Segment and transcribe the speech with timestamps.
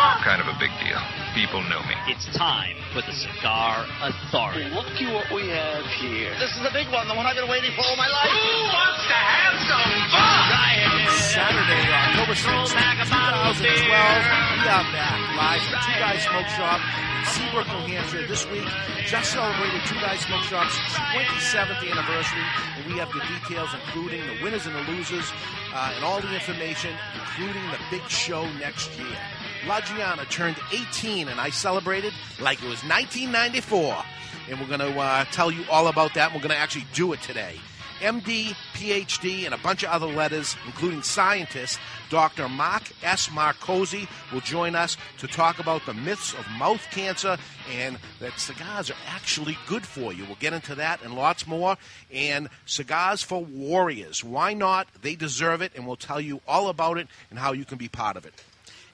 [0.00, 0.24] Mister!
[0.24, 0.96] Kind of a big deal.
[1.36, 1.92] People know me.
[2.08, 4.64] It's time for the Cigar Authority.
[4.72, 6.32] Looky what we have here.
[6.40, 8.32] This is the big one, the one I've been waiting for all my life.
[8.32, 10.40] Who wants to have some fun?
[11.36, 11.84] Saturday,
[12.30, 13.58] October 6th, 2012.
[13.58, 18.24] We are back live from Two Guys Smoke Shop in Seabrook, New Hampshire.
[18.28, 18.62] This week,
[19.04, 20.78] just celebrated Two Guys Smoke Shop's
[21.10, 25.28] 27th anniversary, and we have the details, including the winners and the losers,
[25.74, 29.18] uh, and all the information, including the big show next year.
[29.66, 34.04] La Gianna turned 18, and I celebrated like it was 1994.
[34.48, 36.32] And we're going to uh, tell you all about that.
[36.32, 37.58] We're going to actually do it today.
[38.00, 42.48] MD, PhD, and a bunch of other letters, including scientist, Dr.
[42.48, 43.28] Mark S.
[43.28, 47.36] Marcosi will join us to talk about the myths of mouth cancer
[47.72, 50.24] and that cigars are actually good for you.
[50.24, 51.76] We'll get into that and lots more.
[52.12, 54.24] And cigars for warriors.
[54.24, 54.88] Why not?
[55.02, 57.88] They deserve it, and we'll tell you all about it and how you can be
[57.88, 58.34] part of it.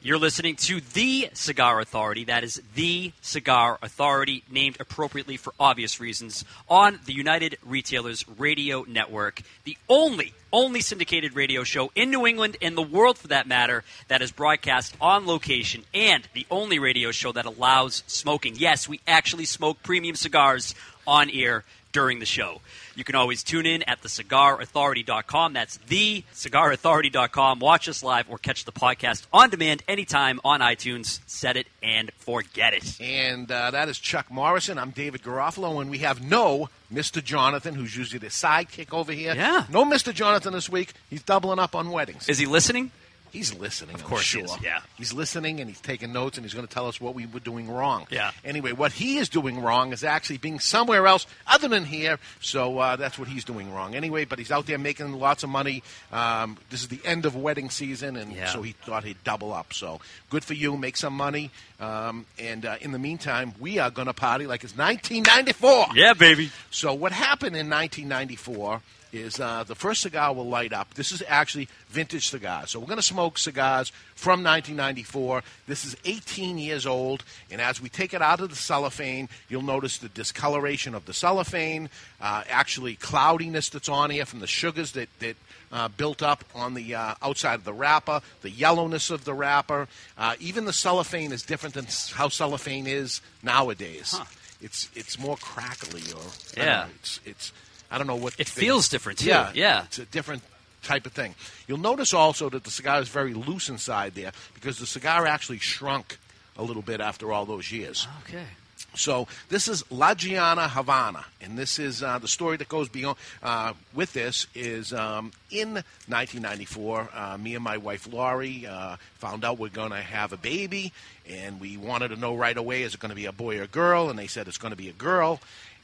[0.03, 2.25] You're listening to The Cigar Authority.
[2.25, 8.85] That is The Cigar Authority, named appropriately for obvious reasons, on the United Retailers Radio
[8.87, 13.49] Network, the only, only syndicated radio show in New England, in the world for that
[13.49, 18.55] matter, that is broadcast on location, and the only radio show that allows smoking.
[18.57, 20.75] Yes, we actually smoke premium cigars
[21.07, 22.61] on air during the show.
[22.97, 25.53] You can always tune in at thecigarauthority.com.
[25.53, 27.59] That's thecigarauthority.com.
[27.59, 31.21] Watch us live or catch the podcast on demand anytime on iTunes.
[31.27, 32.99] Set it and forget it.
[32.99, 34.79] And uh, that is Chuck Morrison.
[34.79, 37.23] I'm David Garofalo, and we have no Mr.
[37.23, 39.35] Jonathan, who's usually the sidekick over here.
[39.35, 39.67] Yeah.
[39.69, 40.15] No Mr.
[40.15, 40.95] Jonathan this week.
[41.11, 42.31] He's doubling up on weddings.
[42.31, 42.93] Is he listening?
[43.37, 43.95] He's listening.
[43.95, 44.81] Of course he is, yeah.
[44.97, 47.39] He's listening and he's taking notes and he's going to tell us what we were
[47.41, 48.07] doing wrong.
[48.11, 48.31] Yeah.
[48.45, 52.19] Anyway, what he is doing wrong is actually being somewhere else other than here.
[52.41, 53.95] So uh, that's what he's doing wrong.
[53.95, 55.83] Anyway, but he's out there making lots of money.
[56.11, 58.47] Um, this is the end of wedding season, and Yeah.
[58.47, 59.75] so he thought he'd double up.
[59.75, 60.77] So good for you.
[60.79, 61.51] Make some money.
[61.79, 65.89] Um, and uh, in the meantime, we are going to party like it's 1994.
[65.95, 66.51] Yeah, baby.
[66.71, 68.81] So what happened in 1994
[69.17, 70.95] is uh, the first cigar will light up.
[70.95, 72.71] This is actually vintage cigars.
[72.71, 75.43] So we're going to smoke cigars from 1994.
[75.67, 79.63] This is 18 years old, and as we take it out of the cellophane, you'll
[79.63, 81.89] notice the discoloration of the cellophane,
[82.21, 85.37] uh, actually cloudiness that's on here from the sugars that that.
[85.73, 89.89] Uh, built up on the uh, outside of the wrapper, the yellowness of the wrapper,
[90.17, 94.17] uh, even the cellophane is different than how cellophane is nowadays.
[94.63, 96.23] It's it's more crackly, or
[96.57, 96.65] Yeah.
[96.65, 97.53] know, it's it's
[97.91, 99.29] I don't know what It feels different, too.
[99.29, 99.85] Yeah, Yeah.
[99.85, 100.43] it's a different
[100.83, 101.35] type of thing.
[101.67, 105.59] You'll notice also that the cigar is very loose inside there because the cigar actually
[105.59, 106.19] shrunk
[106.57, 108.07] a little bit after all those years.
[108.29, 108.47] Okay.
[108.95, 113.19] So this is La Gianna Havana, and this is uh, the story that goes beyond.
[113.43, 115.75] Uh, with this is um, in
[116.09, 120.37] 1994, uh, me and my wife Laurie uh, found out we're going to have a
[120.37, 120.93] baby,
[121.29, 123.63] and we wanted to know right away is it going to be a boy or
[123.65, 125.41] a girl, and they said it's going to be a girl,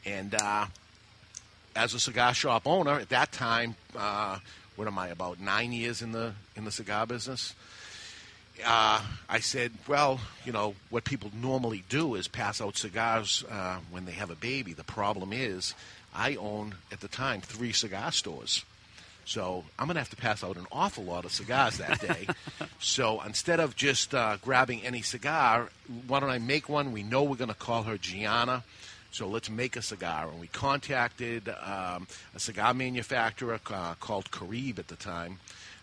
[0.06, 0.34] and.
[1.74, 4.38] As a cigar shop owner at that time, uh,
[4.76, 7.54] what am I about nine years in the in the cigar business?
[8.64, 13.78] Uh, I said, well, you know, what people normally do is pass out cigars uh,
[13.90, 14.72] when they have a baby.
[14.74, 15.74] The problem is,
[16.14, 18.64] I own at the time three cigar stores.
[19.24, 22.26] So I'm going to have to pass out an awful lot of cigars that day.
[22.80, 25.68] so instead of just uh, grabbing any cigar,
[26.06, 26.92] why don't I make one?
[26.92, 28.64] We know we're going to call her Gianna.
[29.12, 30.28] So let's make a cigar.
[30.30, 35.38] And we contacted um, a cigar manufacturer uh, called Carib at the time,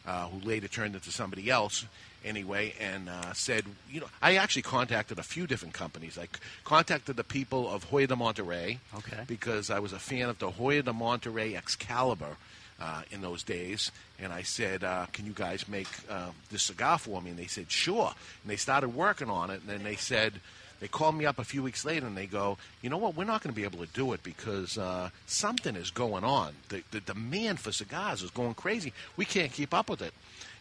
[0.06, 1.86] uh, who later turned into somebody else
[2.26, 6.18] anyway, and uh, said, you know, I actually contacted a few different companies.
[6.18, 6.30] I c-
[6.66, 9.24] contacted the people of Hoyo de Monterrey Okay.
[9.28, 12.36] because I was a fan of the Hoyo de Monterrey Excalibur
[12.82, 13.92] uh, in those days.
[14.20, 17.30] And I said, uh, Can you guys make uh, this cigar for me?
[17.30, 18.12] And they said, Sure.
[18.44, 19.62] And they started working on it.
[19.62, 20.34] And then they said,
[20.80, 23.16] they called me up a few weeks later and they go, You know what?
[23.16, 26.54] We're not going to be able to do it because uh, something is going on.
[26.70, 28.94] The, the demand for cigars is going crazy.
[29.18, 30.14] We can't keep up with it.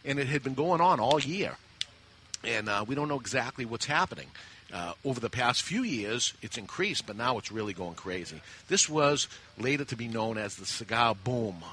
[0.03, 1.55] And it had been going on all year
[2.43, 4.27] and uh, we don't know exactly what's happening.
[4.71, 8.39] Uh, over the past few years, it's increased, but now it's really going crazy.
[8.67, 9.27] This was
[9.57, 11.63] later to be known as the cigar boom.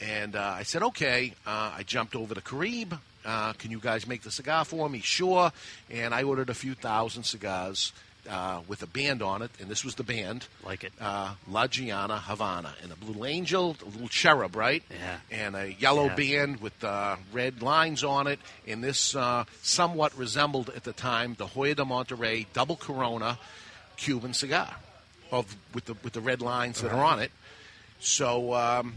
[0.00, 1.34] And uh, I said, okay.
[1.46, 2.94] Uh, I jumped over to Carib.
[3.24, 5.00] Uh, can you guys make the cigar for me?
[5.00, 5.52] Sure.
[5.90, 7.92] And I ordered a few thousand cigars.
[8.28, 10.46] uh, with a band on it, and this was the band.
[10.62, 10.92] Like it.
[11.00, 14.82] Uh, La Gianna Havana, and a little angel, a little cherub, right?
[14.90, 15.16] Yeah.
[15.30, 16.14] And a yellow Yeah.
[16.16, 18.38] band with uh, red lines on it,
[18.68, 23.38] and this uh, somewhat resembled at the time the Hoyo de Monterrey double Corona
[23.96, 24.76] Cuban cigar,
[25.32, 27.32] of with the with the red lines that are on it.
[28.00, 28.96] So um,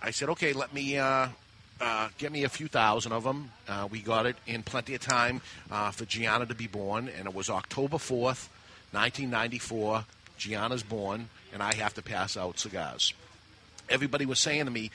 [0.00, 0.96] I said, okay, let me
[1.80, 3.50] uh, get me a few thousand of them.
[3.68, 5.40] Uh, we got it in plenty of time
[5.70, 8.48] uh, for Gianna to be born, and it was October 4th,
[8.92, 10.04] 1994.
[10.36, 13.14] Gianna's born, and I have to pass out cigars.
[13.88, 14.90] Everybody was saying to me,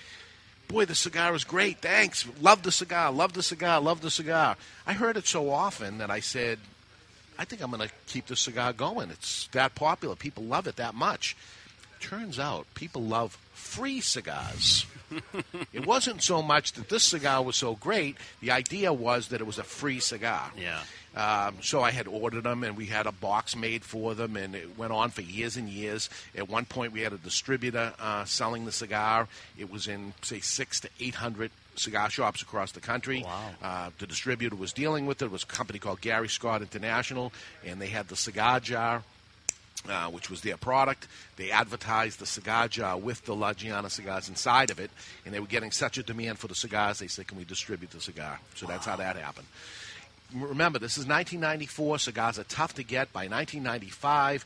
[0.67, 1.79] Boy, the cigar is great.
[1.79, 2.27] Thanks.
[2.41, 3.11] Love the cigar.
[3.11, 3.79] Love the cigar.
[3.79, 4.57] Love the cigar.
[4.87, 6.59] I heard it so often that I said,
[7.37, 9.11] I think I'm going to keep the cigar going.
[9.11, 10.15] It's that popular.
[10.15, 11.35] People love it that much.
[11.99, 14.85] Turns out people love free cigars.
[15.73, 18.15] it wasn't so much that this cigar was so great.
[18.41, 20.51] The idea was that it was a free cigar.
[20.57, 20.81] Yeah.
[21.15, 24.53] Um, so I had ordered them, and we had a box made for them, and
[24.55, 26.09] it went on for years and years.
[26.35, 29.27] At one point, we had a distributor uh, selling the cigar.
[29.57, 33.23] It was in, say, six to eight hundred cigar shops across the country.
[33.23, 33.49] Wow.
[33.61, 35.25] Uh, the distributor was dealing with it.
[35.25, 37.31] It was a company called Gary Scott International,
[37.65, 39.03] and they had the cigar jar.
[39.87, 41.07] Uh, which was their product.
[41.35, 44.89] They advertised the cigar jar with the La Gianna cigars inside of it,
[45.23, 47.91] and they were getting such a demand for the cigars, they said, Can we distribute
[47.91, 48.39] the cigar?
[48.55, 49.45] So that's how that happened.
[50.33, 53.13] Remember this is 1994 cigars are tough to get.
[53.13, 54.43] By 1995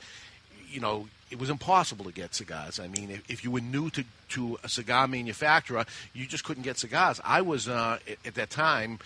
[0.70, 2.80] you know it was impossible to get cigars.
[2.80, 6.64] I mean if, if you were new to, to a cigar manufacturer you just couldn't
[6.64, 7.22] get cigars.
[7.24, 9.00] I was uh, at, at that time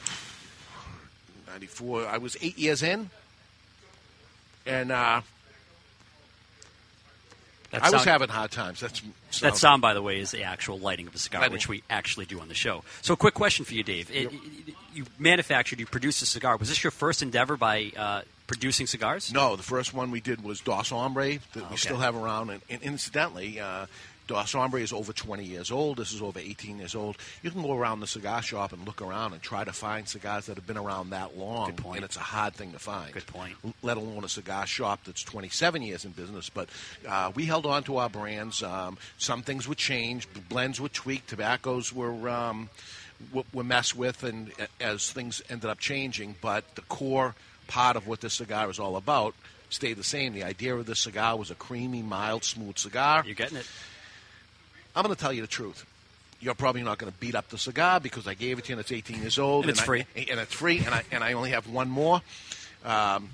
[1.48, 3.08] 94 i was eight years in
[4.66, 5.20] and uh,
[7.70, 9.02] That i was having hard times that's
[9.40, 11.52] That sound, by the way, is the actual lighting of a cigar, Lighting.
[11.52, 12.84] which we actually do on the show.
[13.02, 14.10] So, a quick question for you, Dave.
[14.10, 14.32] It,
[14.94, 16.56] you manufactured, you produced a cigar.
[16.56, 19.32] Was this your first endeavor by uh, producing cigars?
[19.32, 22.50] No, the first one we did was Dos Hombre that we still have around.
[22.50, 23.86] And, and incidentally, uh,
[24.26, 25.98] Dos Hombre is over 20 years old.
[25.98, 27.16] This is over 18 years old.
[27.42, 30.46] You can go around the cigar shop and look around and try to find cigars
[30.46, 31.66] that have been around that long.
[31.66, 31.96] Good point.
[31.96, 33.12] And it's a hard thing to find.
[33.12, 33.54] Good point.
[33.82, 36.50] Let alone a cigar shop that's 27 years in business.
[36.50, 36.68] But
[37.08, 38.62] uh, we held on to our brands.
[38.62, 40.28] Um, some things would change.
[40.48, 41.26] Blends would tweak.
[41.26, 42.28] Tobaccos were.
[42.28, 42.68] Um,
[43.54, 47.34] were messed with, and as things ended up changing, but the core
[47.66, 49.34] part of what this cigar is all about
[49.70, 50.34] stayed the same.
[50.34, 53.22] The idea of this cigar was a creamy, mild, smooth cigar.
[53.24, 53.66] You're getting it.
[54.96, 55.84] I'm going to tell you the truth.
[56.40, 58.74] You're probably not going to beat up the cigar because I gave it to you
[58.74, 59.64] and it's 18 years old.
[59.64, 60.06] And it's I- free.
[60.16, 62.20] and it's free, and I, and I only have one more.
[62.84, 63.30] Um,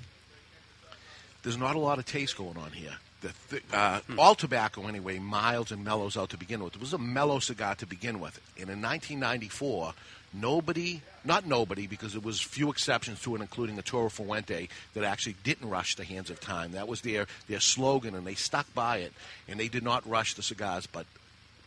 [1.43, 2.95] there's not a lot of taste going on here.
[3.21, 6.75] The th- uh, All tobacco, anyway, milds and mellows out to begin with.
[6.75, 8.37] It was a mellow cigar to begin with.
[8.59, 9.93] And in 1994,
[10.33, 15.03] nobody, not nobody, because there was few exceptions to it, including the Toro Fuente, that
[15.05, 16.73] actually didn't rush the hands of time.
[16.73, 19.13] That was their, their slogan, and they stuck by it.
[19.47, 21.05] And they did not rush the cigars, but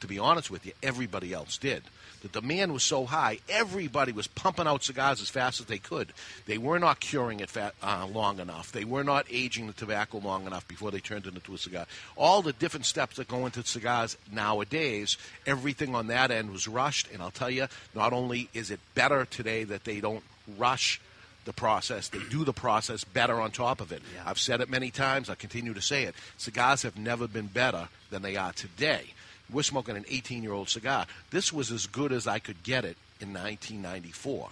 [0.07, 1.83] to be honest with you, everybody else did.
[2.23, 6.13] The demand was so high, everybody was pumping out cigars as fast as they could.
[6.47, 8.73] They were not curing it fat, uh, long enough.
[8.73, 11.87] They were not aging the tobacco long enough before they turned it into a cigar.
[12.17, 17.11] All the different steps that go into cigars nowadays, everything on that end was rushed.
[17.13, 20.25] And I'll tell you, not only is it better today that they don't
[20.57, 21.01] rush
[21.45, 22.09] the process.
[22.09, 24.03] They do the process better on top of it.
[24.25, 25.31] I've said it many times.
[25.31, 26.15] I continue to say it.
[26.39, 29.15] Cigars have never been better than they are today.
[29.53, 31.07] We're smoking an 18 year old cigar.
[31.31, 34.51] This was as good as I could get it in 1994.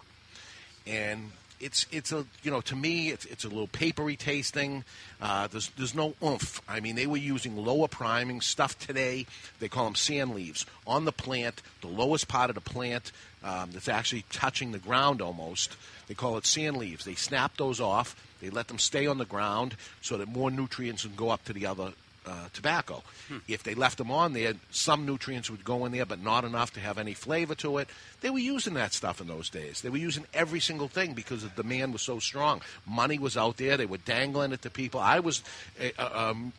[0.86, 4.84] And it's it's a you know to me it's it's a little papery tasting.
[5.20, 6.60] Uh, there's there's no oomph.
[6.68, 9.26] I mean they were using lower priming stuff today.
[9.60, 13.70] They call them sand leaves on the plant, the lowest part of the plant um,
[13.72, 15.76] that's actually touching the ground almost.
[16.06, 17.04] They call it sand leaves.
[17.04, 18.14] They snap those off.
[18.40, 21.52] They let them stay on the ground so that more nutrients can go up to
[21.52, 21.92] the other
[22.26, 23.02] uh, tobacco.
[23.48, 26.72] If they left them on there, some nutrients would go in there, but not enough
[26.74, 27.88] to have any flavor to it.
[28.20, 29.80] They were using that stuff in those days.
[29.80, 32.62] They were using every single thing because the demand was so strong.
[32.86, 33.76] Money was out there.
[33.76, 35.00] They were dangling it to people.
[35.00, 35.42] I was
[35.80, 36.52] a, a, um,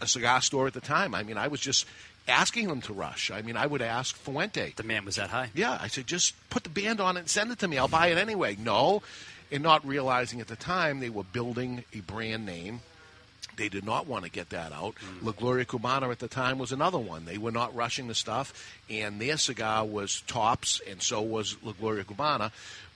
[0.00, 1.14] a cigar store at the time.
[1.14, 1.86] I mean, I was just
[2.28, 3.30] asking them to rush.
[3.30, 4.72] I mean, I would ask Fuente.
[4.76, 5.50] The demand was that high.
[5.54, 7.78] Yeah, I said, just put the band on it and send it to me.
[7.78, 8.56] I'll buy it anyway.
[8.58, 9.02] No.
[9.50, 12.80] And not realizing at the time they were building a brand name.
[13.56, 14.94] They did not want to get that out.
[15.22, 17.24] La Gloria Cubana at the time was another one.
[17.24, 18.52] They were not rushing the stuff,
[18.88, 22.50] and their cigar was tops, and so was La Gloria Cubana.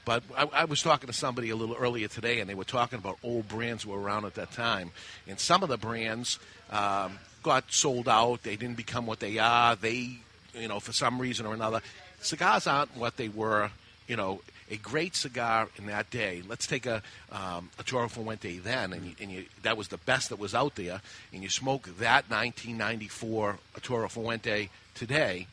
[0.07, 2.99] But I, I was talking to somebody a little earlier today, and they were talking
[2.99, 4.93] about old brands were around at that time.
[5.27, 6.39] And some of the brands
[6.71, 8.45] um, got sold out.
[8.45, 9.75] They didn't become what they are.
[9.75, 10.19] They,
[10.55, 11.81] you know, for some reason or another,
[12.21, 13.71] cigars aren't what they were,
[14.07, 16.43] you know, a great cigar in that day.
[16.47, 19.99] Let's take a um, a Toro Fuente then, and, you, and you, that was the
[19.99, 21.01] best that was out there,
[21.33, 25.47] and you smoke that 1994 Toro Fuente today,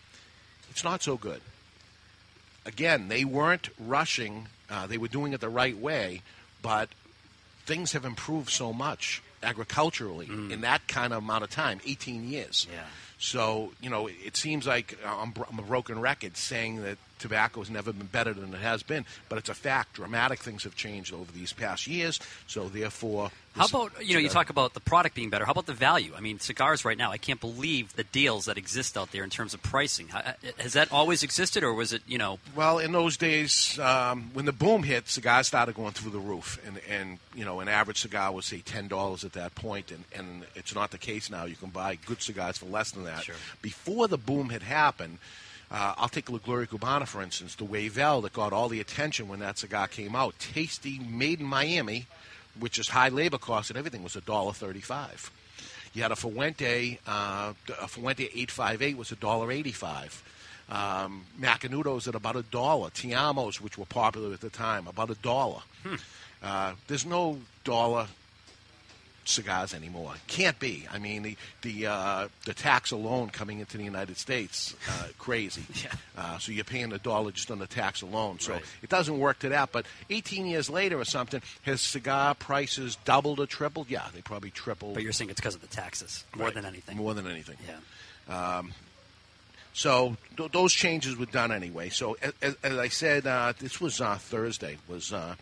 [0.72, 1.41] it's not so good.
[2.65, 6.22] Again, they weren't rushing; uh, they were doing it the right way,
[6.62, 6.89] but
[7.65, 12.65] things have improved so much agriculturally in that kind of amount of time 18 years
[12.74, 12.79] Yeah.
[13.20, 17.70] so you know it seems like I'm, I'm a broken record saying that tobacco has
[17.70, 21.13] never been better than it has been but it's a fact dramatic things have changed
[21.13, 25.13] over these past years so therefore How about you know you talk about the product
[25.15, 25.46] being better?
[25.46, 26.12] How about the value?
[26.18, 27.12] I mean, cigars right now.
[27.12, 30.08] I can't believe the deals that exist out there in terms of pricing.
[30.58, 32.39] Has that always existed, or was it you know?
[32.56, 36.60] Well, in those days, um, when the boom hit, cigars started going through the roof,
[36.65, 40.03] and, and you know, an average cigar was say ten dollars at that point, and,
[40.18, 41.46] and it's not the case now.
[41.46, 43.22] You can buy good cigars for less than that.
[43.22, 43.36] Sure.
[43.62, 45.20] Before the boom had happened,
[45.74, 49.27] uh, I'll take La Gloria Cubana for instance, the Wavell that got all the attention
[49.27, 52.06] when that cigar came out, tasty, made in Miami,
[52.60, 55.32] which is high labor cost and everything, was a dollar thirty-five.
[55.94, 60.24] You had a Fuente, uh, a Fuente 858 was a dollar eighty-five.
[60.70, 62.89] Um, Macanudos at about a dollar.
[62.89, 65.60] Te-Amos, which were popular at the time, about a dollar.
[66.42, 68.08] Uh, there's no dollar
[69.30, 70.13] cigars anymore.
[70.27, 70.86] Can't be.
[70.92, 75.63] I mean, the the uh, the tax alone coming into the United States, uh, crazy.
[75.84, 75.92] Yeah.
[76.18, 78.39] Uh, so you're paying a dollar just on the tax alone.
[78.39, 78.63] So Right.
[78.82, 79.72] it doesn't work to that.
[79.72, 83.89] But 18 years later or something, has cigar prices doubled or tripled?
[83.89, 84.94] Yeah, they probably tripled.
[84.94, 86.53] But you're saying it's because of the taxes more Right.
[86.56, 86.98] than anything.
[86.98, 87.58] More than anything.
[87.68, 88.62] Yeah.
[89.74, 91.89] So th- those changes were done anyway.
[91.89, 94.77] So as, as, as I said, uh, this was uh, Thursday.
[94.88, 95.36] Was uh,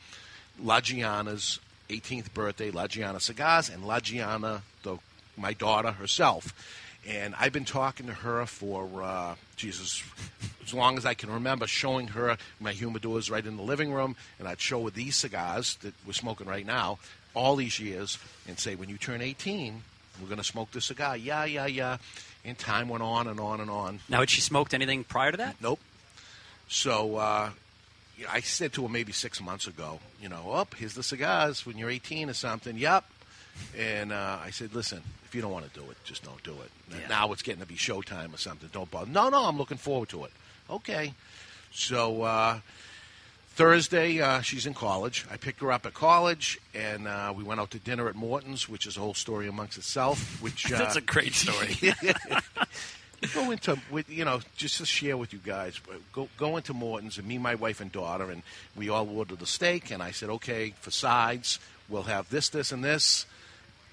[0.60, 1.60] La Gianna's
[2.00, 2.72] 18th birthday.
[2.72, 4.98] La Gianna Cigars and La Gianna, the,
[5.38, 6.54] my daughter herself.
[7.08, 10.04] And I've been talking to her for uh, Jesus,
[10.64, 14.16] as long as I can remember, showing her my humidors right in the living room,
[14.38, 17.00] and I'd show her these cigars that we're smoking right now,
[17.34, 19.82] all these years, and say, when you turn 18,
[20.22, 21.18] we're going to smoke this cigar.
[21.18, 21.98] Yeah, yeah, yeah.
[22.46, 24.00] And time went on and on and on.
[24.08, 25.56] Now, had she smoked anything prior to that?
[25.60, 25.80] Nope.
[26.68, 27.50] So uh,
[28.22, 31.02] you know, I said to him maybe six months ago, you know, up here's the
[31.02, 32.78] cigars when you're 18 or something.
[32.78, 33.04] Yep.
[33.78, 36.52] And uh, I said, listen, if you don't want to do it, just don't do
[36.52, 36.72] it.
[36.92, 37.08] Yeah.
[37.10, 38.70] Now it's getting to be showtime or something.
[38.72, 39.10] Don't bother.
[39.10, 40.32] No, no, I'm looking forward to it.
[40.70, 41.16] Okay.
[41.72, 42.60] So uh,
[43.50, 45.26] Thursday, uh, she's in college.
[45.32, 48.70] I picked her up at college, and uh, we went out to dinner at Morton's,
[48.70, 50.42] which is a whole story amongst itself.
[50.44, 51.76] Which uh, That's a great story.
[53.34, 55.80] go into with you know just to share with you guys
[56.12, 58.42] go go into morton's and me my wife and daughter and
[58.76, 61.60] we all ordered the steak and i said okay for sides
[61.90, 63.26] we'll have this this and this.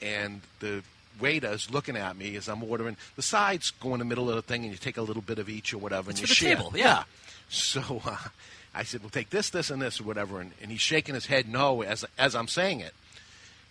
[0.01, 0.83] And the
[1.21, 2.97] waiter's looking at me as i'm ordering.
[3.17, 5.41] The sides go in the middle of the thing and you take a little bit
[5.41, 6.57] of each or whatever It's and for you the share.
[6.57, 7.03] table, yeah.
[7.49, 8.17] so uh,
[8.75, 11.27] i said we'll take this this and this or whatever and, and he's shaking his
[11.27, 12.95] head no as as i'm saying it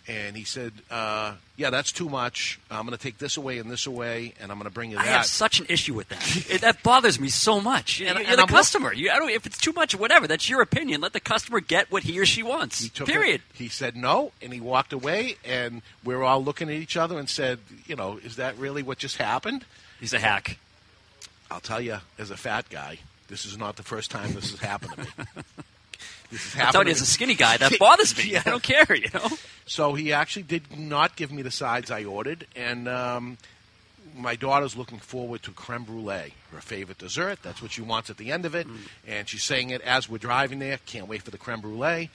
[0.08, 2.58] and he said, uh, "Yeah, that's too much.
[2.70, 4.96] I'm going to take this away and this away, and I'm going to bring you
[4.96, 6.18] that." I have such an issue with that.
[6.50, 8.00] It, that bothers me so much.
[8.00, 8.92] And- You're and the I'm customer.
[8.92, 10.26] You, I don't, if it's too much, whatever.
[10.26, 11.02] That's your opinion.
[11.02, 12.80] Let the customer get what he or she wants.
[12.80, 13.42] He Period.
[13.50, 16.96] It, he said no, and he walked away, and we are all looking at each
[16.96, 19.64] other and said, "You know, is that really what just happened?"
[20.00, 20.58] He's a hack.
[21.50, 22.98] I'll tell you, as a fat guy,
[23.28, 25.06] this is not the first time this has happened to me.
[26.30, 26.72] This has I'm happened.
[26.72, 28.32] telling you, as a skinny guy, that bothers me.
[28.32, 28.42] Yeah.
[28.44, 28.86] I don't care.
[28.94, 29.28] You know.
[29.66, 33.38] So he actually did not give me the sides I ordered, and um,
[34.16, 37.38] my daughter's looking forward to creme brulee, her favorite dessert.
[37.42, 38.66] That's what she wants at the end of it,
[39.06, 40.78] and she's saying it as we're driving there.
[40.86, 42.10] Can't wait for the creme brulee.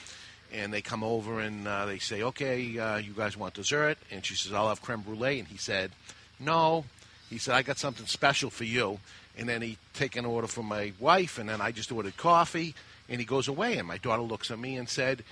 [0.52, 4.24] And they come over and uh, they say, "Okay, uh, you guys want dessert?" And
[4.24, 5.92] she says, "I'll have creme brulee." And he said,
[6.40, 6.86] "No."
[7.30, 9.00] He said, "I got something special for you."
[9.36, 12.76] And then he take an order from my wife, and then I just ordered coffee.
[13.10, 15.24] And he goes away, and my daughter looks at me and said,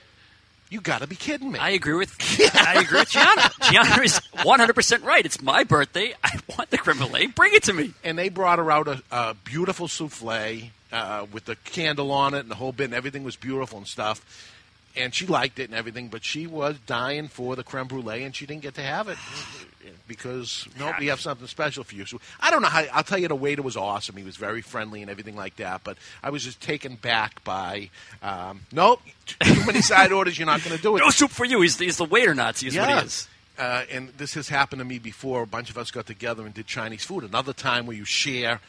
[0.69, 2.15] "You got to be kidding me!" I agree with.
[2.55, 3.49] I agree with Gianna.
[3.69, 5.25] Gianna is 100 percent right.
[5.25, 6.13] It's my birthday.
[6.23, 7.27] I want the creme brulee.
[7.27, 7.93] Bring it to me.
[8.03, 12.39] and they brought her out a, a beautiful souffle uh, with the candle on it
[12.39, 14.53] and the whole bit, and everything was beautiful and stuff.
[14.95, 18.35] And she liked it and everything, but she was dying for the creme brulee, and
[18.35, 19.17] she didn't get to have it
[20.07, 22.05] because no, we have something special for you.
[22.05, 22.83] So I don't know how.
[22.93, 24.17] I'll tell you, the waiter was awesome.
[24.17, 25.83] He was very friendly and everything like that.
[25.83, 27.89] But I was just taken back by,
[28.21, 30.37] um, nope, too many side orders.
[30.37, 30.99] You're not going to do it.
[30.99, 31.61] No soup for you.
[31.61, 32.67] He's, he's the waiter Nazi.
[32.67, 33.27] Is what he is.
[33.57, 35.43] Uh, and this has happened to me before.
[35.43, 37.23] A bunch of us got together and did Chinese food.
[37.23, 38.59] Another time where you share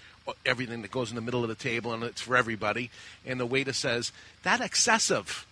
[0.46, 2.90] everything that goes in the middle of the table and it's for everybody.
[3.26, 5.46] And the waiter says, that excessive.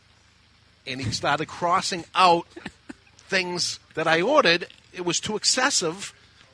[0.87, 2.47] And he started crossing out
[3.17, 4.67] things that I ordered.
[4.93, 6.13] It was too excessive,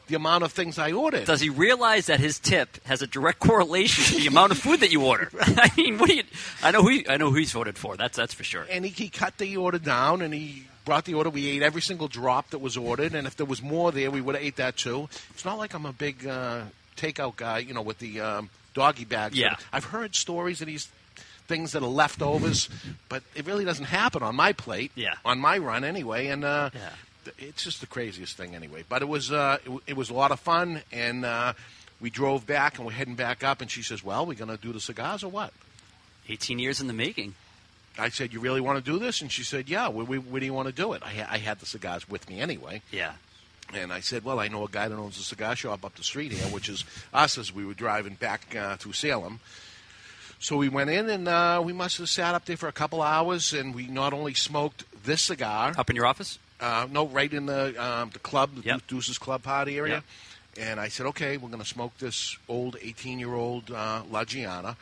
[0.08, 1.24] the amount of things I ordered.
[1.26, 4.80] Does he realize that his tip has a direct correlation to the amount of food
[4.80, 5.30] that you order?
[5.40, 6.22] I mean, what do you?
[6.62, 7.96] I know who he, I know who he's voted for.
[7.96, 8.66] That's that's for sure.
[8.70, 11.30] and he, he cut the order down and he brought the order.
[11.30, 14.20] We ate every single drop that was ordered, and if there was more there, we
[14.20, 15.08] would have ate that too.
[15.30, 16.62] It's not like I'm a big uh,
[16.96, 19.36] takeout guy, you know, with the um, doggy bags.
[19.36, 19.56] Yeah.
[19.72, 20.88] I've heard stories of these
[21.48, 22.68] things that are leftovers,
[23.08, 24.92] but it really doesn't happen on my plate.
[24.94, 25.14] Yeah.
[25.24, 26.44] On my run, anyway, and.
[26.44, 26.90] Uh, Yeah.
[27.38, 28.84] It's just the craziest thing, anyway.
[28.88, 31.52] But it was uh, it, it was a lot of fun, and uh,
[32.00, 33.60] we drove back, and we're heading back up.
[33.60, 35.52] And she says, "Well, we're going to do the cigars or what?"
[36.28, 37.34] 18 years in the making.
[37.98, 39.88] I said, "You really want to do this?" And she said, "Yeah.
[39.88, 42.08] Where, where, where do you want to do it?" I, ha- I had the cigars
[42.08, 43.12] with me anyway, Yeah.
[43.72, 46.04] and I said, "Well, I know a guy that owns a cigar shop up the
[46.04, 49.40] street here, which is us." As we were driving back uh, through Salem,
[50.38, 53.00] so we went in, and uh, we must have sat up there for a couple
[53.00, 56.38] hours, and we not only smoked this cigar, Up in your office?
[56.60, 58.86] Uh, no, right in the um, the club, the Yep.
[58.88, 60.02] Deuces Club party area.
[60.58, 64.24] And I said, okay, we're going to smoke this old 18 year old uh, La
[64.24, 64.76] Gianna.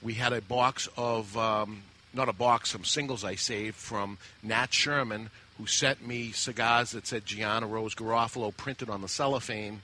[0.00, 1.82] We had a box of, um,
[2.14, 7.06] not a box, some singles I saved from Nat Sherman, who sent me cigars that
[7.06, 9.82] said Gianna Rose Garofalo printed on the cellophane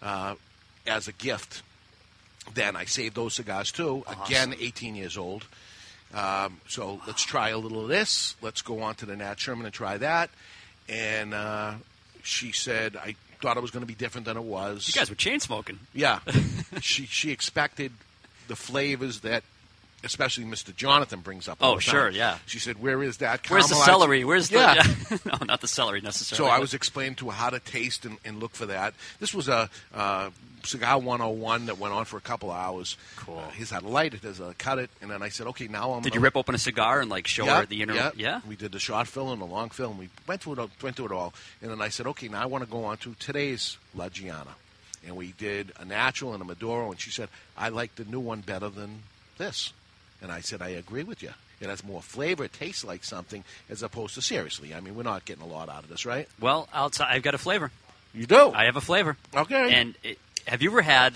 [0.00, 0.36] uh,
[0.86, 1.62] as a gift.
[2.52, 4.04] Then I saved those cigars too.
[4.26, 5.46] Again, 18 years old.
[6.14, 8.36] Um, so let's try a little of this.
[8.42, 10.30] Let's go on to the Nat Sherman and try that.
[10.88, 11.74] And uh,
[12.22, 14.88] she said, I thought it was going to be different than it was.
[14.88, 15.78] You guys were chain smoking.
[15.92, 16.20] Yeah.
[16.80, 17.92] she she expected
[18.48, 19.44] the flavors that
[20.04, 20.74] especially Mr.
[20.74, 21.58] Jonathan brings up.
[21.60, 22.38] Oh, sure, yeah.
[22.46, 23.48] She said, "Where is that?
[23.48, 24.24] Where's the celery?
[24.24, 25.16] Where's the yeah?
[25.24, 26.54] no, not the celery necessarily." So.
[26.54, 28.94] I was explaining to her how to taste and, and look for that.
[29.20, 30.30] This was a uh,
[30.66, 32.96] cigar 101 that went on for a couple of hours.
[33.16, 33.38] Cool.
[33.38, 34.22] Uh, here's how to light it.
[34.22, 36.36] There's a cut it, and then I said, "Okay, now I'm." Did gonna you rip
[36.36, 37.94] open a cigar and like show yeah, her the inner?
[37.94, 38.40] Yeah, yeah?
[38.48, 39.98] We did the short film and the long film.
[39.98, 40.70] We went through it.
[40.82, 42.96] Went through it all, and then I said, "Okay, now I want to go on
[42.98, 44.54] to today's La Gianna,"
[45.06, 48.20] and we did a natural and a Maduro, and she said, "I like the new
[48.20, 49.02] one better than
[49.38, 49.72] this,"
[50.22, 51.30] and I said, "I agree with you."
[51.60, 52.44] It has more flavor.
[52.44, 54.74] It tastes like something as opposed to seriously.
[54.74, 56.28] I mean, we're not getting a lot out of this, right?
[56.40, 57.70] Well, I'll t- I've got a flavor.
[58.12, 58.50] You do.
[58.54, 59.16] I have a flavor.
[59.34, 59.72] Okay.
[59.72, 61.14] And it, have you ever had?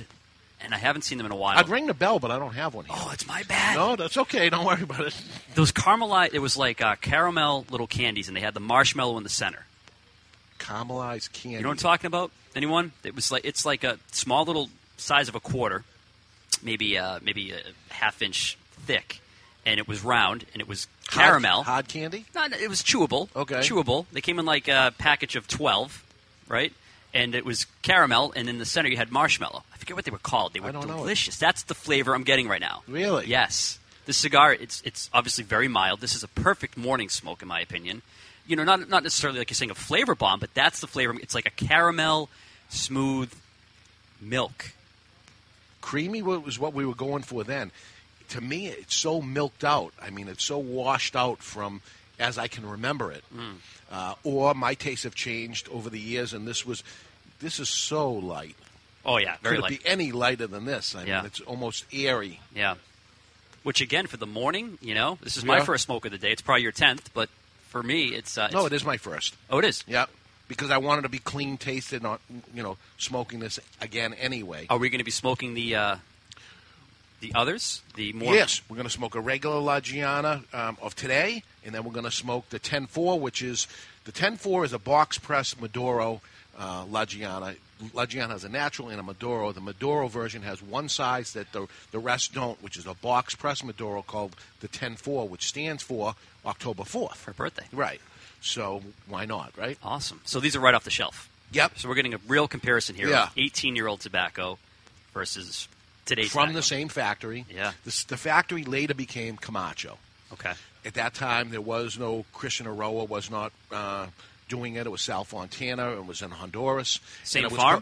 [0.61, 1.57] And I haven't seen them in a while.
[1.57, 2.97] I'd ring the bell, but I don't have one here.
[2.99, 3.77] oh, it's my bad.
[3.77, 4.49] no, that's okay.
[4.51, 5.23] Don't worry about it.
[5.55, 6.35] Those caramelized.
[6.35, 9.65] It was like uh, caramel little candies, and they had the marshmallow in the center.
[10.59, 11.57] Caramelized candy.
[11.59, 12.33] You know what I'm talking about?
[12.57, 12.93] Anyone?
[13.05, 15.85] It was like it's like a small little size of a quarter,
[16.63, 18.59] maybe uh, maybe a half inch
[18.89, 19.21] thick,
[19.67, 21.63] and it was round and it was caramel.
[21.63, 22.25] hard candy.
[22.35, 23.29] No, no, it was chewable.
[23.37, 23.61] Okay.
[23.61, 24.07] Chewable.
[24.13, 26.05] They came in like a package of 12,
[26.49, 26.73] right?
[27.13, 29.63] And it was caramel, and in the center you had marshmallow.
[29.73, 30.53] I forget what they were called.
[30.55, 31.37] They were I don't know delicious.
[31.39, 32.83] That's the flavor I'm getting right now.
[32.89, 33.27] Really?
[33.27, 33.79] Yes.
[34.07, 36.01] The cigar, it's it's obviously very mild.
[36.01, 38.01] This is a perfect morning smoke, in my opinion.
[38.47, 41.15] You know, not not necessarily like you're saying a flavor bomb, but that's the flavor.
[41.21, 42.31] It's like a caramel,
[42.71, 43.31] smooth
[44.21, 44.73] milk.
[45.83, 47.71] creamy was what we were going for then.
[48.29, 49.93] To me, it's so milked out.
[50.03, 51.81] I mean, it's so washed out from
[52.19, 53.25] as I can remember it.
[53.35, 53.55] Mm.
[53.91, 56.83] Uh, or my tastes have changed over the years, and this was
[57.41, 58.57] this is so light.
[59.07, 59.73] Oh yeah, very Could light.
[59.73, 60.95] it be any lighter than this?
[60.95, 61.17] I Yeah.
[61.19, 62.41] mean, it's almost airy.
[62.55, 62.75] Yeah.
[63.63, 65.65] Which again, for the morning, you know, this is my Yeah.
[65.65, 66.33] first smoke of the day.
[66.33, 67.29] It's probably your tenth, but
[67.71, 69.35] for me, it's, uh, No, it's- it is my first.
[69.51, 69.85] Oh, it is.
[69.87, 70.07] Yeah,
[70.49, 72.21] because I wanted to be clean tasted, not
[72.53, 74.67] you know smoking this again anyway.
[74.69, 75.97] Are we going to be smoking the uh,
[77.21, 77.83] the others?
[77.95, 81.75] The more Yes, we're going to smoke a regular La Gianna um, of today, and
[81.75, 83.67] then we're going to smoke the 10-4, which is
[84.05, 86.21] the 10-4 is a box press Maduro
[86.59, 87.55] uh, La Gianna.
[87.93, 89.53] La Gianna has a natural and a Maduro.
[89.53, 93.37] The Maduro version has one size that the the rest don't, which is a box
[93.37, 97.25] press Maduro called the 10-4, which stands for October 4th.
[97.25, 97.67] Her birthday.
[97.73, 98.01] Right.
[98.41, 99.79] So why not, right?
[99.83, 100.21] Awesome.
[100.25, 101.29] So these are right off the shelf.
[101.53, 101.79] Yep.
[101.79, 103.29] So we're getting a real comparison here Yeah.
[103.37, 104.59] 18 year old tobacco
[105.15, 105.69] versus
[106.09, 107.45] today's From the same factory.
[107.55, 107.73] Yeah.
[107.85, 109.99] This, the factory later became Camacho.
[110.33, 110.53] Okay.
[110.85, 114.07] At that time, there was no Christian Eiroa was not uh,
[114.49, 114.87] doing it.
[114.87, 115.93] It was Sal Fontana.
[115.93, 117.01] It was in Honduras.
[117.25, 117.81] Same And was farm?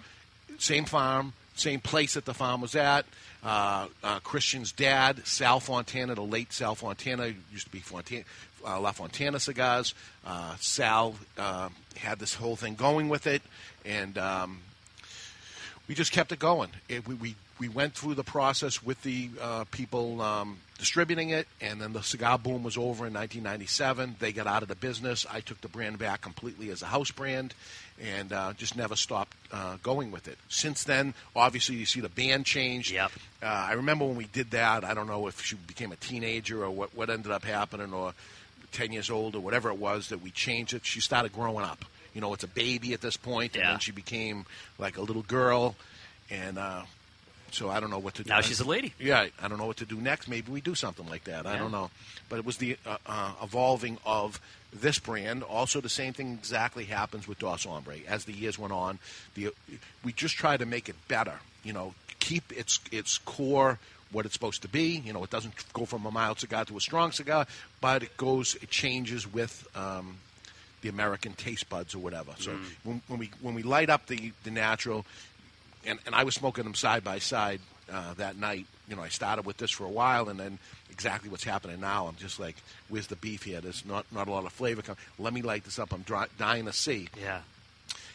[0.49, 1.33] co- same farm.
[1.55, 3.07] Same place that the farm was at.
[3.43, 8.25] Uh, uh, Christian's dad, Sal Fontana, the late Sal Fontana, used to be Fontana,
[8.67, 9.95] uh, La Fontana cigars.
[10.27, 13.41] Uh, Sal uh, had this whole thing going with it,
[13.87, 14.61] and um,
[15.89, 16.69] we just kept it going.
[16.91, 21.49] It, we, we we went through the process with the uh, people um, distributing it,
[21.61, 24.17] and then the cigar boom was over in 1997.
[24.19, 25.25] They got out of the business.
[25.31, 27.55] I took the brand back completely as a house brand,
[28.03, 30.37] and uh, just never stopped uh, going with it.
[30.49, 32.93] Since then, obviously, you see the band change.
[32.93, 33.11] Yep.
[33.43, 34.85] Uh, I remember when we did that.
[34.85, 38.13] I don't know if she became a teenager or what, what ended up happening, or
[38.73, 40.85] 10 years old or whatever it was that we changed it.
[40.85, 41.85] She started growing up.
[42.13, 43.71] You know, it's a baby at this point, and Yeah.
[43.71, 44.45] then she became
[44.79, 45.75] like a little girl,
[46.31, 46.83] and uh,
[47.51, 48.29] so I don't know what to do.
[48.29, 48.93] Now she's a lady.
[48.99, 50.29] Yeah, I don't know what to do next.
[50.29, 51.47] Maybe we do something like that.
[51.47, 51.91] I don't know.
[52.29, 54.41] But it was the uh, uh, evolving of
[54.73, 55.43] this brand.
[55.43, 58.99] Also, the same thing exactly happens with Dos Hombre As the years went on,
[59.35, 59.51] the
[60.05, 61.41] we just try to make it better.
[61.65, 63.79] You know, keep its its core
[64.13, 65.03] what it's supposed to be.
[65.05, 67.47] You know, it doesn't go from a mild cigar to a strong cigar,
[67.81, 69.67] but it goes, it changes with.
[69.77, 70.19] Um,
[70.83, 72.33] the American taste buds or whatever.
[72.39, 72.65] So Mm.
[72.85, 75.05] when, when we when we light up the the natural,
[75.87, 77.61] and, and I was smoking them side by side
[77.93, 78.67] uh, that night.
[78.89, 80.59] You know, I started with this for a while, and then
[80.91, 82.07] exactly what's happening now.
[82.07, 82.57] I'm just like,
[82.89, 83.61] where's the beef here?
[83.61, 84.83] There's not not a lot of flavor.
[84.83, 85.93] Come, let me light this up.
[85.93, 87.09] I'm dry, dying to see.
[87.21, 87.41] Yeah.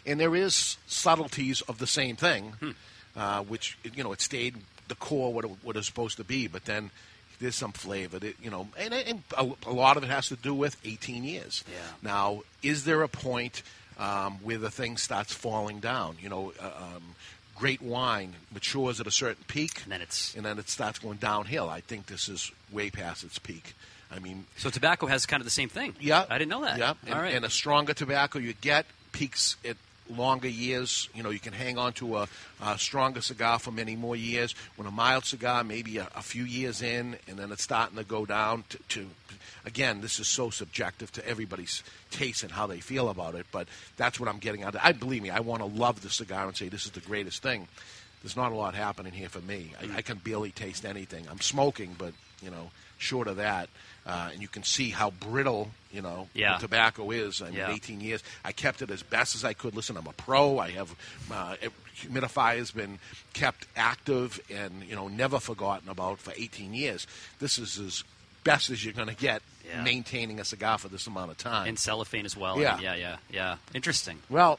[0.06, 2.72] And there is subtleties of the same thing, Hmm.
[3.16, 4.56] uh, which you know it stayed
[4.88, 6.92] the core what it, what it's supposed to be, but then.
[7.40, 10.36] There's some flavor, that, you know, and, and a, a lot of it has to
[10.36, 11.64] do with 18 years.
[11.68, 11.78] Yeah.
[12.04, 13.64] Now, is there a point
[13.98, 16.18] um, where the thing starts falling down?
[16.22, 17.16] You know, uh, um,
[17.62, 21.18] great wine matures at a certain peak, And then it's and then it starts going
[21.20, 21.70] downhill.
[21.70, 23.76] I think this is way past its peak.
[24.12, 25.94] I mean, so tobacco has kind of the same thing.
[26.00, 26.80] yeah, I didn't know that.
[26.80, 27.36] Yeah, and, All right.
[27.36, 29.78] and a stronger tobacco you get peaks at
[30.12, 31.10] longer years.
[31.14, 32.28] You know, you can hang on to a,
[32.62, 34.56] a stronger cigar for many more years.
[34.76, 38.04] When a mild cigar, maybe a, a few years in, and then it's starting to
[38.04, 39.08] go down to, to.
[39.66, 43.46] Again, this is so subjective to everybody's taste and how they feel about it.
[43.52, 44.76] But that's what I'm getting out.
[44.76, 47.00] of I believe me, I want to love the cigar and say this is the
[47.02, 47.68] greatest thing.
[48.24, 49.74] There's not a lot happening here for me.
[49.82, 51.28] I, I can barely taste anything.
[51.30, 53.70] I'm smoking, but you know, short of that,
[54.06, 56.54] uh, and you can see how brittle you know Yeah.
[56.58, 57.42] the tobacco is.
[57.42, 57.72] I mean, Yeah.
[57.72, 58.24] 18 years.
[58.46, 59.76] I kept it as best as I could.
[59.76, 60.58] Listen, I'm a pro.
[60.60, 60.96] I have
[61.32, 61.56] uh,
[62.02, 62.98] humidifier has been
[63.34, 67.06] kept active and you know never forgotten about for 18 years.
[67.40, 68.04] This is as
[68.44, 69.84] best as you're going to get Yeah.
[69.84, 71.68] maintaining a cigar for this amount of time.
[71.68, 72.60] and cellophane as well.
[72.60, 72.80] Yeah.
[72.80, 73.58] yeah, yeah, yeah.
[73.76, 74.18] Interesting.
[74.30, 74.58] Well,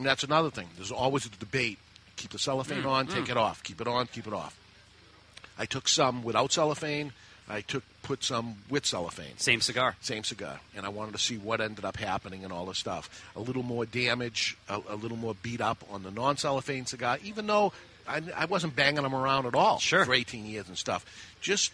[0.00, 0.68] that's another thing.
[0.76, 1.78] There's always a debate.
[2.16, 3.62] Keep the Mm, cellophane on, take it off.
[3.62, 4.56] Keep it on, keep it off.
[5.58, 7.12] I took some without cellophane.
[7.52, 9.36] I took put some with cellophane.
[9.36, 9.94] Same cigar.
[10.00, 13.10] Same cigar, and I wanted to see what ended up happening and all this stuff.
[13.36, 17.46] A little more damage, a, a little more beat up on the non-cellophane cigar, even
[17.46, 17.72] though
[18.08, 20.04] I, I wasn't banging them around at all Sure.
[20.04, 21.04] for 18 years and stuff.
[21.40, 21.72] Just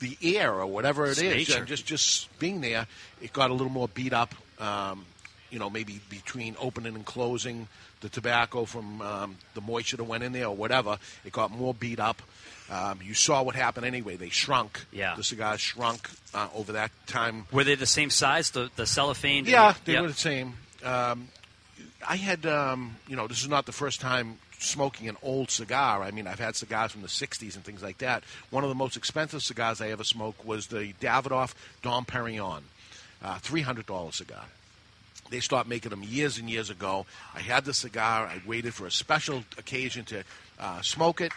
[0.00, 1.64] the air or whatever it It's is, nature.
[1.64, 2.86] just just being there,
[3.20, 4.34] it got a little more beat up.
[4.60, 5.04] Um,
[5.50, 7.68] you know, maybe between opening and closing
[8.00, 11.72] the tobacco from um, the moisture that went in there or whatever, it got more
[11.74, 12.22] beat up.
[12.70, 14.16] Um, you saw what happened anyway.
[14.16, 14.84] They shrunk.
[14.92, 15.14] Yeah.
[15.16, 17.46] The cigars shrunk uh, over that time.
[17.50, 18.50] Were they the same size?
[18.50, 19.46] The the cellophane?
[19.46, 20.02] Yeah, they Yeah.
[20.02, 20.54] were the same.
[20.84, 21.28] Um,
[22.06, 26.02] I had, um, you know, this is not the first time smoking an old cigar.
[26.02, 28.22] I mean, I've had cigars from the '60s and things like that.
[28.50, 32.62] One of the most expensive cigars I ever smoked was the Davidoff Dom Perignon,
[33.22, 34.44] uh, three hundred dollars cigar.
[35.30, 37.04] They stopped making them years and years ago.
[37.34, 38.26] I had the cigar.
[38.26, 40.22] I waited for a special occasion to
[40.58, 41.32] uh, smoke it,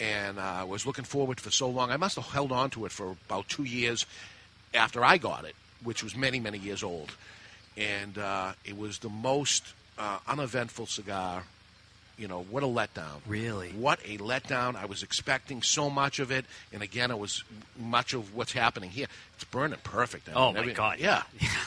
[0.00, 1.90] and uh, was looking forward for so long.
[1.90, 4.06] I must have held on to it for about two years
[4.74, 7.12] after I got it, which was many, many years old.
[7.76, 9.64] And uh, it was the most
[9.98, 11.44] uh, uneventful cigar.
[12.18, 13.20] You know, what a letdown.
[13.26, 13.70] Really?
[13.70, 14.76] What a letdown.
[14.76, 16.44] I was expecting so much of it.
[16.72, 17.44] And again, it was
[17.78, 19.06] much of what's happening here.
[19.36, 20.28] It's burning perfect.
[20.28, 20.98] I Oh, mean, my every- God.
[21.00, 21.22] Yeah.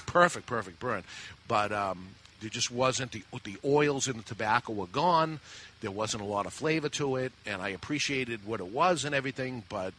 [0.06, 1.04] perfect, perfect burn.
[1.48, 2.10] But um,
[2.44, 5.40] there just wasn't the the oils in the tobacco were gone.
[5.82, 9.16] There wasn't a lot of flavor to it, and I appreciated what it was and
[9.16, 9.64] everything.
[9.70, 9.94] But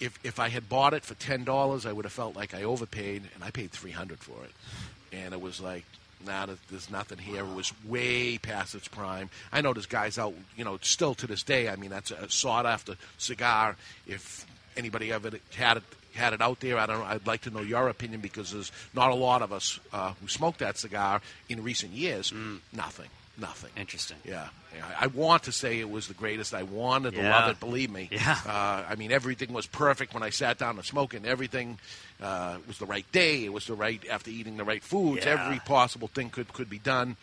[0.00, 2.64] if if I had bought it for ten dollars, I would have felt like I
[2.64, 4.50] overpaid, and I paid three hundred for it.
[5.16, 5.84] And it was like,
[6.26, 7.44] nah, there- there's nothing here.
[7.44, 9.30] It was way past its prime.
[9.52, 11.68] I know there's guys out, you know, still to this day.
[11.68, 13.76] I mean, that's a sought after cigar.
[14.06, 14.44] If
[14.76, 15.82] anybody ever had it
[16.14, 17.02] had it out there, I don't.
[17.02, 20.28] I'd like to know your opinion because there's not a lot of us uh, who
[20.28, 22.32] smoked that cigar in recent years.
[22.72, 23.08] Nothing.
[23.38, 23.70] Nothing.
[23.78, 24.18] Interesting.
[24.24, 24.84] Yeah, yeah.
[25.00, 26.52] I want to say it was the greatest.
[26.52, 27.60] I wanted to love it.
[27.60, 28.10] Believe me.
[28.12, 28.38] Yeah.
[28.46, 31.78] Uh, I mean, everything was perfect when I sat down to smoke, and everything
[32.20, 33.44] uh, was the right day.
[33.46, 35.24] It was the right after eating the right foods.
[35.24, 35.44] Yeah.
[35.44, 37.16] Every possible thing could could be done.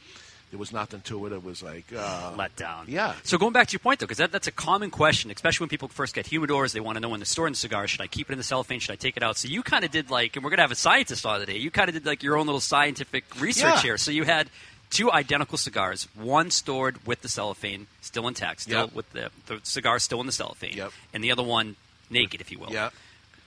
[0.52, 1.32] There was nothing to it.
[1.32, 2.86] It was like uh, let down.
[2.88, 3.14] Yeah.
[3.24, 5.70] So going back to your point though, because that, that's a common question, especially when
[5.70, 7.86] people first get humidors, they want to know when to store in the cigar.
[7.88, 8.80] Should I keep it in the cellophane?
[8.80, 9.38] Should I take it out?
[9.38, 11.58] So you kind of did like, and we're gonna have a scientist on today.
[11.58, 13.82] You kind of did like your own little scientific research Yeah.
[13.82, 13.98] here.
[14.00, 14.50] So you had
[14.90, 18.94] two identical cigars, one stored with the cellophane still intact, still Yep.
[18.96, 20.92] with the, the cigar still in the cellophane, Yep.
[21.14, 21.76] and the other one
[22.10, 22.72] naked, if you will.
[22.72, 22.90] Yeah.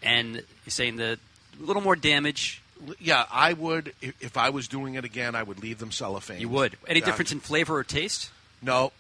[0.05, 1.19] And you're saying the
[1.61, 2.62] a little more damage.
[2.99, 5.35] Yeah, I would if, I was doing it again.
[5.35, 6.41] I would leave them cellophane.
[6.41, 6.77] You would.
[6.87, 8.31] Any difference in flavor or taste?
[8.61, 8.93] No,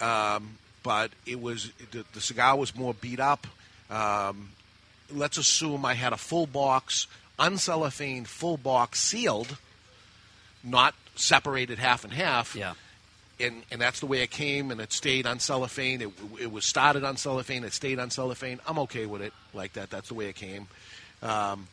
[0.00, 3.46] um, but it was the, the cigar was more beat up.
[3.90, 4.50] Um,
[5.12, 7.06] let's assume I had a full box,
[7.38, 9.56] uncellophane, full box sealed,
[10.62, 12.54] not separated half and half.
[12.54, 12.74] Yeah.
[13.40, 16.00] and and that's the way it came, and it stayed on cellophane.
[16.02, 16.10] It,
[16.40, 17.64] it was started on cellophane.
[17.64, 18.60] It stayed on cellophane.
[18.66, 19.90] I'm okay with it like that.
[19.90, 20.68] That's the way it came.
[21.22, 21.66] Um,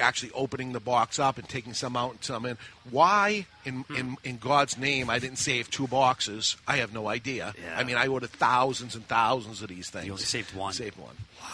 [0.00, 2.56] actually opening the box up and taking some out and some in.
[2.90, 3.96] Why, in, Hmm.
[3.96, 7.54] in, in God's name, I didn't save two boxes, I have no idea.
[7.62, 7.78] Yeah.
[7.78, 10.06] I mean, I ordered thousands and thousands of these things.
[10.06, 10.72] You only saved one.
[10.72, 11.16] Saved one.
[11.40, 11.46] Wow.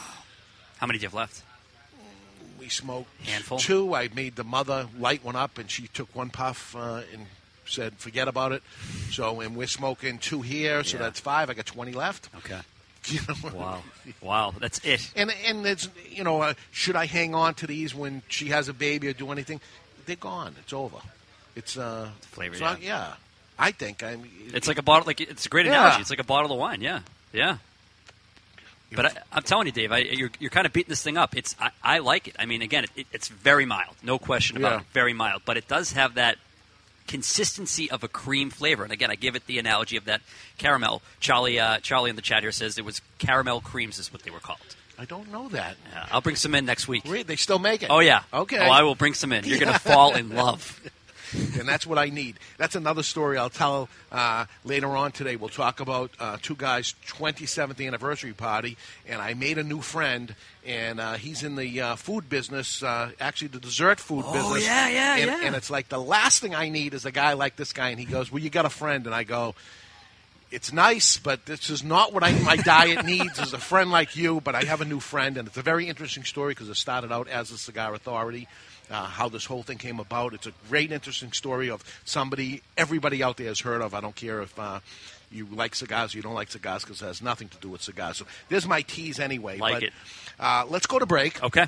[0.78, 1.42] How many do you have left?
[2.58, 3.58] We smoked Handful?
[3.58, 3.94] two.
[3.94, 7.26] I made the mother light one up, and she took one puff uh, and
[7.66, 8.62] said, "Forget about it."
[9.10, 11.02] So, and we're smoking two here, so Yeah.
[11.04, 11.50] that's five.
[11.50, 12.28] I got twenty left.
[12.38, 12.60] Okay.
[13.12, 13.50] You know?
[13.58, 13.82] Wow.
[14.20, 14.54] Wow.
[14.58, 15.12] That's it.
[15.16, 18.68] And and it's you know, uh, should I hang on to these when she has
[18.68, 19.60] a baby or do anything?
[20.06, 20.54] They're gone.
[20.60, 20.98] It's over.
[21.56, 23.14] It's uh, Flavor, it's not- yeah.
[23.58, 24.28] I think I'm.
[24.52, 25.06] It's like a bottle.
[25.06, 25.72] Like it's a great Yeah.
[25.72, 26.00] analogy.
[26.00, 26.80] It's like a bottle of wine.
[26.80, 27.00] Yeah.
[27.32, 27.58] Yeah.
[28.94, 31.36] But I, I'm telling you, Dave, I, you're, you're kind of beating this thing up.
[31.36, 32.36] It's I, I like it.
[32.38, 34.80] I mean, again, it, it's very mild, no question about Yeah.
[34.80, 34.86] it.
[34.92, 36.38] Very mild, but it does have that
[37.06, 38.84] consistency of a cream flavor.
[38.84, 40.22] And again, I give it the analogy of that
[40.58, 41.02] caramel.
[41.20, 44.30] Charlie, uh, Charlie in the chat here says it was caramel creams is what they
[44.30, 44.60] were called.
[44.98, 45.76] I don't know that.
[45.92, 47.04] Yeah, I'll bring some in next week.
[47.04, 47.90] Wait, they still make it.
[47.90, 48.22] Oh yeah.
[48.32, 48.58] Okay.
[48.58, 49.44] Oh, I will bring some in.
[49.44, 50.80] You're going to fall in love.
[51.32, 52.38] and that's what I need.
[52.58, 55.36] That's another story I'll tell uh, later on today.
[55.36, 58.76] We'll talk about uh, two guys' 27th anniversary party,
[59.08, 60.34] and I made a new friend,
[60.66, 64.64] and uh, he's in the uh, food business, uh, actually the dessert food Oh, business.
[64.66, 65.46] yeah, yeah, and, yeah.
[65.46, 67.98] And it's like the last thing I need is a guy like this guy, and
[67.98, 69.54] he goes, "Well, you got a friend," and I go.
[70.50, 73.40] It's nice, but this is not what I, my diet needs.
[73.40, 75.88] Is a friend like you, but I have a new friend, and it's a very
[75.88, 78.46] interesting story because it started out as a cigar authority,
[78.90, 80.34] uh, how this whole thing came about.
[80.34, 83.94] It's a great, interesting story of somebody everybody out there has heard of.
[83.94, 84.80] I don't care if uh,
[85.30, 87.82] you like cigars or you don't like cigars because it has nothing to do with
[87.82, 88.16] cigars.
[88.18, 89.58] So there's my tease anyway.
[89.58, 89.92] Like but, it.
[90.38, 91.42] Uh, let's go to break.
[91.42, 91.66] Okay.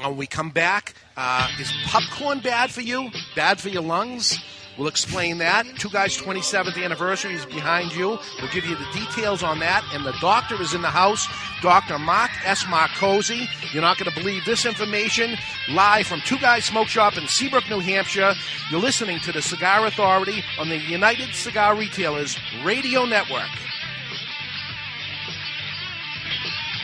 [0.00, 3.10] When we come back, uh, is popcorn bad for you?
[3.36, 4.38] Bad for your lungs?
[4.76, 5.66] We'll explain that.
[5.78, 8.18] Two Guys 27th anniversary is behind you.
[8.40, 9.84] We'll give you the details on that.
[9.92, 11.28] And the doctor is in the house,
[11.62, 11.98] Dr.
[11.98, 12.64] Mark S.
[12.64, 13.46] Marcosi.
[13.72, 15.36] You're not going to believe this information.
[15.70, 18.34] Live from Two Guys Smoke Shop in Seabrook, New Hampshire.
[18.70, 23.50] You're listening to the Cigar Authority on the United Cigar Retailers Radio Network.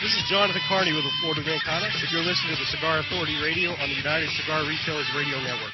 [0.01, 1.03] This is Jonathan Carney with
[1.45, 1.87] Van Connor.
[1.87, 5.73] If you're listening to the Cigar Authority Radio on the United Cigar Retailers Radio Network.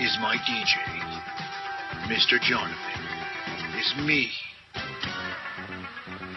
[0.00, 0.76] is my DJ.
[2.08, 2.40] Mr.
[2.40, 2.78] Jonathan
[3.78, 4.30] is me.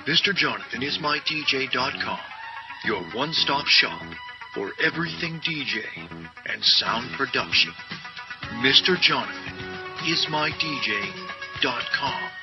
[0.05, 0.35] Mr.
[0.35, 2.19] Jonathan is my DJ.com,
[2.83, 4.01] your one stop shop
[4.53, 5.81] for everything DJ
[6.45, 7.71] and sound production.
[8.61, 8.99] Mr.
[8.99, 9.55] Jonathan
[10.07, 12.42] is my DJ.com.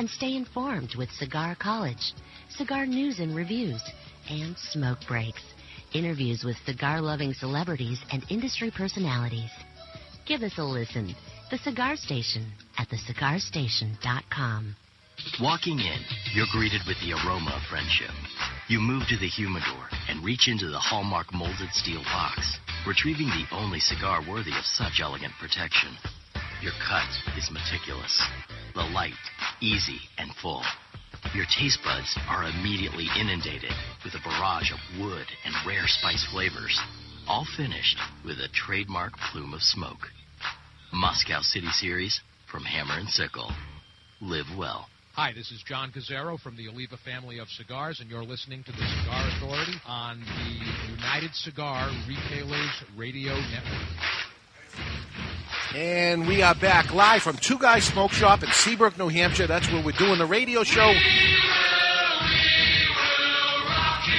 [0.00, 2.14] And stay informed with Cigar College,
[2.48, 3.82] cigar news and reviews,
[4.30, 5.42] and smoke breaks,
[5.92, 9.50] interviews with cigar loving celebrities and industry personalities.
[10.24, 11.14] Give us a listen.
[11.50, 14.74] The Cigar Station at thecigarstation.com.
[15.38, 16.00] Walking in,
[16.32, 18.14] you're greeted with the aroma of friendship.
[18.68, 23.54] You move to the humidor and reach into the Hallmark molded steel box, retrieving the
[23.54, 25.90] only cigar worthy of such elegant protection.
[26.62, 28.22] Your cut is meticulous,
[28.74, 29.14] the light,
[29.62, 30.62] easy, and full.
[31.34, 33.72] Your taste buds are immediately inundated
[34.04, 36.78] with a barrage of wood and rare spice flavors,
[37.26, 37.96] all finished
[38.26, 40.04] with a trademark plume of smoke.
[40.92, 42.20] Moscow City Series
[42.52, 43.50] from Hammer and Sickle.
[44.20, 44.86] Live well.
[45.14, 48.72] Hi, this is John Cazzaro from the Oliva family of cigars, and you're listening to
[48.72, 54.29] the Cigar Authority on the United Cigar Retailers Radio Network.
[55.74, 59.46] And we are back live from Two Guys Smoke Shop in Seabrook, New Hampshire.
[59.46, 60.92] That's where we're doing the radio show.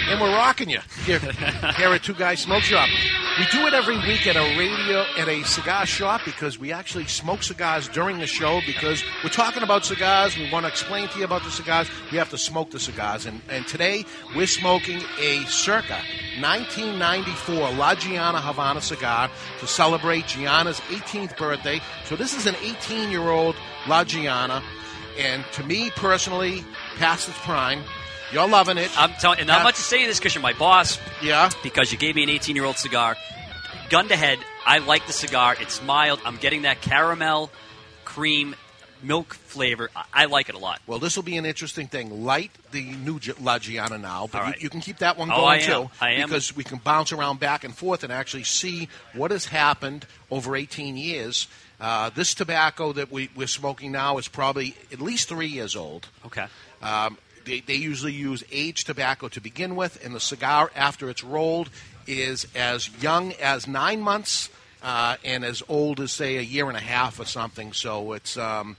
[0.07, 2.87] And we're rocking you here, here at Two Guys Smoke Shop.
[3.39, 7.05] We do it every week at a radio, at a cigar shop because we actually
[7.05, 10.37] smoke cigars during the show because we're talking about cigars.
[10.37, 11.89] We want to explain to you about the cigars.
[12.11, 13.25] We have to smoke the cigars.
[13.25, 14.03] And, and today
[14.35, 15.97] we're smoking a circa
[16.41, 21.79] 1994 La Gianna Havana cigar to celebrate Gianna's 18th birthday.
[22.03, 23.55] So this is an 18 year old
[23.87, 24.61] La Gianna.
[25.17, 26.65] And to me personally,
[26.97, 27.81] past its prime.
[28.33, 28.89] You're loving it.
[28.97, 30.97] I'm telling, and not much to say this because you're my boss.
[31.21, 31.49] Yeah.
[31.63, 33.17] Because you gave me an 18 year old cigar.
[33.89, 35.55] Gun to head, I like the cigar.
[35.59, 36.21] It's mild.
[36.25, 37.51] I'm getting that caramel,
[38.05, 38.55] cream,
[39.03, 39.89] milk flavor.
[39.93, 40.79] I, I like it a lot.
[40.87, 42.23] Well, this will be an interesting thing.
[42.23, 45.29] Light the new Gi- La Gianna now, but All you, you can keep that one
[45.29, 45.83] Oh, going I am.
[45.83, 45.91] too.
[45.99, 46.29] I am.
[46.29, 50.55] Because we can bounce around back and forth and actually see what has happened over
[50.55, 51.49] 18 years.
[51.81, 56.07] Uh, this tobacco that we, we're smoking now is probably at least three years old.
[56.27, 56.45] Okay.
[56.81, 61.23] Um, they, they usually use aged tobacco to begin with, and the cigar, after it's
[61.23, 61.69] rolled,
[62.07, 64.49] is as young as nine months
[64.83, 67.73] uh, and as old as, say, a year and a half or something.
[67.73, 68.75] So it's um,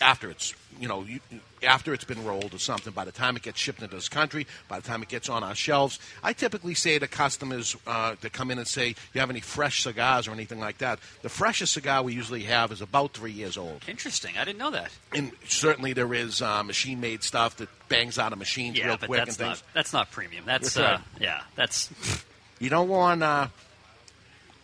[0.00, 1.20] after it's you know you,
[1.62, 2.92] after it's been rolled or something.
[2.92, 5.42] By the time it gets shipped into this country, by the time it gets on
[5.42, 9.30] our shelves, I typically say to customers uh, that come in and say, "You have
[9.30, 13.12] any fresh cigars or anything like that?" The freshest cigar we usually have is about
[13.14, 13.82] three years old.
[13.88, 14.36] Interesting.
[14.38, 14.90] I didn't know that.
[15.12, 19.06] And certainly there is uh, machine-made stuff that bangs out of machines Yeah, real but
[19.08, 20.44] quick that's and Not, that's not premium.
[20.46, 21.00] That's, That's right.
[21.00, 21.40] uh, yeah.
[21.54, 21.90] That's
[22.58, 23.48] You don't want uh,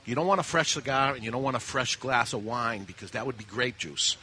[0.06, 2.84] you don't want a fresh cigar and you don't want a fresh glass of wine
[2.84, 4.16] because that would be grape juice.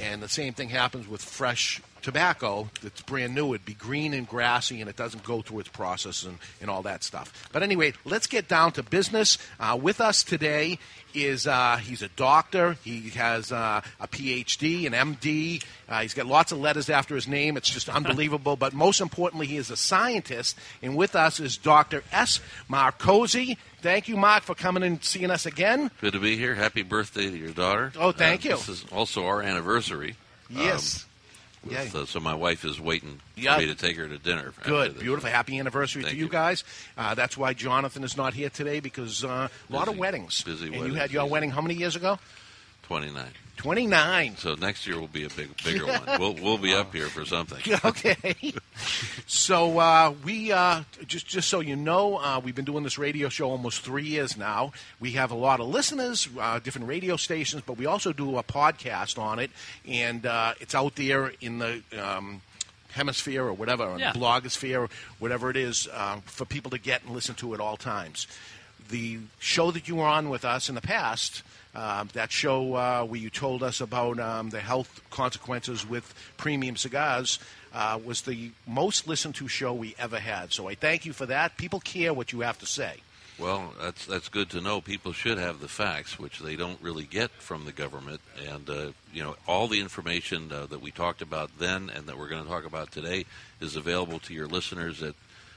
[0.00, 3.54] And the same thing happens with fresh tobacco that's brand new.
[3.54, 6.82] It'd be green and grassy and it doesn't go through its process and, and all
[6.82, 7.48] that stuff.
[7.52, 9.38] But anyway, let's get down to business.
[9.60, 10.78] Uh, with us today
[11.14, 12.76] is uh, he's a doctor.
[12.84, 15.62] He has uh, a PhD, an MD.
[15.88, 17.56] Uh, he's got lots of letters after his name.
[17.56, 18.56] It's just unbelievable.
[18.56, 20.58] but most importantly, he is a scientist.
[20.82, 22.02] And with us is Dr.
[22.12, 22.40] S.
[22.70, 23.56] Micozzi.
[23.82, 25.90] Thank you, Mark, for coming and seeing us again.
[26.00, 26.54] Good to be here.
[26.54, 27.92] Happy birthday to your daughter.
[27.98, 28.54] Oh, thank Uh, you.
[28.56, 30.16] This is also our anniversary.
[30.48, 31.04] Yes.
[31.04, 31.08] Um,
[31.64, 33.54] with, uh, so my wife is waiting Yeah.
[33.54, 34.52] for me to take her to dinner.
[34.64, 35.30] Good, beautiful.
[35.30, 36.64] Happy anniversary Thank to you, guys.
[36.96, 40.00] Uh, that's why Jonathan is not here today because uh, a lot of Busy.
[40.00, 40.42] weddings.
[40.42, 42.18] Busy And you had your wedding how many years ago?
[42.84, 43.26] 29.
[43.56, 44.36] 29.
[44.36, 46.00] So next year will be a big, bigger one.
[46.18, 47.60] We'll, we'll be up here for something.
[47.84, 48.34] okay.
[49.26, 53.28] so uh, we uh, just just so you know, uh, we've been doing this radio
[53.28, 54.72] show almost three years now.
[55.00, 58.42] We have a lot of listeners, uh, different radio stations, but we also do a
[58.42, 59.50] podcast on it,
[59.86, 61.82] and uh, it's out there in the.
[62.00, 62.42] Um,
[62.94, 64.12] Hemisphere or whatever, on Yeah.
[64.12, 68.26] blogosphere, whatever it is, uh, for people to get and listen to at all times.
[68.90, 71.42] the show that you were on with us in the past,
[71.74, 76.76] uh, that show uh, where you told us about um, the health consequences with premium
[76.76, 77.38] cigars,
[77.72, 80.52] uh, was the most listened to show we ever had.
[80.52, 81.56] So I thank you for that.
[81.56, 82.96] People care what you have to say.
[83.38, 84.80] Well, that's that's good to know.
[84.80, 88.20] People should have the facts, which they don't really get from the government.
[88.46, 92.18] And uh, you know, all the information uh, that we talked about then and that
[92.18, 93.24] we're going to talk about today
[93.60, 95.14] is available to your listeners at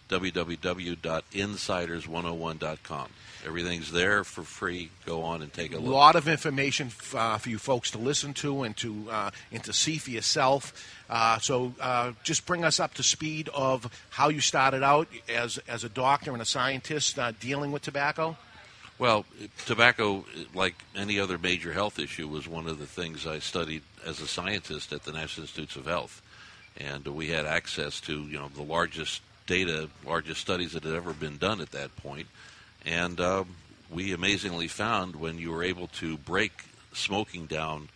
[0.09, 3.09] www.insiders101.com.
[3.45, 4.89] Everything's there for free.
[5.05, 5.85] Go on and take a look.
[5.85, 9.61] A lot of information uh, for you folks to listen to and to uh, and
[9.63, 10.73] to see for yourself.
[11.09, 15.59] Uh, so uh, just bring us up to speed of how you started out as
[15.67, 18.35] as a doctor and a scientist uh, dealing with tobacco.
[18.97, 19.25] Well,
[19.65, 24.21] tobacco, like any other major health issue, was one of the things I studied as
[24.21, 26.21] a scientist at the National Institutes of Health,
[26.77, 31.13] and we had access to you know the largest data, largest studies that had ever
[31.13, 32.27] been done at that point,
[32.85, 33.55] and um,
[33.89, 36.51] we amazingly found when you were able to break
[36.93, 37.89] smoking down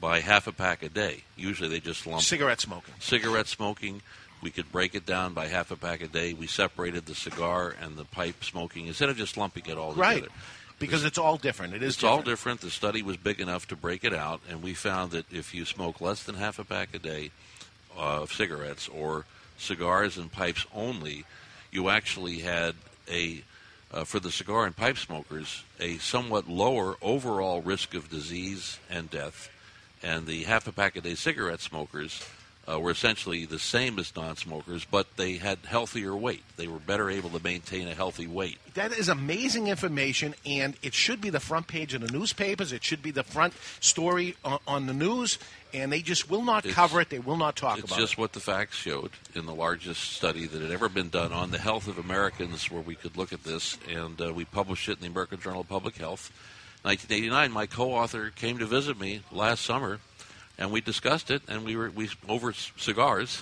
[0.00, 1.24] by half a pack a day.
[1.36, 2.94] Usually they just lump Cigarette smoking.
[3.00, 4.02] cigarette smoking.
[4.42, 6.34] We could break it down by half a pack a day.
[6.34, 10.00] We separated the cigar and the pipe smoking instead of just lumping it all together.
[10.20, 10.24] Right.
[10.78, 11.72] Because it's all different.
[11.72, 12.26] It is It's all different.
[12.26, 12.60] different.
[12.60, 15.64] The study was big enough to break it out, and we found that if you
[15.64, 17.30] smoke less than half a pack a day
[17.96, 19.24] uh, of cigarettes or
[19.58, 21.24] cigars and pipes only,
[21.70, 22.74] you actually had
[23.10, 23.42] a
[23.92, 29.10] uh, for the cigar and pipe smokers a somewhat lower overall risk of disease and
[29.10, 29.48] death,
[30.02, 32.22] and the half a pack a day cigarette smokers
[32.70, 36.42] uh, were essentially the same as non-smokers, but they had healthier weight.
[36.56, 38.58] They were better able to maintain a healthy weight.
[38.74, 42.72] That is amazing information, and it should be the front page of the newspapers.
[42.72, 45.38] It should be the front story on, on the news,
[45.72, 47.10] and they just will not It's- cover it.
[47.10, 47.92] They will not talk about it.
[47.92, 51.32] It's just what the facts showed in the largest study that had ever been done
[51.32, 54.88] on the health of Americans, where we could look at this, and uh, we published
[54.88, 56.32] it in the American Journal of Public Health.
[56.82, 60.00] 1989, my co-author came to visit me last summer,
[60.58, 63.40] and we discussed it, and we were we over cigars.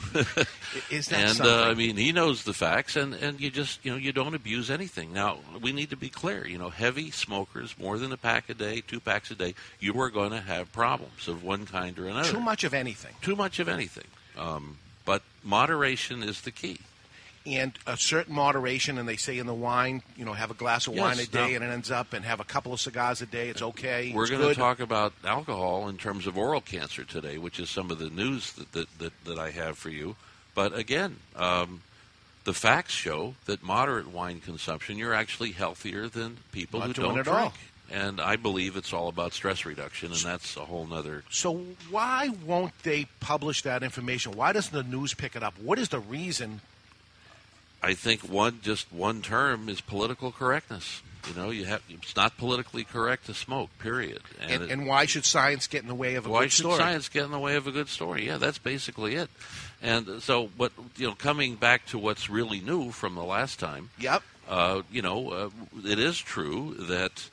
[0.90, 1.46] Is that and something?
[1.46, 4.34] uh, I mean, he knows the facts, and and you just you know you don't
[4.34, 5.12] abuse anything.
[5.12, 6.46] Now we need to be clear.
[6.46, 9.98] You know, heavy smokers, more than a pack a day, two packs a day, you
[10.00, 12.30] are going to have problems of one kind or another.
[12.30, 13.14] Too much of anything.
[13.20, 14.06] Too much of anything.
[14.38, 16.78] Um, but moderation is the key.
[17.46, 18.98] And a certain moderation.
[18.98, 21.26] And they say in the wine, you know, have a glass of Yes, wine a
[21.26, 23.48] day, now- and it ends up, and have a couple of cigars a day.
[23.48, 24.12] It's okay.
[24.14, 27.90] We're going to talk about alcohol in terms of oral cancer today, which is some
[27.90, 30.16] of the news that that, that, that I have for you.
[30.54, 31.82] But again, um,
[32.44, 37.14] the facts show that moderate wine consumption, you're actually healthier than people Not who don't
[37.14, 37.28] drink.
[37.28, 37.52] all.
[37.90, 41.24] And I believe it's all about stress reduction, and that's a whole nother.
[41.28, 41.58] So
[41.90, 44.32] why won't they publish that information?
[44.32, 45.58] Why doesn't the news pick it up?
[45.58, 46.62] What is the reason?
[47.82, 51.02] I think one just one term is political correctness.
[51.28, 53.70] You know, you have it's not politically correct to smoke.
[53.78, 54.20] Period.
[54.40, 56.72] And, it- and why should science get in the way of a good story?
[56.72, 58.26] Why should science get in the way of a good story?
[58.26, 59.30] Yeah, that's basically it.
[59.80, 63.90] And so, but you know, coming back to what's really new from the last time.
[63.98, 64.22] Yep.
[64.48, 65.50] Uh, you know, uh,
[65.84, 67.30] it is true that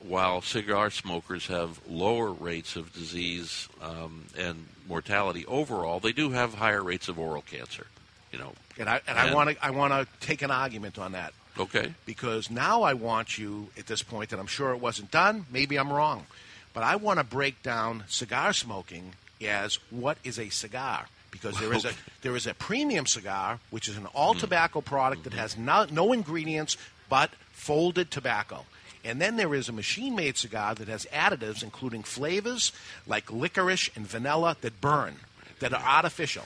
[0.00, 6.54] while cigar smokers have lower rates of disease um, and mortality overall, they do have
[6.54, 7.86] higher rates of oral cancer.
[8.32, 11.12] You know, And I and, I want to I want to take an argument on
[11.12, 11.32] that.
[11.58, 11.94] Okay.
[12.04, 15.46] Because now I want you at this point, and I'm sure it wasn't done.
[15.50, 16.26] Maybe I'm wrong,
[16.74, 19.12] but I want to break down cigar smoking
[19.42, 21.06] as what is a cigar.
[21.30, 24.40] Because there is a there is a premium cigar, which is an all Mm.
[24.40, 25.30] tobacco product Mm-hmm.
[25.30, 26.76] that has no, no ingredients
[27.08, 28.64] but folded tobacco.
[29.04, 32.72] And then there is a machine made cigar that has additives, including flavors
[33.06, 35.16] like licorice and vanilla that burn,
[35.60, 36.44] that are artificial.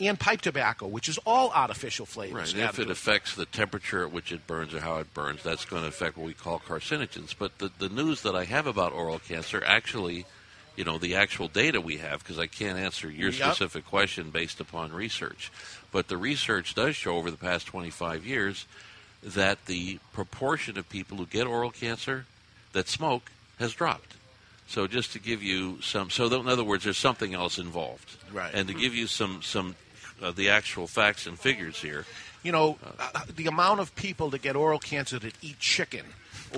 [0.00, 2.54] And pipe tobacco, which is all artificial flavors.
[2.54, 2.64] Right.
[2.64, 5.82] If it affects the temperature at which it burns or how it burns, that's going
[5.82, 7.34] to affect what we call carcinogens.
[7.38, 10.24] But the, the news that I have about oral cancer actually,
[10.76, 13.52] you know, the actual data we have, because I can't answer your Yep.
[13.52, 15.52] specific question based upon research,
[15.92, 18.66] but the research does show over the past 25 years
[19.22, 22.24] that the proportion of people who get oral cancer
[22.72, 24.14] that smoke has dropped.
[24.66, 28.54] So just to give you some, so in other words, there's something else involved, Right.
[28.54, 28.80] And to hmm.
[28.80, 29.74] give you some some
[30.22, 32.04] uh, the actual facts and figures here.
[32.42, 36.04] you know, uh, the amount of people that get oral cancer that eat chicken,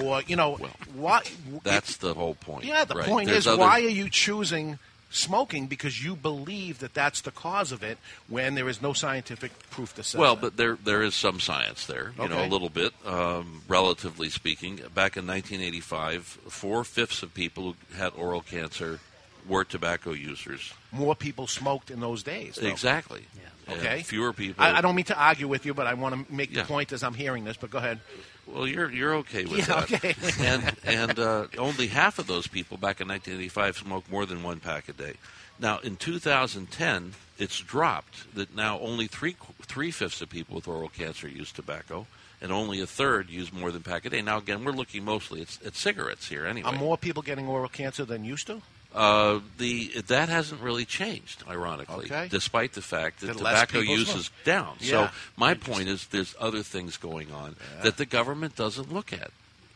[0.03, 0.57] or you know,
[0.95, 1.23] why?
[1.65, 2.65] That's the whole point.
[2.65, 2.85] yeah.
[2.85, 3.07] The right?
[3.07, 4.79] point There's is, other- why are you choosing
[5.13, 7.99] smoking because you believe that that's the cause of it
[8.29, 10.19] when there is no scientific proof to say.
[10.19, 14.31] Well, but there there is some science there, you know, a little bit, um, relatively
[14.31, 14.77] speaking.
[14.77, 19.01] Back in 1985, four fifths of people who had oral cancer
[19.49, 20.73] were tobacco users.
[20.93, 22.57] More people smoked in those days.
[22.57, 22.69] though.
[22.69, 23.23] Exactly.
[23.69, 23.99] Okay.
[23.99, 24.63] And fewer people.
[24.65, 26.63] I, I don't mean to argue with you, but I want to make Yeah.
[26.63, 27.57] the point as I'm hearing this.
[27.57, 28.01] But go ahead.
[28.47, 29.93] Well, you're you're okay with Yeah, that.
[29.93, 30.15] okay.
[30.45, 34.59] and and uh, only half of those people back in 1985 smoked more than one
[34.59, 35.15] pack a day.
[35.61, 40.89] Now, in 2010, it's dropped that now only three three fifths of people with oral
[40.89, 42.07] cancer use tobacco,
[42.41, 44.23] and only a third use more than pack a day.
[44.23, 46.69] Now, again, we're looking mostly at, at cigarettes here, anyway.
[46.69, 48.61] Are more people getting oral cancer than used to?
[48.95, 52.29] Uh, the that hasn't really changed, ironically, Okay.
[52.29, 54.19] despite the fact that That tobacco use smoke.
[54.19, 54.77] is down.
[54.81, 54.91] Yeah.
[55.09, 59.31] So my point is, there's other things going on that the government doesn't look at.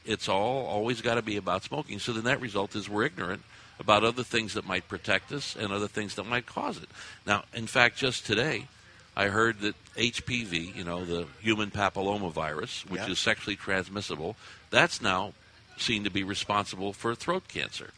[0.04, 1.98] It's all always got to be about smoking.
[1.98, 3.42] So the net result is we're ignorant
[3.80, 6.88] about other things that might protect us and other things that might cause it.
[7.26, 8.68] Now, in fact, just today.
[9.18, 13.08] I heard that HPV, you know, the human papilloma virus, which Yeah.
[13.12, 14.36] is sexually transmissible,
[14.68, 15.32] that's now
[15.78, 17.92] seen to be responsible for throat cancer.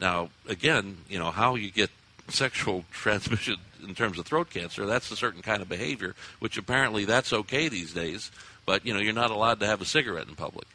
[0.00, 1.90] Now, again, you know, how you get
[2.28, 7.04] sexual transmission in terms of throat cancer, that's a certain kind of behavior, which apparently
[7.04, 8.30] that's okay these days,
[8.66, 10.66] but, you know, you're not allowed to have a cigarette in public.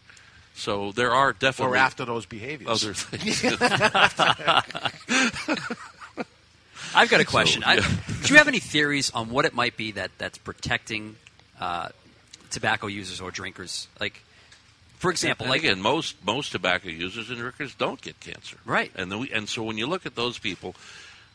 [0.55, 2.69] So there are definitely Or after those behaviors.
[2.84, 3.43] other things.
[6.95, 7.63] I've got a So, question.
[7.65, 11.15] I, do you have any theories on what it might be that that's protecting
[11.59, 11.89] uh,
[12.51, 13.88] tobacco users or drinkers?
[13.99, 14.23] Like,
[15.06, 18.91] for example, And like again, most most tobacco users and drinkers don't get cancer, Right.
[18.95, 20.76] And the, and so when you look at those people,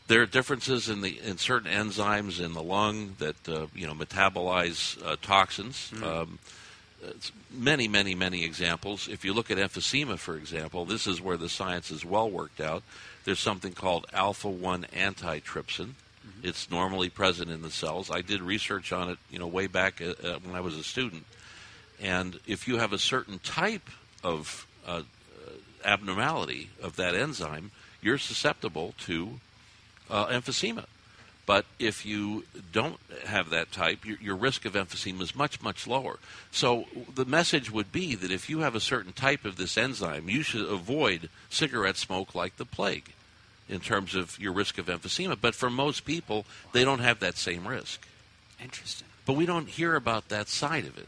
[0.07, 3.93] there are differences in the in certain enzymes in the lung that uh, you know
[3.93, 5.91] metabolize uh, toxins.
[5.93, 6.03] Mm-hmm.
[6.03, 6.39] Um,
[7.51, 9.07] many, many, many examples.
[9.07, 12.61] If you look at emphysema, for example, this is where the science is well worked
[12.61, 12.83] out.
[13.23, 15.93] There's something called alpha one antitrypsin.
[15.93, 16.43] Mm-hmm.
[16.43, 18.11] It's normally present in the cells.
[18.11, 20.83] I did research on it, you know, way back uh, uh, when I was a
[20.83, 21.25] student.
[22.01, 23.89] And if you have a certain type
[24.23, 25.01] of uh, uh,
[25.85, 27.71] abnormality of that enzyme,
[28.01, 29.39] you're susceptible to
[30.09, 30.85] uh, emphysema.
[31.45, 35.85] But if you don't have that type, your, your risk of emphysema is much, much
[35.85, 36.17] lower.
[36.51, 40.29] So the message would be that if you have a certain type of this enzyme,
[40.29, 43.11] you should avoid cigarette smoke like the plague
[43.67, 45.37] in terms of your risk of emphysema.
[45.39, 48.07] But for most people, they don't have that same risk.
[48.61, 49.07] Interesting.
[49.25, 51.07] But we don't hear about that side of it.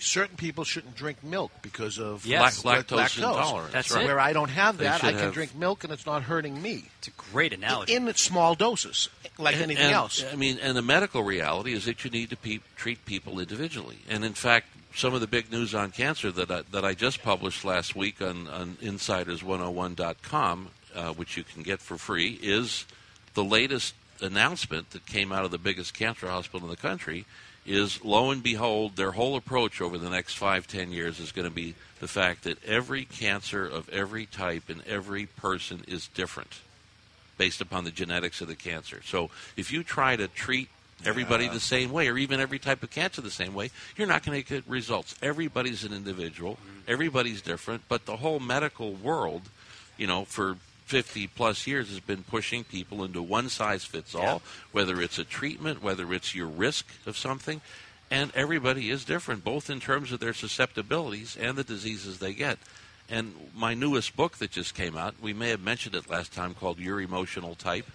[0.00, 2.64] Certain people shouldn't drink milk because of Yes.
[2.64, 3.16] Lac- lactose lactose.
[3.18, 4.04] intolerance, That's right.
[4.04, 4.06] it.
[4.06, 6.84] Where I don't have that, I can have- drink milk and it's not hurting me.
[6.98, 7.94] It's a great analogy.
[7.94, 10.22] In small doses, like And- anything and, else.
[10.32, 13.98] I mean, and the medical reality is that you need to pe- treat people individually.
[14.08, 17.22] And in fact, some of the big news on cancer that I, that I just
[17.22, 22.84] published last week on, on Insiders101.com, uh, which you can get for free, is
[23.34, 27.24] the latest announcement that came out of the biggest cancer hospital in the country.
[27.70, 31.46] Is lo and behold, their whole approach over the next five, ten years is going
[31.46, 36.60] to be the fact that every cancer of every type in every person is different
[37.36, 39.02] based upon the genetics of the cancer.
[39.04, 40.68] So if you try to treat
[41.04, 41.52] everybody Yeah.
[41.52, 44.42] the same way, or even every type of cancer the same way, you're not going
[44.42, 45.14] to get results.
[45.22, 46.90] Everybody's an individual, Mm-hmm.
[46.90, 49.42] everybody's different, but the whole medical world,
[49.98, 50.56] you know, for
[50.88, 54.40] 50 plus years has been pushing people into one size fits all,
[54.72, 57.60] whether it's a treatment, whether it's your risk of something.
[58.10, 62.58] And everybody is different, both in terms of their susceptibilities and the diseases they get.
[63.10, 66.54] And my newest book that just came out, we may have mentioned it last time,
[66.54, 67.86] called Your Emotional Type,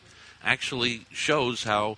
[0.44, 1.98] actually shows how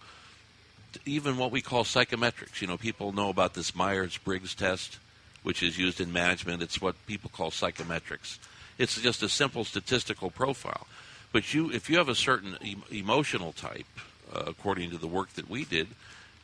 [1.05, 4.97] even what we call psychometrics, you know, people know about this Myers Briggs test,
[5.43, 6.63] which is used in management.
[6.63, 8.37] It's what people call psychometrics.
[8.77, 10.87] It's just a simple statistical profile.
[11.31, 13.85] But you, if you have a certain em- emotional type,
[14.33, 15.87] uh, according to the work that we did,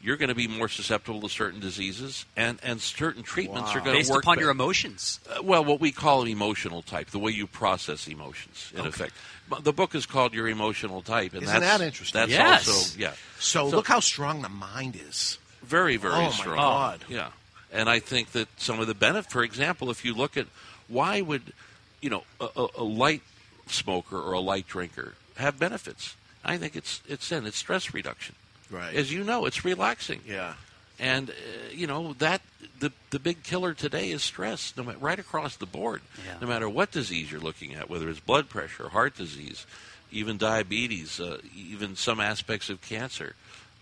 [0.04, 3.98] you're going to be more susceptible to certain diseases, and, and certain treatments are going
[3.98, 5.20] Based to work Based upon be- your emotions.
[5.30, 8.90] uh, well, what we call an emotional type, the way you process emotions, in Okay.
[8.90, 9.14] effect.
[9.48, 12.20] But the book is called Your Emotional Type, and Isn't that's, that interesting?
[12.20, 12.68] That's Yes.
[12.68, 13.14] also yeah.
[13.40, 15.38] So, look how strong the mind is.
[15.62, 16.56] very very Oh, my strong.
[16.58, 17.06] God.
[17.08, 17.30] Yeah,
[17.72, 20.48] and I think that some of the benefit, for example, if you look at
[20.88, 21.54] why would
[22.02, 23.22] you know a, a, a light
[23.68, 26.16] smoker or a light drinker have benefits?
[26.43, 28.36] I think it's it's in it's stress reduction.
[28.70, 28.95] Right.
[28.95, 30.22] As you know, it's relaxing.
[30.28, 30.54] Yeah.
[30.99, 31.34] And uh,
[31.72, 32.41] you know that
[32.80, 36.02] the the big killer today is stress, no matter, right across the board.
[36.26, 36.36] Yeah.
[36.41, 39.66] No matter what disease you're looking at, whether it's blood pressure, heart disease,
[40.12, 43.36] even diabetes, uh, even some aspects of cancer,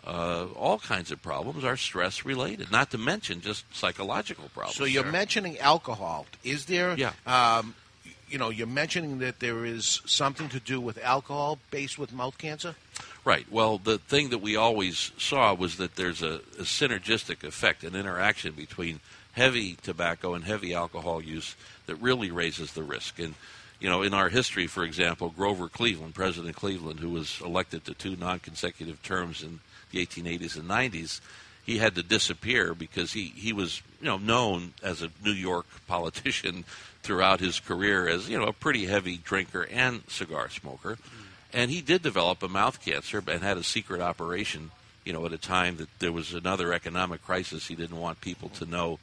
[0.05, 2.71] uh, all kinds of problems are stress related.
[2.71, 4.77] Not to mention just psychological problems.
[4.77, 5.11] So you're Sarah.
[5.11, 6.25] mentioning alcohol.
[6.43, 6.95] Is there?
[6.97, 7.13] Yeah.
[7.25, 7.75] Um,
[8.29, 12.37] you know, you're mentioning that there is something to do with alcohol based with mouth
[12.37, 12.75] cancer.
[13.25, 13.45] Right.
[13.51, 17.95] Well, the thing that we always saw was that there's a, a synergistic effect, an
[17.95, 18.99] interaction between
[19.33, 21.55] heavy tobacco and heavy alcohol use
[21.85, 23.19] that really raises the risk.
[23.19, 23.35] And
[23.79, 27.93] you know, in our history, for example, Grover Cleveland, President Cleveland, who was elected to
[27.93, 29.61] two non-consecutive terms in
[29.91, 31.21] the 1880s and 90s,
[31.65, 35.65] he had to disappear because he, he was you know known as a New York
[35.87, 36.65] politician
[37.03, 40.97] throughout his career as you know a pretty heavy drinker and cigar smoker,
[41.53, 44.71] and he did develop a mouth cancer and had a secret operation.
[45.05, 48.49] You know, at a time that there was another economic crisis, he didn't want people
[48.49, 48.99] to know.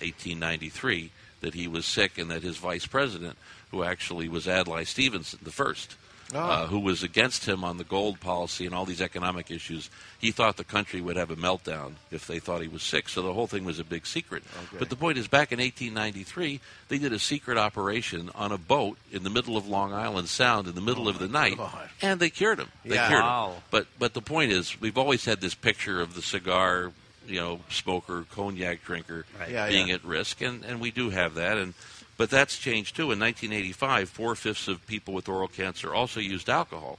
[0.00, 3.36] 1893 that he was sick and that his vice president,
[3.70, 5.96] who actually was Adlai Stevenson the first,
[6.32, 6.38] Oh.
[6.38, 10.30] uh, who was against him on the gold policy and all these economic issues, he
[10.30, 13.08] thought the country would have a meltdown if they thought he was sick.
[13.08, 14.44] So the whole thing was a big secret.
[14.68, 14.76] Okay.
[14.78, 18.96] But the point is, back in 1893, they did a secret operation on a boat
[19.10, 21.58] in the middle of Long Island Sound in the middle of the night,
[22.02, 22.68] and they cured him.
[22.84, 23.08] They Yeah.
[23.08, 23.52] cured Wow.
[23.56, 23.62] him.
[23.70, 26.92] But but the point is, we've always had this picture of the cigar,
[27.26, 29.50] you know, smoker, cognac drinker Right.
[29.50, 29.94] Yeah, being yeah.
[29.96, 31.74] at risk, and and we do have that, and
[32.20, 33.12] but that's changed too.
[33.12, 36.98] In 1985, four fifths of people with oral cancer also used alcohol,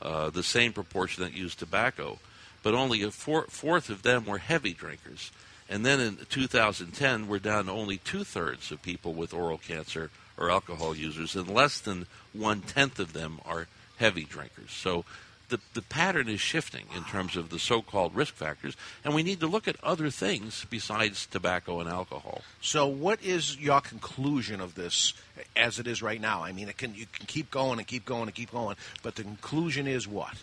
[0.00, 2.20] uh, the same proportion that used tobacco,
[2.62, 5.32] but only a four, fourth of them were heavy drinkers.
[5.68, 10.12] And then in 2010, we're down to only two thirds of people with oral cancer
[10.38, 13.66] are alcohol users, and less than one tenth of them are
[13.96, 14.70] heavy drinkers.
[14.70, 15.04] So
[15.50, 19.22] the, the pattern is shifting in terms of the so called risk factors, and we
[19.22, 22.42] need to look at other things besides tobacco and alcohol.
[22.62, 25.12] So, what is your conclusion of this
[25.56, 26.42] as it is right now?
[26.42, 29.16] I mean, it can you can keep going and keep going and keep going, but
[29.16, 30.34] the conclusion is what?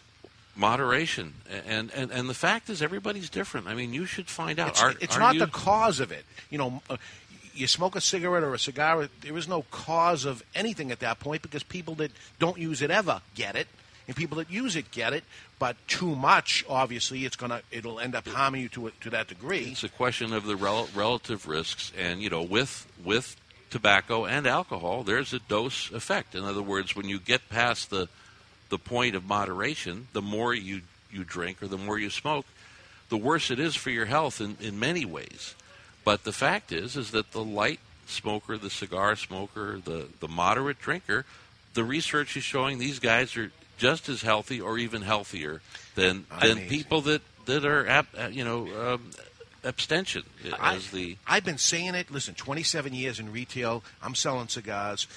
[0.55, 1.35] Moderation,
[1.67, 3.67] and and and the fact is, everybody's different.
[3.67, 4.69] I mean, you should find out.
[4.69, 6.25] It's, Are- it's are not you- the cause of it.
[6.49, 6.97] You know, uh,
[7.53, 11.19] you smoke a cigarette or a cigar, there is no cause of anything at that
[11.19, 13.67] point because people that don't use it ever get it,
[14.07, 15.23] and people that use it get it.
[15.59, 19.27] But too much, obviously, it's gonna it'll end up harming you to it to that
[19.27, 19.69] degree.
[19.71, 23.35] It's a question of the rel- relative risks, and you know, with with
[23.69, 26.35] tobacco and alcohol, there's a dose effect.
[26.35, 28.07] In other words, when you get past the
[28.69, 30.81] the point of moderation, the more you
[31.11, 32.45] you drink or the more you smoke,
[33.09, 35.55] the worse it is for your health in, in many ways.
[36.03, 40.79] But the fact is, is that the light smoker, the cigar smoker, the the moderate
[40.79, 41.25] drinker,
[41.73, 45.61] the research is showing these guys are just as healthy or even healthier
[45.95, 49.11] than than people that that are ab, uh, you know um,
[49.63, 50.23] abstention
[50.61, 52.11] as the I've been saying it.
[52.11, 53.83] Listen, 27 years in retail.
[54.01, 55.07] I'm selling cigars.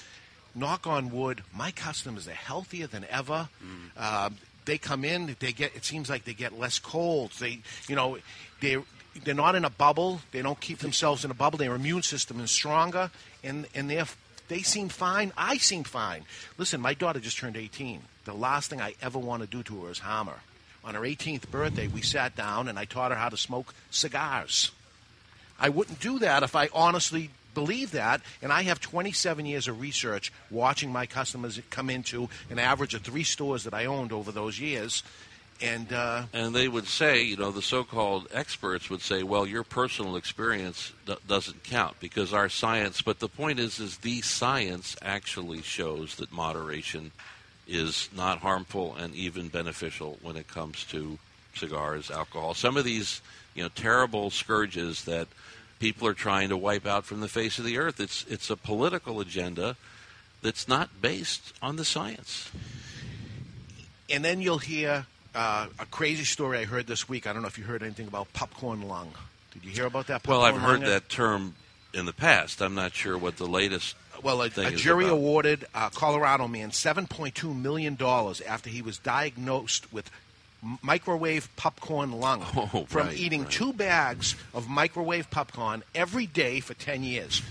[0.53, 3.47] Knock on wood, my customers are healthier than ever.
[3.95, 5.75] Um, they come in, they get.
[5.75, 7.39] It seems like they get less colds.
[7.39, 8.17] They, you know,
[8.59, 8.77] they
[9.23, 10.21] they're not in a bubble.
[10.31, 11.57] They don't keep themselves in a bubble.
[11.57, 13.11] Their immune system is stronger,
[13.43, 13.95] and and they
[14.51, 15.31] they seem fine.
[15.37, 16.25] I seem fine.
[16.57, 18.01] Listen, my daughter just turned 18.
[18.25, 20.41] The last thing I ever want to do to her is harm her.
[20.83, 24.71] On her 18th birthday, we sat down and I taught her how to smoke cigars.
[25.57, 28.19] I wouldn't do that if I honestly believe that.
[28.41, 33.03] And I have 27 years of research watching my customers come into an average of
[33.03, 35.01] three stores that I owned over those years.
[35.63, 39.63] And uh, and they would say, you know, the so-called experts would say, well, your
[39.63, 43.01] personal experience d- doesn't count because our science.
[43.03, 47.11] But the point is, is the science actually shows that moderation
[47.67, 51.19] is not harmful and even beneficial when it comes to
[51.53, 52.53] cigars, alcohol.
[52.55, 53.21] Some of these,
[53.53, 55.27] you know, terrible scourges that
[55.79, 57.99] people are trying to wipe out from the face of the earth.
[57.99, 59.75] It's it's a political agenda
[60.41, 62.49] that's not based on the science.
[64.09, 65.05] and then you'll hear
[65.35, 67.27] uh, a crazy story I heard this week.
[67.27, 69.11] I don't know if you heard anything about popcorn lung.
[69.53, 70.25] Did you hear about that?
[70.27, 70.89] Well, I've heard lung?
[70.89, 71.55] that term
[71.93, 72.61] in the past.
[72.61, 77.55] I'm not sure what the latest Well, a, a jury awarded a Colorado man $7.2
[77.59, 80.09] million after he was diagnosed with
[80.81, 83.51] microwave popcorn lung Oh, from right, eating right.
[83.51, 87.41] two bags of microwave popcorn every day for 10 years.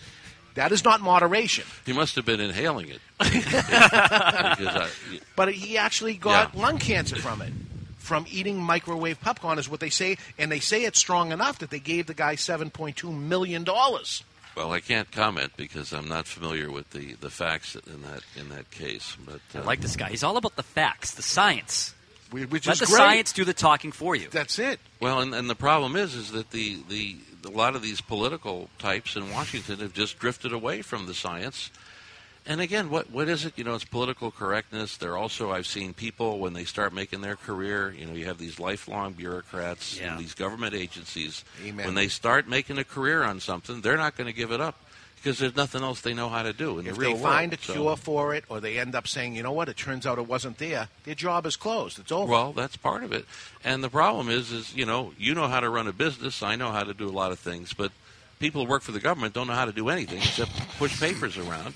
[0.55, 1.65] That is not moderation.
[1.87, 3.01] He must have been inhaling it.
[3.21, 4.89] I-
[5.37, 6.61] But he actually got Yeah.
[6.63, 7.53] lung cancer from it.
[8.11, 11.71] From eating microwave popcorn is what they say, and they say it's strong enough that
[11.71, 13.65] they gave the guy $7.2 million.
[13.65, 18.49] well, I can't comment because I'm not familiar with the, the facts in that in
[18.49, 19.17] that case.
[19.25, 20.09] But I uh, like this guy.
[20.09, 21.95] He's all about the facts, the science.
[22.33, 22.97] Which Let is the great.
[22.97, 24.27] science do the talking for you.
[24.29, 24.81] That's it.
[24.99, 28.71] Well, and, and the problem is, is that the, the a lot of these political
[28.81, 31.71] types in Washington have just drifted away from the science.
[32.47, 33.53] And again, what what is it?
[33.57, 34.97] You know, it's political correctness.
[34.97, 37.93] They're also I've seen people when they start making their career.
[37.97, 40.13] You know, you have these lifelong bureaucrats Yeah.
[40.13, 41.45] and these government agencies.
[41.65, 41.87] Amen.
[41.87, 44.77] When they start making a career on something, they're not going to give it up
[45.17, 47.53] because there's nothing else they know how to do in If the real they find
[47.53, 47.61] world.
[47.61, 50.07] a So- cure for it, or they end up saying, you know what, it turns
[50.07, 51.99] out it wasn't there, their job is closed.
[51.99, 52.33] It's over.
[52.33, 53.27] Well, that's part of it.
[53.63, 56.43] And the problem is, is you know, you know how to run a business.
[56.43, 57.93] I know how to do a lot of things, but
[58.39, 61.37] people who work for the government don't know how to do anything except push papers
[61.37, 61.75] around.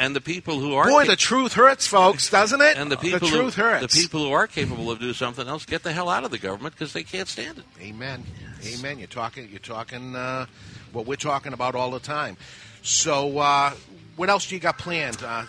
[0.00, 2.78] And the people who are Boy, the truth hurts, folks, doesn't it?
[2.78, 3.94] and the people the truth who, hurts.
[3.94, 6.38] the people who are capable of doing something else get the hell out of the
[6.38, 7.64] government because they can't stand it.
[7.82, 8.24] Amen.
[8.64, 8.98] Amen.
[8.98, 9.48] You're talking.
[9.50, 10.16] You're talking.
[10.16, 10.46] Uh,
[10.92, 12.38] what we're talking about all the time.
[12.82, 13.72] So, uh,
[14.16, 15.22] what else do you got planned?
[15.22, 15.44] Uh,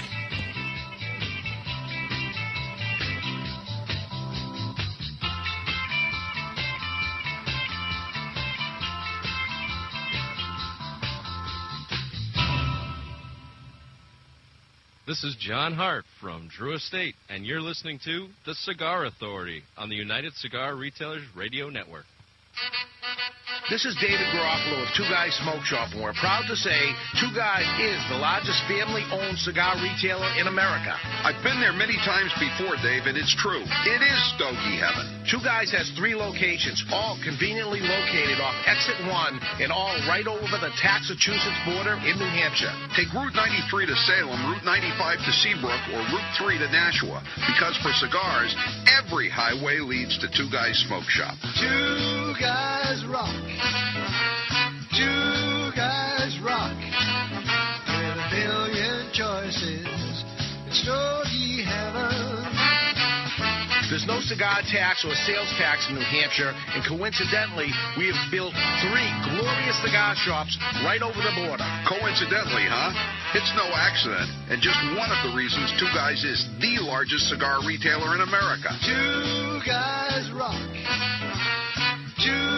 [15.06, 19.90] This is John Hart from Drew Estate, and you're listening to The Cigar Authority on
[19.90, 22.06] the United Cigar Retailers Radio Network.
[23.68, 27.34] This is David Garofalo of Two Guys Smoke Shop, and we're proud to say Two
[27.34, 30.94] Guys is the largest family-owned cigar retailer in America.
[31.26, 33.66] I've been there many times before, Dave, and it's true.
[33.66, 35.15] It is Stogie Heaven.
[35.30, 40.58] Two Guys has three locations, all conveniently located off Exit 1 and all right over
[40.58, 40.72] the
[41.06, 42.74] Massachusetts border in New Hampshire.
[42.98, 47.22] Take Route 93 to Salem, Route 95 to Seabrook, or Route 3 to Nashua.
[47.46, 48.56] Because for cigars,
[48.90, 51.38] every highway leads to Two Guys Smoke Shop.
[51.62, 53.30] Two guys rock.
[54.98, 56.15] Two guys
[64.36, 68.52] cigar tax or sales tax in New Hampshire, and coincidentally, we have built
[68.84, 71.64] three glorious cigar shops right over the border.
[71.88, 72.92] Coincidentally, huh?
[73.32, 77.64] It's no accident, and just one of the reasons Two Guys is the largest cigar
[77.64, 78.76] retailer in America.
[78.84, 80.60] Two guys rock.
[82.20, 82.55] Two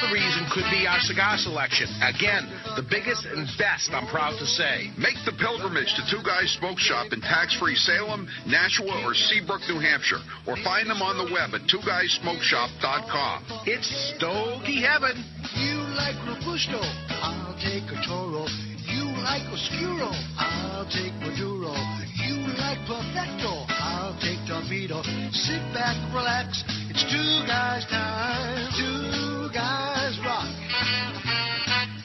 [0.00, 1.84] Another reason could be our cigar selection.
[2.00, 4.88] Again, the biggest and best, I'm proud to say.
[4.96, 9.76] Make the pilgrimage to Two Guys Smoke Shop in tax-free Salem, Nashua, or Seabrook, New
[9.76, 13.68] Hampshire, or find them on the web at twoguysmokeshop.com.
[13.68, 15.20] It's Stogie Heaven.
[15.60, 16.80] You like Robusto,
[17.20, 18.48] I'll take a Toro.
[18.88, 21.76] You like Oscuro, I'll take Maduro.
[22.24, 25.04] You like Perfecto, I'll take Torpedo.
[25.36, 26.64] Sit back, relax,
[27.02, 28.68] it's two guys' time.
[28.76, 30.48] Two guys rock.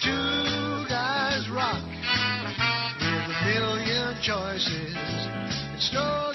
[0.02, 1.84] Two guys rock.
[3.02, 4.96] With a million choices,
[5.76, 6.35] it's Stogie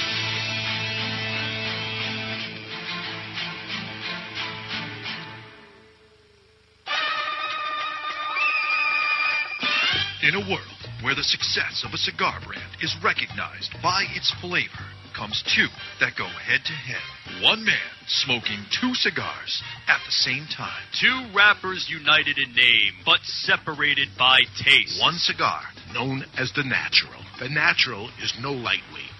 [10.23, 14.85] In a world where the success of a cigar brand is recognized by its flavor,
[15.17, 15.67] comes two
[15.99, 17.41] that go head to head.
[17.43, 20.83] One man smoking two cigars at the same time.
[20.99, 25.01] Two wrappers united in name, but separated by taste.
[25.01, 25.61] One cigar
[25.91, 27.21] known as the Natural.
[27.39, 29.10] The Natural is no lightweight.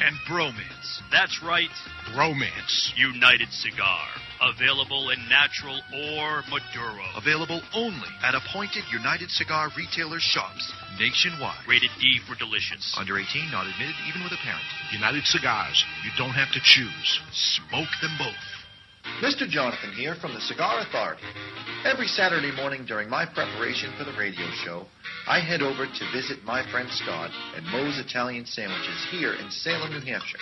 [0.00, 0.88] and bromance.
[1.10, 1.70] That's right.
[2.14, 2.92] bromance.
[2.96, 4.06] United Cigar.
[4.42, 5.80] Available in natural
[6.14, 7.04] or Maduro.
[7.16, 11.64] Available only at appointed United Cigar retailer shops nationwide.
[11.68, 12.94] Rated D for delicious.
[12.98, 14.64] Under 18, not admitted even with a parent.
[14.92, 15.84] United Cigars.
[16.04, 17.20] You don't have to choose.
[17.32, 18.44] Smoke them both.
[19.22, 19.48] Mr.
[19.48, 21.22] Jonathan here from the Cigar Authority.
[21.84, 24.86] Every Saturday morning during my preparation for the radio show,
[25.26, 29.90] I head over to visit my friend Scott at Moe's Italian Sandwiches here in Salem,
[29.90, 30.38] New Hampshire.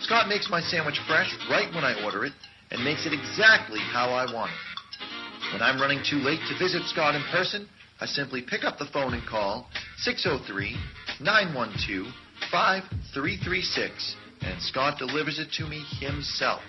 [0.00, 2.32] Scott makes my sandwich fresh right when I order it
[2.70, 5.52] and makes it exactly how I want it.
[5.52, 7.68] When I'm running too late to visit Scott in person,
[8.00, 9.68] I simply pick up the phone and call
[9.98, 10.76] 603
[11.20, 12.06] 912
[12.52, 16.60] 5336 and Scott delivers it to me himself.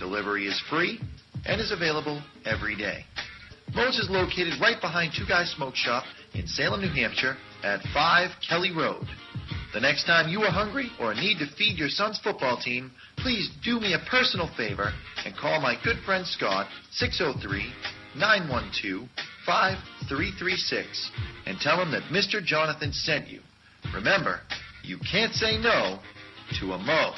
[0.00, 0.98] Delivery is free
[1.46, 3.04] and is available every day.
[3.74, 6.04] Moe's is located right behind Two Guys Smoke Shop
[6.34, 9.06] in Salem, New Hampshire at 5 Kelly Road.
[9.72, 13.50] The next time you are hungry or need to feed your son's football team, please
[13.64, 14.92] do me a personal favor
[15.24, 17.72] and call my good friend Scott 603
[18.16, 19.08] 912
[19.46, 21.10] 5336
[21.46, 22.44] and tell him that Mr.
[22.44, 23.40] Jonathan sent you.
[23.92, 24.40] Remember,
[24.82, 25.98] you can't say no
[26.60, 27.12] to a Mo.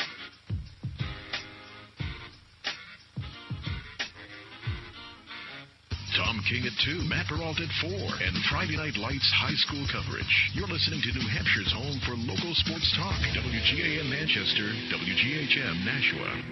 [6.17, 10.25] Tom King at 2, Matt Peralt at 4, and Friday Night Lights high school coverage.
[10.55, 13.21] You're listening to New Hampshire's home for local sports talk.
[13.37, 14.65] WGAN Manchester,
[14.97, 16.43] WGHM Nashua.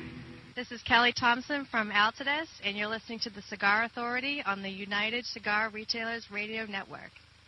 [0.55, 4.69] This is Kelly Thompson from Altadis, and you're listening to the Cigar Authority on the
[4.69, 7.11] United Cigar Retailers Radio Network.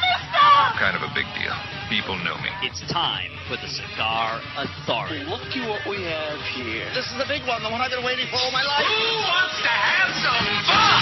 [0.00, 0.80] Mister!
[0.80, 1.54] Kind of a big deal.
[1.88, 2.48] People know me.
[2.62, 5.24] It's time for the Cigar Authority.
[5.24, 6.88] Look at what we have here.
[6.94, 8.86] This is the big one, the one I've been waiting for all my life.
[8.86, 11.00] Who wants to have some fun?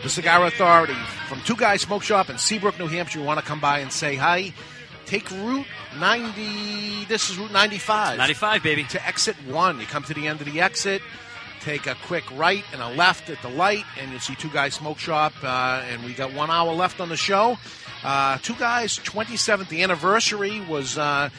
[0.03, 0.99] The Cigar Authority
[1.29, 3.21] from Two Guys Smoke Shop in Seabrook, New Hampshire.
[3.21, 4.53] You want to come by and say hi?
[5.07, 5.67] Take Route
[5.99, 7.07] 90.
[7.07, 8.19] This is Route 95.
[8.19, 8.85] 95, baby.
[8.85, 9.81] To exit one.
[9.81, 11.01] You come to the end of the exit.
[11.65, 14.75] Take a quick right and a left at the light, and you'll see Two Guys
[14.75, 15.33] Smoke Shop.
[15.43, 17.57] Uh, and we got one hour left on the show.
[18.03, 21.31] Uh, two Guys' 27th the anniversary was uh,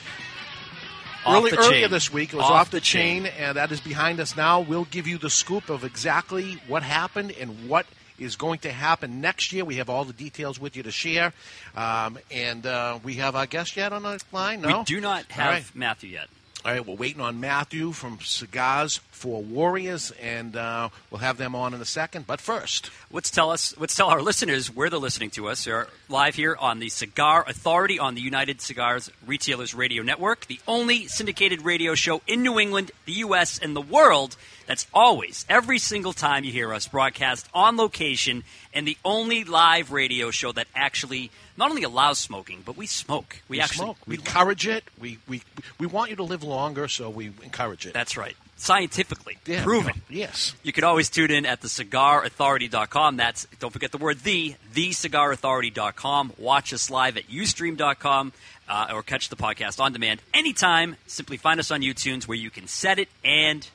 [1.28, 2.34] early earlier this week.
[2.34, 3.34] It was Off off, the the chain, chain.
[3.38, 4.62] and that is behind us now.
[4.62, 7.86] We'll give you the scoop of exactly what happened and what
[8.18, 9.64] is going to happen next year.
[9.64, 11.34] We have all the details with you to share,
[11.76, 14.62] um, and uh, we have our guest yet on the line.
[14.62, 15.66] No, We do not have right.
[15.76, 16.30] Matthew yet.
[16.66, 21.54] All right, we're waiting on Matthew from Cigars for Warriors, and uh, we'll have them
[21.54, 22.26] on in a second.
[22.26, 23.74] But first, Let's tell us.
[23.78, 25.64] Let's tell our listeners where they're listening to us.
[25.64, 30.60] They're live here on the Cigar Authority on the United Cigars Retailers Radio Network, the
[30.68, 34.36] only syndicated radio show in New England, the U.S., and the world
[34.66, 38.44] that's always, every single time you hear us, broadcast on location,
[38.74, 43.38] and the only live radio show that actually not only allows smoking, but we smoke.
[43.48, 43.98] We, we actually smoke.
[44.08, 44.84] We encourage it.
[45.00, 45.42] We, we
[45.80, 47.94] we want you to live longer, so we encourage it.
[47.94, 48.36] That's right.
[48.58, 50.02] Scientifically Yeah, proven.
[50.10, 50.56] Yes.
[50.64, 53.18] You can always tune in at thecigarauthority.com.
[53.18, 56.34] That's don't forget the word the thecigarauthority.com.
[56.38, 58.34] Watch us live at ustream.com
[58.70, 60.96] uh, or catch the podcast on demand anytime.
[61.08, 63.68] Simply find us on YouTube where you can set it and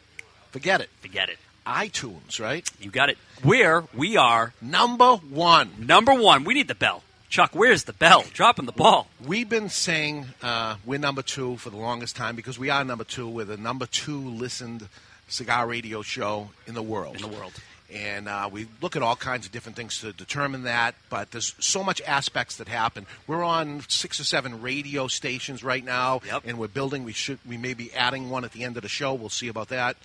[0.51, 0.89] forget it.
[1.01, 1.39] Forget it.
[1.67, 2.69] iTunes, right?
[2.81, 3.19] You got it.
[3.43, 5.71] Where we are number one.
[5.79, 6.45] Number one.
[6.45, 7.03] We need the bell.
[7.31, 8.25] Chuck, where's the bell?
[8.33, 9.07] Dropping the ball.
[9.25, 13.05] We've been saying uh, we're number two for the longest time because we are number
[13.05, 13.29] two.
[13.29, 14.89] We're the number two listened
[15.29, 17.15] cigar radio show in the world.
[17.15, 17.53] In the world.
[17.95, 21.55] And uh, we look at all kinds of different things to determine that, but there's
[21.61, 23.07] so much aspects that happen.
[23.29, 27.05] We're on six or seven radio stations right now, and we're building.
[27.05, 29.15] We should we may be adding one at the end of the show.
[29.15, 29.97] We'll see about that.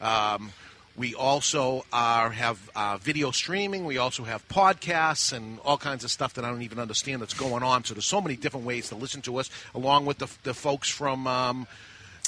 [0.00, 0.52] Um,
[0.98, 3.84] we also are have uh, video streaming.
[3.84, 7.34] We also have podcasts and all kinds of stuff that I don't even understand that's
[7.34, 7.84] going on.
[7.84, 10.90] So there's so many different ways to listen to us, along with the, the folks
[10.90, 11.68] from um,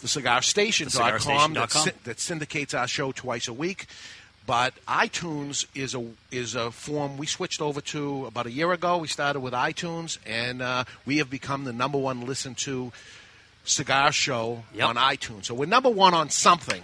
[0.00, 1.84] the CigarStation.com TheCigarStation.com.
[1.84, 3.86] that, that syndicates our show twice a week.
[4.46, 8.98] But iTunes is a is a form we switched over to about a year ago.
[8.98, 12.92] We started with iTunes, and uh, we have become the number one listened to
[13.64, 15.46] cigar show on iTunes.
[15.46, 16.82] So we're number one on something.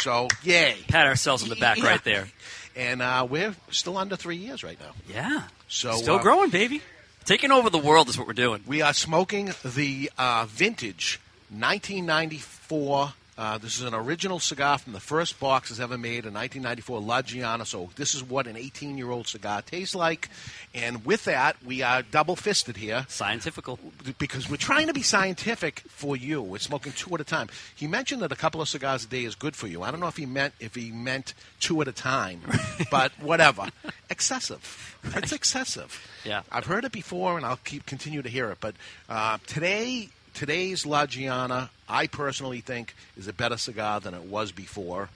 [0.00, 0.76] So yay!
[0.88, 1.86] Pat ourselves on the back Yeah.
[1.88, 2.28] right there.
[2.76, 4.92] And uh, we're still under three years right now.
[5.12, 5.44] Yeah.
[5.68, 6.82] So Still uh, growing, baby.
[7.24, 8.62] Taking over the world is what we're doing.
[8.66, 11.18] We are smoking the uh, vintage
[11.50, 13.12] 1994.
[13.38, 17.00] Uh, this is an original cigar from the first box that's ever made in 1994,
[17.00, 17.66] La Gianna.
[17.66, 20.30] So this is what an 18-year-old cigar tastes like.
[20.74, 23.04] And with that, we are double-fisted here.
[23.08, 23.78] Scientifical.
[24.18, 26.40] Because we're trying to be scientific for you.
[26.40, 27.48] We're smoking two at a time.
[27.74, 29.82] He mentioned that a couple of cigars a day is good for you.
[29.82, 32.40] I don't know if he meant if he meant two at a time,
[32.90, 33.68] but whatever.
[34.08, 34.96] excessive.
[35.14, 36.00] It's excessive.
[36.24, 36.42] Yeah.
[36.50, 38.58] I've heard it before, and I'll keep continue to hear it.
[38.60, 38.76] But
[39.10, 44.52] uh, today, today's La Gianna, I personally think, is a better cigar than it was
[44.52, 45.08] before,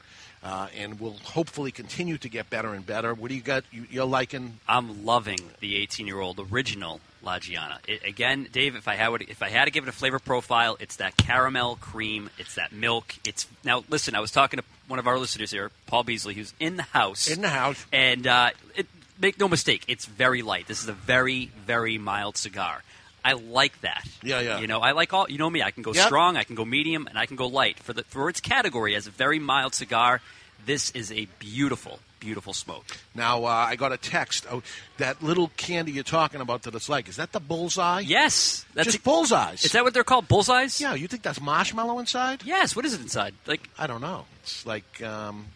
[0.43, 3.13] uh, and will hopefully continue to get better and better.
[3.13, 3.65] What do you got?
[3.71, 4.59] You, you're liking?
[4.67, 7.81] I'm loving the 18-year-old original La Gianna.
[7.87, 10.79] It, again, Dave, if I had if I had to give it a flavor profile,
[10.81, 13.15] it's that caramel cream, it's that milk.
[13.23, 14.15] It's now listen.
[14.15, 17.29] I was talking to one of our listeners here, Paul Beasley, who's in the house.
[17.29, 18.87] In the house, and uh, it,
[19.21, 20.67] make no mistake, it's very light.
[20.67, 22.83] This is a very very mild cigar.
[23.25, 24.07] I like that.
[24.23, 24.59] Yeah, yeah.
[24.61, 25.27] You know, I like all.
[25.31, 25.63] You know me.
[25.63, 26.07] I can go Yep.
[26.07, 26.37] strong.
[26.37, 27.79] I can go medium, and I can go light.
[27.79, 30.21] For the for its category as a very mild cigar,
[30.67, 32.85] this is a beautiful, beautiful smoke.
[33.15, 34.47] Now, uh, I got a text.
[34.51, 34.63] Oh,
[34.99, 38.01] that little candy you're talking about that it's like, is that the bullseye?
[38.01, 38.65] Yes.
[38.75, 39.65] That's Just bullseyes.
[39.65, 40.29] Is that what they're called?
[40.29, 40.81] Bullseyes?
[40.81, 42.43] Yeah, you think that's marshmallow inside?
[42.45, 42.75] Yes.
[42.77, 43.35] What is it inside?
[43.47, 44.25] Like I don't know.
[44.43, 45.47] It's like um,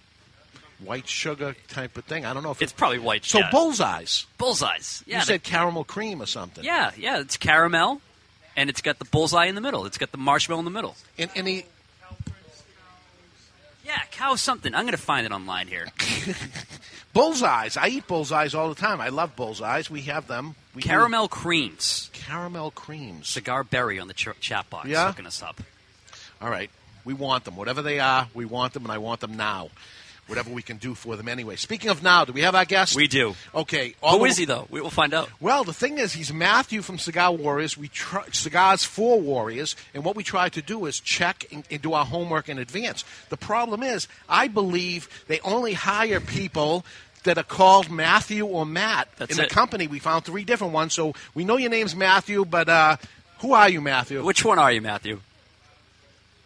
[0.81, 2.25] white sugar type of thing.
[2.27, 3.25] I don't know if It's probably white.
[3.25, 3.51] So yeah.
[3.51, 4.27] bullseyes.
[4.39, 5.03] bullseyes.
[5.07, 5.19] Yeah.
[5.21, 6.65] you said caramel cream or something.
[6.65, 6.91] yeah.
[6.97, 7.21] Yeah.
[7.21, 8.01] It's caramel,
[8.57, 9.87] and it's got the bullseye in the middle.
[9.87, 10.97] It's got the marshmallow in the middle.
[11.19, 11.65] And, and the
[13.85, 14.75] Yeah, cow something.
[14.75, 15.87] I'm going to find it online here.
[17.15, 17.77] bullseyes.
[17.77, 19.01] I eat bullseyes all the time.
[19.01, 19.91] I love bullseyes.
[19.91, 20.55] We have them.
[20.75, 22.11] We Caramel creams.
[22.13, 23.29] Caramel creams.
[23.29, 25.09] Cigar Berry on the ch- chat box Yeah?
[25.09, 25.61] hooking us up.
[26.41, 26.71] All right.
[27.05, 27.57] We want them.
[27.57, 29.69] Whatever they are, we want them, and I want them now.
[30.27, 31.57] Whatever we can do for them anyway.
[31.57, 32.97] Speaking of now, do we have our guest?
[32.97, 33.35] We do.
[33.55, 33.95] Okay.
[34.03, 34.67] Who is he, though?
[34.71, 35.29] We will find out.
[35.39, 37.77] Well, the thing is, he's Matthew from Cigar Warriors.
[37.77, 41.83] We try, cigars for Warriors, and what we try to do is check and, and
[41.83, 43.05] do our homework in advance.
[43.29, 46.87] The problem is, I believe they only hire people
[47.25, 49.09] that are called Matthew or Matt.
[49.17, 49.51] That's in the it.
[49.51, 50.95] company, we found three different ones.
[50.95, 52.97] So we know your name's Matthew, but uh,
[53.41, 54.23] who are you, Matthew?
[54.25, 55.21] Which one are you, Matthew?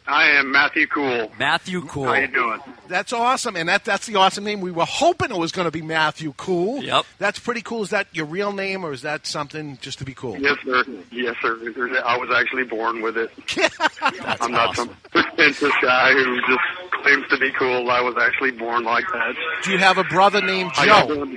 [0.09, 1.31] I am Matthew Cool.
[1.39, 2.07] Matthew Cool.
[2.07, 2.61] How you doing?
[2.89, 4.63] That's awesome, and that that's the awesome name.
[4.63, 6.83] We were hoping it was going to be Matthew Cool.
[6.83, 7.05] Yep.
[7.19, 7.83] That's pretty cool.
[7.83, 10.39] Is that your real name, or is that something just to be cool?
[10.39, 10.85] Yes, sir.
[11.13, 11.59] Yes, sir.
[12.05, 13.31] I was actually born with it.
[14.41, 17.91] I'm not some pretentious guy who just claims to be cool.
[17.91, 19.37] I was actually born like that.
[19.63, 21.37] Do you have a brother named I Joe?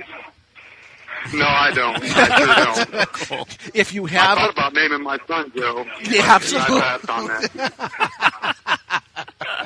[1.30, 2.02] One- No, I don't.
[2.02, 3.58] I sure don't.
[3.74, 5.84] If you have, I have, thought about naming my son Joe.
[6.02, 6.80] Yeah, but I absolutely.
[6.80, 8.78] passed on that.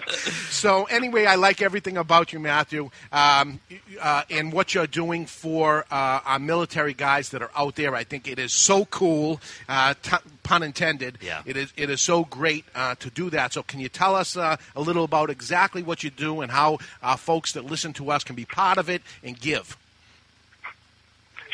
[0.50, 3.60] so anyway, I like everything about you, Matthew, um,
[4.00, 7.94] uh, and what you're doing for uh, our military guys that are out there.
[7.94, 9.40] I think it is so cool.
[9.68, 11.18] Uh, t- pun intended.
[11.20, 11.42] Yeah.
[11.46, 11.72] It is.
[11.76, 13.52] It is so great uh, to do that.
[13.52, 16.78] So, can you tell us uh, a little about exactly what you do and how
[17.02, 19.76] uh, folks that listen to us can be part of it and give?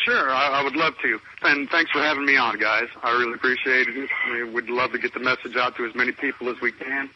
[0.04, 1.20] Sure, I, I would love to.
[1.42, 2.88] And thanks for having me on, guys.
[3.02, 4.10] I really appreciate it.
[4.32, 7.08] We would love to get the message out to as many people as we can.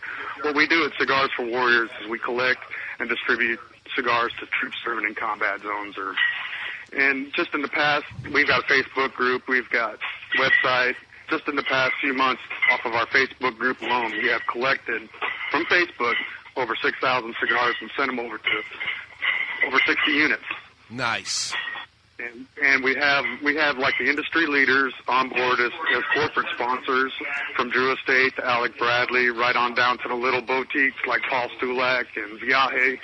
[0.43, 2.61] What we do at Cigars for Warriors is we collect
[3.01, 3.59] and distribute
[3.95, 6.15] cigars to troops serving in combat zones or
[6.93, 9.99] and just in the past we've got a Facebook group, we've got
[10.39, 10.95] website.
[11.29, 15.09] Just in the past few months off of our Facebook group alone, we have collected
[15.51, 16.15] from Facebook
[16.57, 18.63] over 6,000 cigars and sent them over to
[19.67, 20.45] over 60 units.
[20.89, 21.53] Nice.
[22.19, 26.47] And, and we have we have like the industry leaders on board as, as corporate
[26.55, 27.13] sponsors,
[27.55, 31.49] from Drew Estate to Alec Bradley, right on down to the little boutiques like Paul
[31.59, 32.99] Stulac and Viaje,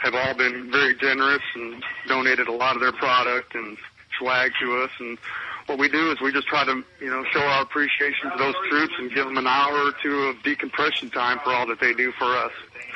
[0.00, 3.76] have all been very generous and donated a lot of their product and
[4.18, 4.90] swag to us.
[5.00, 5.18] And
[5.66, 8.54] what we do is we just try to you know show our appreciation to those
[8.70, 11.92] troops and give them an hour or two of decompression time for all that they
[11.92, 12.52] do for us.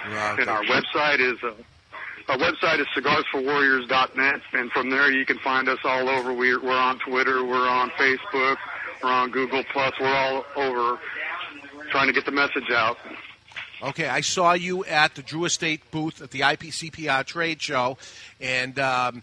[0.09, 0.41] Right.
[0.41, 1.43] And our website is.
[1.43, 1.53] Uh,
[2.29, 6.33] our website is cigarsforwarriors.net, and from there you can find us all over.
[6.33, 8.57] We're, we're on Twitter, we're on Facebook,
[9.03, 10.99] we're on Google Plus, we're all over
[11.91, 12.97] trying to get the message out.
[13.83, 17.99] Okay, I saw you at the Drew Estate booth at the IPCPR trade show,
[18.41, 19.22] and um,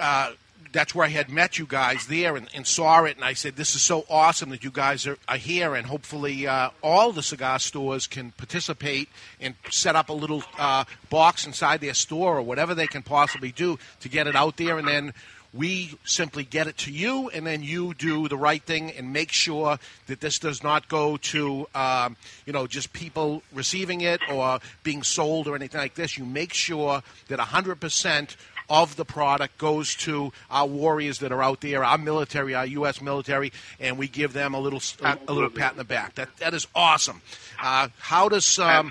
[0.00, 0.32] uh,
[0.72, 3.16] that's where I had met you guys there and, and saw it.
[3.16, 6.46] And I said, "This is so awesome that you guys are, are here, and hopefully
[6.46, 9.08] uh, all the cigar stores can participate
[9.40, 13.52] and set up a little uh, box inside their store or whatever they can possibly
[13.52, 15.12] do to get it out there, and then."
[15.54, 19.30] We simply get it to you, and then you do the right thing and make
[19.30, 22.16] sure that this does not go to, um,
[22.46, 26.16] you know, just people receiving it or being sold or anything like this.
[26.16, 28.36] You make sure that 100%
[28.72, 33.02] of the product goes to our warriors that are out there, our military, our U.S.
[33.02, 36.14] military, and we give them a little a, a little pat in the back.
[36.14, 37.20] That that is awesome.
[37.62, 38.90] Uh, how does um,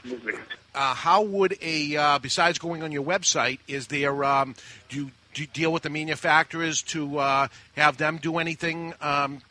[0.76, 4.54] uh, how would a uh, besides going on your website, is there um,
[4.88, 9.42] do you, do you deal with the manufacturers to uh, have them do anything um,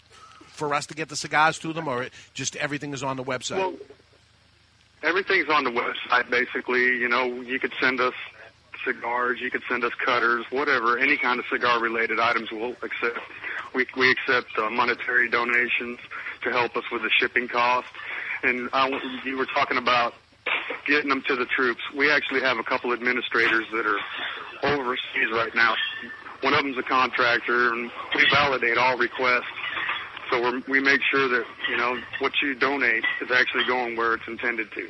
[0.46, 3.56] for us to get the cigars to them, or just everything is on the website?
[3.56, 3.74] Well,
[5.02, 6.84] everything's on the website basically.
[6.98, 8.14] You know, you could send us
[8.84, 13.18] cigars, you could send us cutters, whatever, any kind of cigar related items we'll accept.
[13.74, 15.98] We we accept uh, monetary donations
[16.42, 17.88] to help us with the shipping cost.
[18.42, 18.88] And I,
[19.24, 20.14] you were talking about
[20.86, 21.80] getting them to the troops.
[21.96, 23.98] We actually have a couple administrators that are
[24.62, 25.74] overseas right now.
[26.42, 29.44] One of them's a contractor, and we validate all requests.
[30.30, 34.14] So we're, we make sure that you know what you donate is actually going where
[34.14, 34.88] it's intended to.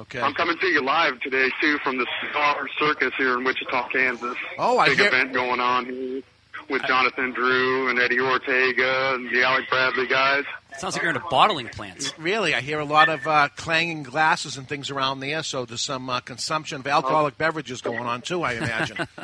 [0.00, 0.20] Okay.
[0.20, 4.36] I'm coming to you live today too from the Cigar Circus here in Wichita, Kansas.
[4.58, 6.22] Oh, I big hear- event going on here
[6.70, 10.44] with Jonathan Drew and Eddie Ortega and the Alec Bradley guys.
[10.78, 12.14] Sounds like you're in a bottling plant.
[12.16, 15.42] Really, I hear a lot of uh, clanging glasses and things around there.
[15.42, 18.42] So there's some uh, consumption of alcoholic beverages going on too.
[18.42, 19.06] I imagine.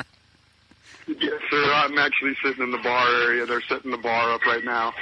[1.07, 1.71] Yes, sir.
[1.73, 3.45] I'm actually sitting in the bar area.
[3.45, 4.93] They're setting the bar up right now.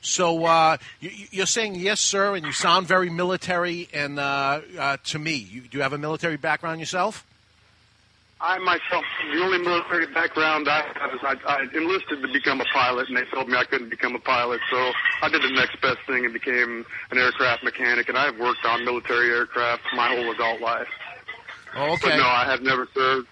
[0.00, 3.88] So uh, you, you're saying yes, sir, and you sound very military.
[3.92, 7.24] And uh, uh, to me, you, do you have a military background yourself?
[8.40, 12.64] I myself, the only military background I have is I, I enlisted to become a
[12.66, 15.80] pilot, and they told me I couldn't become a pilot, so I did the next
[15.80, 18.08] best thing and became an aircraft mechanic.
[18.08, 20.86] And I've worked on military aircraft my whole adult life.
[21.74, 23.26] Oh, But no, I have never served.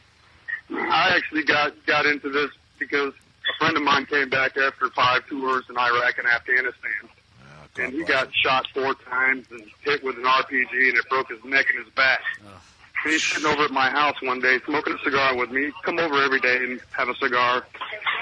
[0.70, 3.14] I actually got got into this because
[3.48, 7.08] a friend of mine came back after five tours in Iraq and Afghanistan,
[7.78, 11.42] and he got shot four times and hit with an RPG, and it broke his
[11.44, 12.20] neck and his back.
[13.04, 15.66] And he's sitting over at my house one day smoking a cigar with me.
[15.66, 17.64] He'd come over every day and have a cigar,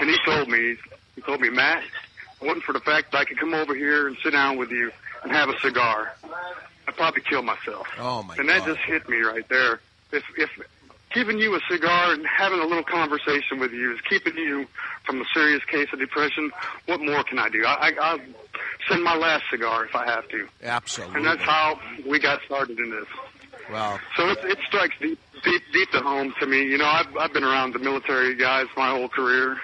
[0.01, 0.77] and he told me,
[1.15, 3.75] he told me, Matt, if it wasn't for the fact that I could come over
[3.75, 4.91] here and sit down with you
[5.23, 6.15] and have a cigar,
[6.87, 7.87] I'd probably kill myself.
[7.99, 9.81] Oh my and that just hit me right there.
[10.13, 10.51] If if
[11.15, 14.67] giving you a cigar and having a little conversation with you is keeping you
[15.05, 16.51] from a serious case of depression,
[16.87, 17.65] what more can I do?
[17.65, 18.19] I, I I'll
[18.89, 20.49] send my last cigar if I have to.
[20.63, 21.17] Absolutely.
[21.17, 23.07] And that's how we got started in this.
[23.71, 23.99] Wow.
[24.17, 26.65] So it, it strikes deep, deep, deep to home to me.
[26.65, 29.57] You know, I've I've been around the military guys my whole career,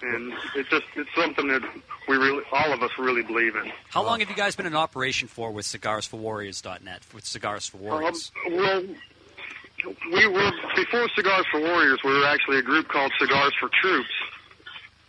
[0.00, 1.62] and it's just it's something that
[2.08, 3.72] we really, all of us, really believe in.
[3.88, 7.02] How long have you guys been in operation for with CigarsForWarriors.net?
[7.14, 8.30] With Cigars for Warriors.
[8.46, 8.84] Um, well,
[10.12, 12.00] we were before Cigars for Warriors.
[12.04, 14.10] We were actually a group called Cigars for Troops,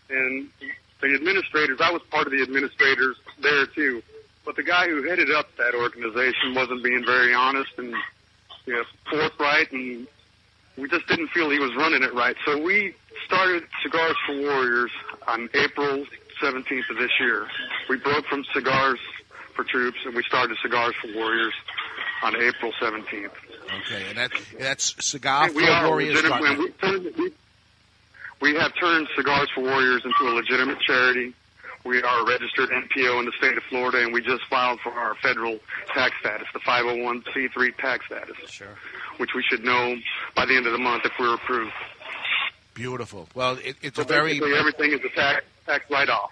[0.09, 0.49] and
[1.01, 1.79] the administrators.
[1.81, 4.01] I was part of the administrators there too.
[4.45, 7.93] but the guy who headed up that organization wasn't being very honest and
[8.65, 10.07] you know, forthright, and
[10.77, 12.35] we just didn't feel he was running it right.
[12.45, 12.93] So we
[13.25, 14.91] started Cigars for Warriors
[15.27, 16.05] on April
[16.41, 17.47] 17th of this year.
[17.89, 18.99] We broke from Cigars
[19.55, 21.53] for Troops, and we started Cigars for Warriors
[22.23, 23.31] on April 17th.
[23.65, 26.39] Okay, and that that's cigar we are legitimate.
[26.39, 26.59] warriors.
[26.59, 27.31] We, turned- we,
[28.41, 31.33] we have turned Cigars for Warriors into a legitimate charity.
[31.83, 34.91] We are a registered NPO in the state of Florida, and we just filed for
[34.91, 35.59] our federal
[35.93, 38.67] tax status, the 501c3 tax status, sure.
[39.17, 39.95] which we should know
[40.35, 41.71] by the end of the month if we're approved.
[42.73, 43.29] Beautiful.
[43.35, 46.31] Well, it, it's So a very basically everything is a tax tax write-off.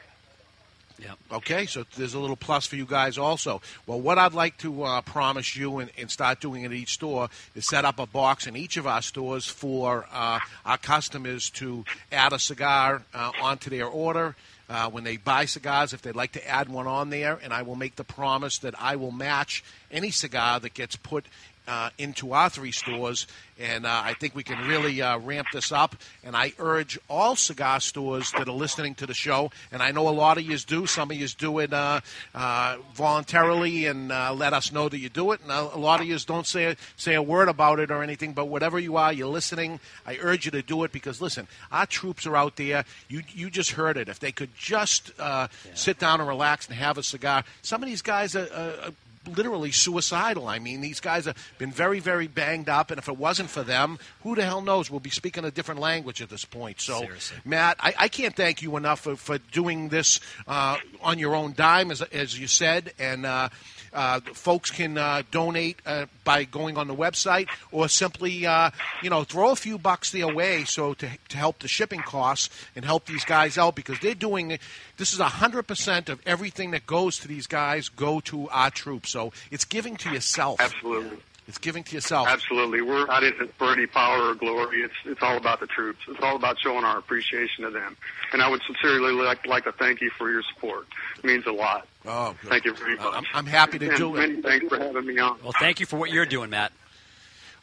[1.32, 3.62] Okay, so there's a little plus for you guys also.
[3.88, 7.30] Well, what I'd like to uh, promise you and, and start doing at each store
[7.56, 11.84] is set up a box in each of our stores for uh, our customers to
[12.12, 14.36] add a cigar uh, onto their order.
[14.70, 17.64] Uh, when they buy cigars, if they'd like to add one on there, and I
[17.64, 21.26] will make the promise that I will match any cigar that gets put
[21.68, 23.28] uh, into our three stores,
[23.60, 25.96] and uh, I think we can really uh, ramp this up.
[26.24, 30.08] And I urge all cigar stores that are listening to the show, and I know
[30.08, 30.86] a lot of you do.
[30.86, 32.02] Some of you do it uh,
[32.34, 36.08] uh, voluntarily and uh, let us know that you do it, and a lot of
[36.08, 38.34] you don't say say a word about it or anything.
[38.34, 39.80] But whatever you are, you're listening.
[40.06, 42.86] I urge you to do it because listen, our troops are out there.
[43.08, 44.10] You you just heard it.
[44.10, 47.90] If they could just uh, sit down and relax and have a cigar, some of
[47.90, 48.50] these guys are.
[48.54, 48.92] are
[49.28, 50.48] literally suicidal.
[50.48, 53.64] I mean, these guys have been very, very banged up, and if it wasn't for
[53.64, 54.90] them, who the hell knows?
[54.90, 56.82] We'll be speaking a different language at this point.
[56.82, 57.38] So, Seriously.
[57.46, 61.54] Matt, I, I can't thank you enough for, for doing this uh, on your own
[61.54, 63.26] dime, as, as you said, and.
[63.26, 63.50] Uh,
[63.94, 68.72] uh, folks can uh, donate uh, by going on the website or simply, uh,
[69.02, 72.50] you know, throw a few bucks their way so to, to help the shipping costs
[72.76, 74.58] and help these guys out because they're doing
[74.98, 79.12] this is 100% of everything that goes to these guys go to our troops.
[79.12, 80.60] So it's giving to yourself.
[80.60, 81.18] Absolutely.
[81.48, 82.28] It's giving to yourself.
[82.30, 82.82] Absolutely.
[82.82, 84.82] We're not in it for any power or glory.
[84.82, 86.00] It's it's all about the troops.
[86.08, 87.98] It's all about showing our appreciation of them.
[88.32, 90.88] And I would sincerely like like to thank you for your support.
[91.18, 91.86] It means a lot.
[92.06, 93.14] Oh, Thank you very much.
[93.14, 94.44] I'm, I'm happy to and do many it.
[94.44, 95.38] thanks for having me on.
[95.44, 96.72] Well, thank you for what you're doing, Matt.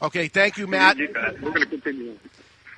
[0.03, 0.97] Okay, thank you, Matt.
[0.97, 1.09] You.
[1.15, 2.19] We're going to continue.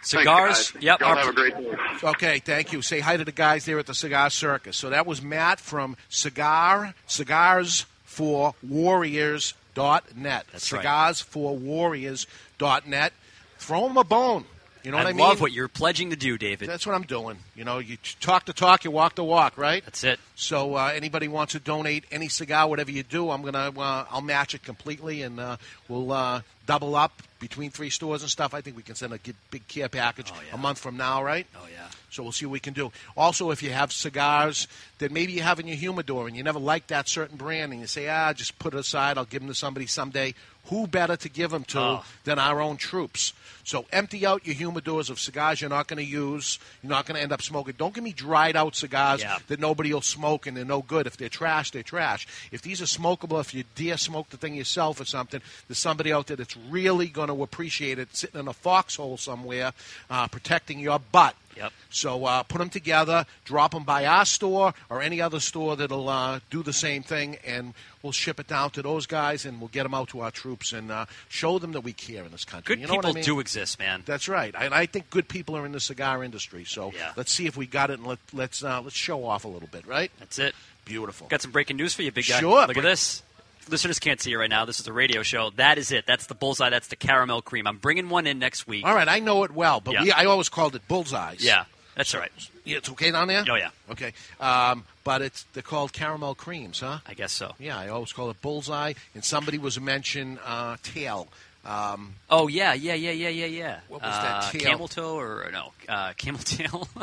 [0.02, 0.70] Cigars.
[0.70, 0.84] Thanks.
[0.84, 1.00] Yep.
[1.00, 1.72] Y'all have a great day.
[2.02, 2.82] Okay, thank you.
[2.82, 4.76] Say hi to the guys there at the Cigar Circus.
[4.76, 10.46] So that was Matt from Cigar Cigars for Warriors dot net.
[10.52, 10.80] That's right.
[10.80, 12.26] Cigars for Warriors
[12.58, 13.12] dot net.
[13.58, 14.44] Throw them a bone.
[14.82, 15.20] You know I what I mean?
[15.20, 16.68] love what you're pledging to do, David.
[16.68, 17.38] That's what I'm doing.
[17.54, 19.84] You know, you talk the talk, you walk the walk, right?
[19.84, 20.18] That's it.
[20.34, 24.20] So uh, anybody wants to donate any cigar, whatever you do, I'm gonna uh, I'll
[24.20, 25.56] match it completely, and uh,
[25.88, 28.54] we'll uh, double up between three stores and stuff.
[28.54, 29.20] I think we can send a
[29.52, 31.46] big care package a month from now, right?
[31.54, 31.86] Oh yeah.
[32.12, 32.92] So we'll see what we can do.
[33.16, 34.68] Also, if you have cigars
[34.98, 37.80] that maybe you have in your humidor and you never liked that certain brand, and
[37.80, 40.34] you say, ah, just put it aside, I'll give them to somebody someday.
[40.66, 42.04] Who better to give them to Oh.
[42.22, 43.32] than our own troops?
[43.64, 46.60] So empty out your humidors of cigars you're not going to use.
[46.82, 47.74] You're not going to end up smoking.
[47.76, 49.38] Don't give me dried out cigars Yeah.
[49.48, 51.08] that nobody will smoke and they're no good.
[51.08, 52.28] If they're trash, they're trash.
[52.52, 56.12] If these are smokable, if you dare smoke the thing yourself or something, there's somebody
[56.12, 59.72] out there that's really going to appreciate it sitting in a foxhole somewhere,
[60.10, 61.34] uh, protecting your butt.
[61.56, 61.72] Yep.
[61.90, 66.08] So uh, put them together, drop them by our store or any other store that'll
[66.08, 69.68] uh, do the same thing, and we'll ship it down to those guys, and we'll
[69.68, 72.44] get them out to our troops and uh, show them that we care in this
[72.44, 72.76] country.
[72.76, 73.24] Good you know people what I mean?
[73.24, 74.02] do exist, man.
[74.06, 76.64] That's right, and I think good people are in the cigar industry.
[76.64, 77.12] So Yeah.
[77.16, 79.68] let's see if we got it, and let, let's uh, let's show off a little
[79.70, 80.10] bit, right?
[80.18, 80.54] That's it.
[80.84, 81.28] Beautiful.
[81.28, 82.40] Got some breaking news for you, big guy.
[82.40, 82.66] Sure.
[82.66, 83.22] Look at this.
[83.68, 84.64] Listeners can't see it right now.
[84.64, 85.50] This is a radio show.
[85.50, 86.04] That is it.
[86.06, 86.70] That's the bullseye.
[86.70, 87.66] That's the caramel cream.
[87.66, 88.84] I'm bringing one in next week.
[88.84, 90.02] All right, I know it well, but Yeah.
[90.02, 91.42] we, I always called it bullseyes.
[91.44, 91.64] Yeah,
[91.94, 92.32] that's So- right.
[92.64, 93.44] Yeah, it's okay down there.
[93.48, 93.70] Oh yeah.
[93.90, 96.98] Okay, um, but it's they're called caramel creams, huh?
[97.08, 97.54] I guess so.
[97.58, 101.26] Yeah, I always call it bullseye, and somebody was mentioned uh, tail.
[101.64, 103.80] Um, Oh yeah, yeah, yeah, yeah, yeah, yeah.
[103.88, 104.60] What was that Uh, tail?
[104.60, 105.72] Camel toe or no?
[105.88, 106.88] Uh, camel tail.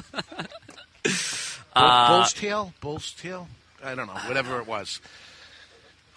[1.03, 1.14] bull,
[1.76, 3.48] Uh, bull's tail, bull's tail.
[3.84, 4.99] I don't know, whatever it was.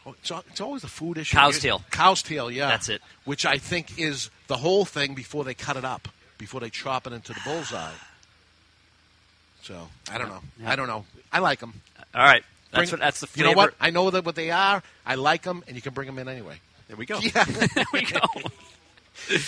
[0.04, 1.36] Oh, It's, it's always a food issue.
[1.36, 1.82] Cow's tail.
[1.90, 2.68] Cow's tail, yeah.
[2.68, 3.02] That's it.
[3.24, 6.08] Which I think is the whole thing before they cut it up,
[6.38, 7.92] before they chop it into the bullseye.
[9.62, 10.40] So I don't know.
[10.60, 10.72] Yeah.
[10.72, 11.04] I don't know.
[11.32, 11.74] I like them.
[12.14, 12.42] All right.
[12.72, 13.00] That's what.
[13.00, 13.74] That's the You know what?
[13.80, 14.82] I know that what they are.
[15.06, 16.60] I like them, and you can bring them in anyway.
[16.88, 17.18] There we go.
[17.20, 17.44] Yeah.
[17.74, 18.20] there we go.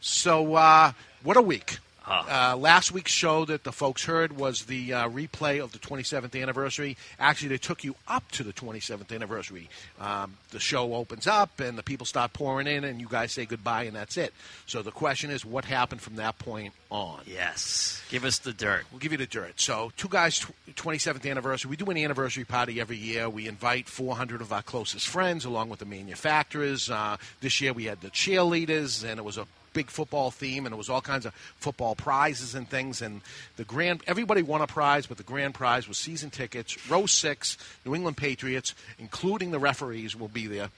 [0.00, 0.92] So uh,
[1.22, 1.78] what a week.
[2.10, 6.40] Uh, last week's show that the folks heard was the uh, replay of the 27th
[6.40, 6.96] anniversary.
[7.18, 9.68] Actually, they took you up to the 27th anniversary.
[10.00, 13.46] Um, the show opens up, and the people start pouring in, and you guys say
[13.46, 14.34] goodbye, and that's it.
[14.66, 17.20] So the question is, what happened from that point on?
[17.26, 18.02] Yes.
[18.10, 18.84] Give us the dirt.
[18.90, 19.60] We'll give you the dirt.
[19.60, 21.68] So, two guys, tw- 27th anniversary.
[21.70, 23.28] We do an anniversary party every year.
[23.28, 26.90] We invite 400 of our closest friends, along with the manufacturers.
[26.90, 30.72] Uh, this year we had the cheerleaders, and it was a big football theme, and
[30.74, 33.02] it was all kinds of football prizes and things.
[33.02, 33.20] And
[33.56, 36.88] the grand, everybody won a prize, but the grand prize was season tickets.
[36.90, 40.70] Row six, New England Patriots, including the referees, will be there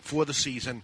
[0.00, 0.82] for the season.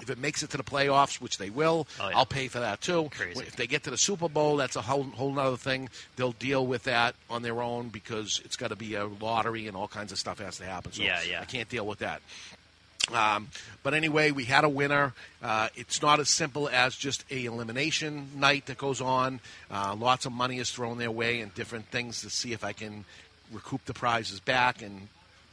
[0.00, 2.16] If it makes it to the playoffs, which they will, Oh, yeah.
[2.16, 3.10] I'll pay for that too.
[3.14, 3.38] Crazy.
[3.46, 5.90] If they get to the Super Bowl, that's a whole whole other thing.
[6.16, 9.76] They'll deal with that on their own because it's got to be a lottery and
[9.76, 10.92] all kinds of stuff has to happen.
[10.92, 11.42] So Yeah, yeah.
[11.42, 12.22] I can't deal with that.
[13.12, 13.48] Um,
[13.82, 15.14] but anyway, we had a winner.
[15.42, 19.40] Uh, it's not as simple as just a elimination night that goes on.
[19.70, 22.72] Uh, lots of money is thrown their way and different things to see if I
[22.72, 23.04] can
[23.52, 25.08] recoup the prizes back and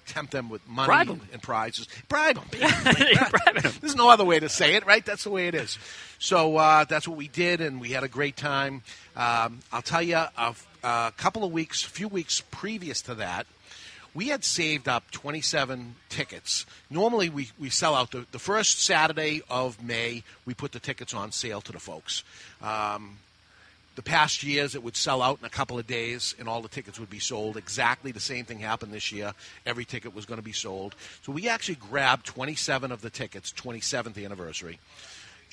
[0.07, 1.87] tempt them with money Bribe and, and prizes.
[2.07, 2.47] Bribe them.
[3.81, 5.05] There's no other way to say it, right?
[5.05, 5.77] That's the way it is.
[6.19, 8.81] So uh, that's what we did, and we had a great time.
[9.15, 13.45] Um, I'll tell you, a, a couple of weeks, a few weeks previous to that,
[14.17, 16.65] we had saved up 27 tickets.
[16.89, 21.13] Normally, we, we sell out the, the first Saturday of May, we put the tickets
[21.13, 22.23] on sale to the folks.
[22.59, 23.19] Um,
[23.93, 26.67] the past years, it would sell out in a couple of days, and all the
[26.67, 27.57] tickets would be sold.
[27.57, 29.33] Exactly the same thing happened this year.
[29.67, 30.95] Every ticket was going to be sold.
[31.21, 34.79] So we actually grabbed 27 of the tickets, 27th anniversary,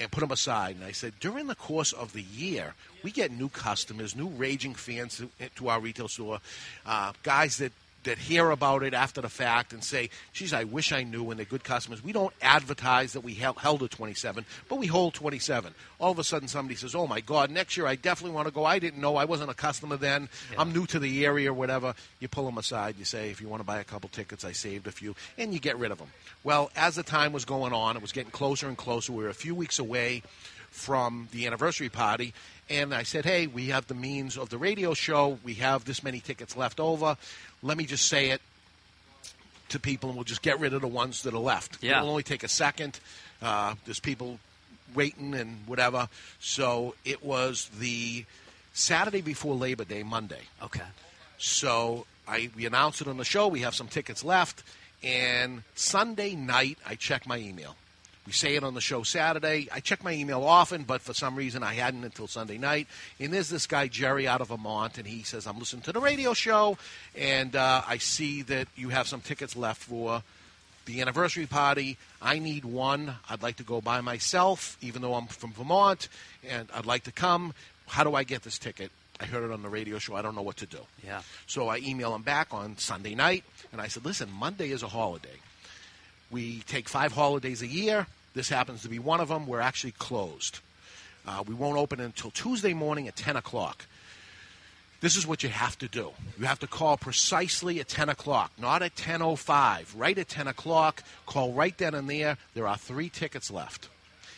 [0.01, 0.77] and put them aside.
[0.77, 2.73] And I said, during the course of the year,
[3.03, 6.41] we get new customers, new raging fans to, to our retail store,
[6.87, 7.73] uh, guys that
[8.05, 11.37] that hear about it after the fact and say, geez, I wish I knew when
[11.37, 12.03] they're good customers.
[12.03, 15.75] We don't advertise that we held, held a 27, but we hold 27.
[15.99, 18.55] All of a sudden, somebody says, oh my God, next year I definitely want to
[18.55, 18.65] go.
[18.65, 19.17] I didn't know.
[19.17, 20.29] I wasn't a customer then.
[20.57, 21.95] I'm new to the area or whatever.
[22.21, 22.97] You pull them aside.
[22.99, 25.53] You say, if you want to buy a couple tickets, I saved a few, and
[25.53, 26.09] you get rid of them.
[26.43, 29.13] Well, as the time was going on, it was getting closer and closer.
[29.13, 30.23] We were a few weeks away
[30.71, 32.35] from the anniversary party.
[32.71, 35.39] And I said, hey, we have the means of the radio show.
[35.45, 37.17] We have this many tickets left over.
[37.63, 38.41] Let me just say it
[39.69, 41.83] to people, and we'll just get rid of the ones that are left.
[41.83, 41.99] Yeah.
[41.99, 43.01] It'll only take a second.
[43.43, 44.39] Uh, there's people
[44.95, 46.09] waiting and whatever.
[46.41, 48.25] So it was the
[48.73, 50.43] Saturday before Labor Day, Monday.
[50.63, 50.81] Okay.
[51.39, 53.49] So I we announced it on the show.
[53.49, 54.63] We have some tickets left,
[55.03, 57.77] and Sunday night I check my email.
[58.27, 59.69] We say it on the show Saturday.
[59.71, 62.89] I check my email often, but for some reason I hadn't until Sunday night.
[63.21, 66.01] And there's this guy Jerry out of Vermont, and he says I'm listening to the
[66.01, 66.79] radio show,
[67.15, 70.23] and uh, I see that you have some tickets left for
[70.87, 71.99] the anniversary party.
[72.23, 73.17] I need one.
[73.29, 76.09] I'd like to go by myself, even though I'm from Vermont,
[76.49, 77.53] and I'd like to come.
[77.89, 78.91] How do I get this ticket?
[79.21, 80.15] I heard it on the radio show.
[80.15, 80.81] I don't know what to do.
[81.05, 81.23] Yeah.
[81.47, 84.89] So I email him back on Sunday night, and I said, listen, Monday is a
[84.89, 85.39] holiday.
[86.35, 88.09] We take five holidays a year.
[88.35, 89.47] This happens to be one of them.
[89.47, 90.59] We're actually closed.
[91.25, 93.87] Uh, we won't open until Tuesday morning at 10 o'clock.
[95.01, 96.11] This is what you have to do.
[96.37, 99.87] You have to call precisely at 10 o'clock, not at 10.05.
[99.95, 102.37] Right at 10 o'clock, call right then and there.
[102.55, 103.89] There are three tickets left.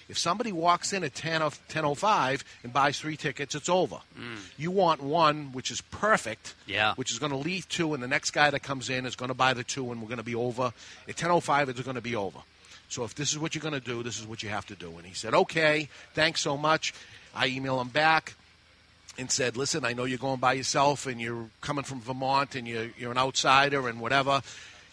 [0.08, 3.96] If somebody walks in at 10 of 10:05 and buys three tickets, it's over.
[4.18, 4.38] Mm.
[4.56, 6.94] You want one, which is perfect, Yeah.
[6.94, 9.30] which is going to leave two, and the next guy that comes in is going
[9.30, 10.72] to buy the two, and we're going to be over.
[11.08, 12.38] At 10:05, it's going to be over.
[12.88, 14.76] So if this is what you're going to do, this is what you have to
[14.76, 14.96] do.
[14.96, 16.94] And he said, "Okay, thanks so much."
[17.34, 18.34] I email him back
[19.18, 22.68] and said, "Listen, I know you're going by yourself, and you're coming from Vermont, and
[22.68, 24.40] you're you're an outsider, and whatever.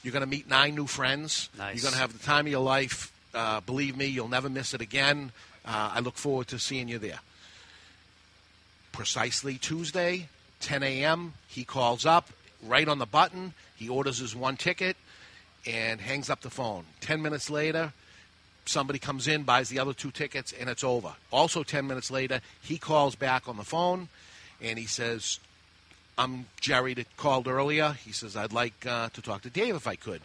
[0.02, 1.50] You're going to meet nine new friends.
[1.58, 1.76] Nice.
[1.76, 3.12] You're going to have the time of your life.
[3.34, 5.32] Uh, believe me, you'll never miss it again.
[5.66, 7.20] Uh, I look forward to seeing you there."
[8.92, 10.28] Precisely Tuesday,
[10.60, 11.34] 10 a.m.
[11.48, 12.30] He calls up
[12.62, 13.54] right on the button.
[13.76, 14.96] He orders his one ticket
[15.66, 16.86] and hangs up the phone.
[17.02, 17.94] Ten minutes later,
[18.66, 21.14] somebody comes in, buys the other two tickets, and it's over.
[21.32, 24.10] Also, 10 minutes later, he calls back on the phone
[24.62, 25.40] and he says,
[26.18, 27.94] I'm Jerry that called earlier.
[27.94, 30.22] He says, I'd like uh, to talk to Dave if I could.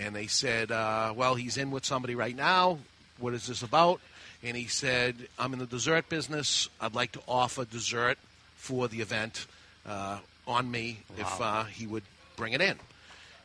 [0.00, 2.78] And they said, uh, Well, he's in with somebody right now.
[3.18, 4.00] What is this about?
[4.42, 6.68] And he said, I'm in the dessert business.
[6.80, 8.16] I'd like to offer dessert
[8.56, 9.46] for the event
[9.86, 11.60] uh, on me if Wow.
[11.60, 12.04] uh, he would
[12.36, 12.78] bring it in.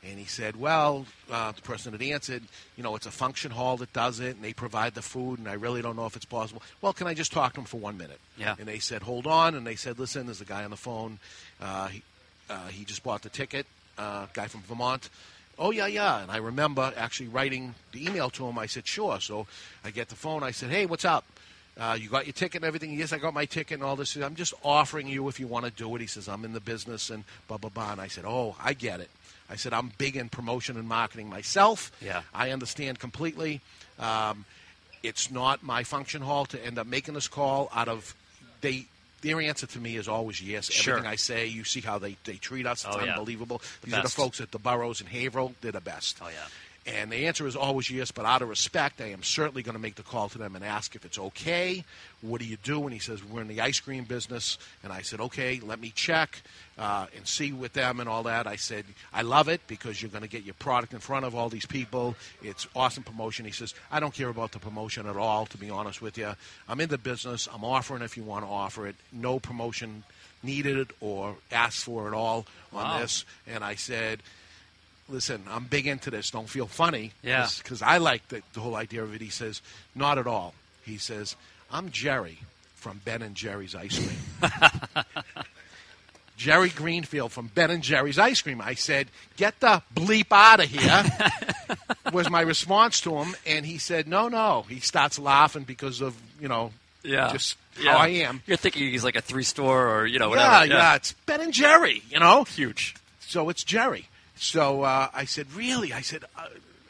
[0.08, 2.44] And he said, Well, uh, the person that answered,
[2.78, 5.48] you know, it's a function hall that does it, and they provide the food, and
[5.50, 6.62] I really don't know if it's possible.
[6.82, 8.20] Well, can I just talk to him for one minute?
[8.38, 8.56] Yeah.
[8.60, 9.56] And they said, Hold on.
[9.56, 11.18] And they said, Listen, there's a guy on the phone.
[11.60, 12.04] Uh, he,
[12.50, 13.66] uh, he just bought the ticket,
[13.98, 15.10] uh, guy from Vermont.
[15.58, 16.22] Oh, yeah, yeah.
[16.22, 18.58] And I remember actually writing the email to him.
[18.60, 19.20] I said, Sure.
[19.20, 19.48] So
[19.84, 20.44] I get the phone.
[20.44, 21.26] I said, Hey, what's up?
[21.78, 22.94] Uh, you got your ticket and everything.
[22.94, 24.16] Yes, I got my ticket and all this.
[24.16, 26.02] I'm just offering you if you want to do it.
[26.02, 27.92] He says, I'm in the business and blah, blah, blah.
[27.92, 29.10] And I said, Oh, I get it.
[29.50, 31.92] I said, I'm big in promotion and marketing myself.
[32.02, 32.24] Yeah.
[32.34, 33.62] I understand completely.
[34.00, 34.46] Um,
[35.04, 38.16] it's not my function hall to end up making this call out of
[38.62, 38.88] they.
[39.26, 40.72] Their answer to me is always yes.
[40.72, 40.94] Sure.
[40.94, 42.86] Everything I say, you see how they, they treat us.
[42.86, 43.14] It's Oh, yeah.
[43.14, 43.62] unbelievable.
[43.82, 45.54] The These are the folks at the Burrows and Haverhill.
[45.62, 46.20] They're the best.
[46.22, 46.36] Oh yeah.
[46.88, 49.82] And the answer is always yes, but out of respect, I am certainly going to
[49.82, 51.84] make the call to them and ask if it's okay.
[52.22, 52.84] What do you do?
[52.84, 54.60] And he says, We're in the ice cream business.
[54.84, 56.44] And I said, Okay, let me check
[56.78, 58.46] uh, and see with them and all that.
[58.46, 61.34] I said, I love it because you're going to get your product in front of
[61.34, 62.16] all these people.
[62.44, 63.46] It's awesome promotion.
[63.46, 66.34] He says, I don't care about the promotion at all, to be honest with you.
[66.70, 67.48] I'm in the business.
[67.52, 68.96] I'm offering if you want to offer it.
[69.12, 70.04] No promotion
[70.44, 73.00] needed or asked for at all on Wow.
[73.00, 73.26] this.
[73.48, 74.20] And I said,
[75.10, 76.32] listen, I'm big into this.
[76.32, 77.12] Don't feel funny.
[77.24, 77.48] Yeah.
[77.58, 79.22] Because I like the, the whole idea of it.
[79.22, 79.62] He says,
[79.94, 80.54] not at all.
[80.84, 81.36] He says,
[81.72, 82.40] I'm Jerry
[82.76, 85.04] from Ben and Jerry's Ice Cream.
[86.38, 88.60] Jerry Greenfield from Ben and Jerry's Ice Cream.
[88.62, 89.08] I said,
[89.38, 91.04] get the bleep out of here,
[92.12, 93.36] was my response to him.
[93.46, 94.64] And he said, no, no.
[94.68, 96.72] He starts laughing because of, you know,
[97.04, 97.32] Yeah.
[97.32, 97.94] just Yeah.
[97.94, 98.42] how I am.
[98.48, 100.48] You're thinking he's like a three store or you know whatever.
[100.52, 100.80] Yeah, whatever.
[100.80, 102.44] yeah, it's Ben and Jerry, you know?
[102.44, 102.96] Huge.
[103.22, 104.10] So it's Jerry.
[104.36, 105.94] So uh, I said, really?
[105.94, 106.48] I said, uh,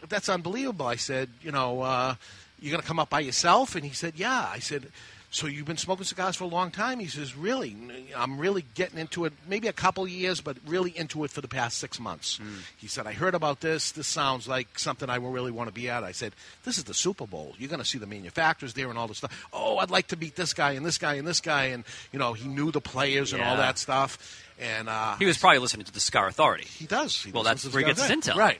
[0.09, 0.87] that's unbelievable.
[0.87, 2.15] I said, you know, uh,
[2.59, 3.75] you're going to come up by yourself?
[3.75, 4.49] And he said, yeah.
[4.51, 4.87] I said,
[5.35, 6.99] so you've been smoking cigars for a long time?
[6.99, 7.75] He says, really?
[8.15, 11.49] I'm really getting into it, maybe a couple years, but really into it for the
[11.49, 12.39] past six months.
[12.77, 13.91] He said, I heard about this.
[13.91, 16.05] This sounds like something I will really want to be at.
[16.05, 16.31] I said,
[16.63, 17.53] this is the Super Bowl.
[17.59, 19.47] You're going to see the manufacturers there and all this stuff.
[19.51, 21.65] Oh, I'd like to meet this guy and this guy and this guy.
[21.65, 21.83] And,
[22.13, 24.41] you know, he knew the players and all that stuff.
[24.57, 26.63] And uh, He was probably listening to the Cigar Authority.
[26.63, 27.21] He does.
[27.21, 28.37] He well, that's where he gets his intel.
[28.37, 28.59] Right.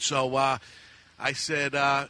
[0.00, 0.58] So uh,
[1.16, 2.08] I said, uh,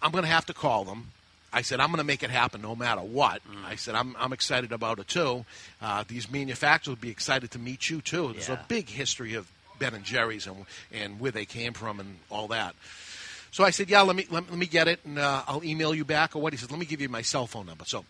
[0.00, 1.08] I'm going to have to call them.
[1.56, 3.40] I said, I'm going to make it happen no matter what.
[3.50, 3.64] Mm.
[3.64, 5.44] I said, I'm, I'm excited about it too.
[5.80, 8.32] Uh, these manufacturers will be excited to meet you too.
[8.34, 8.60] There's Yeah.
[8.60, 12.48] a big history of Ben and Jerry's and, and where they came from and all
[12.48, 12.74] that.
[13.52, 15.94] So I said, yeah, let me, let, let me get it and uh, I'll email
[15.94, 16.52] you back or what.
[16.52, 17.84] He said, let me give you my cell phone number.
[17.86, 18.04] So,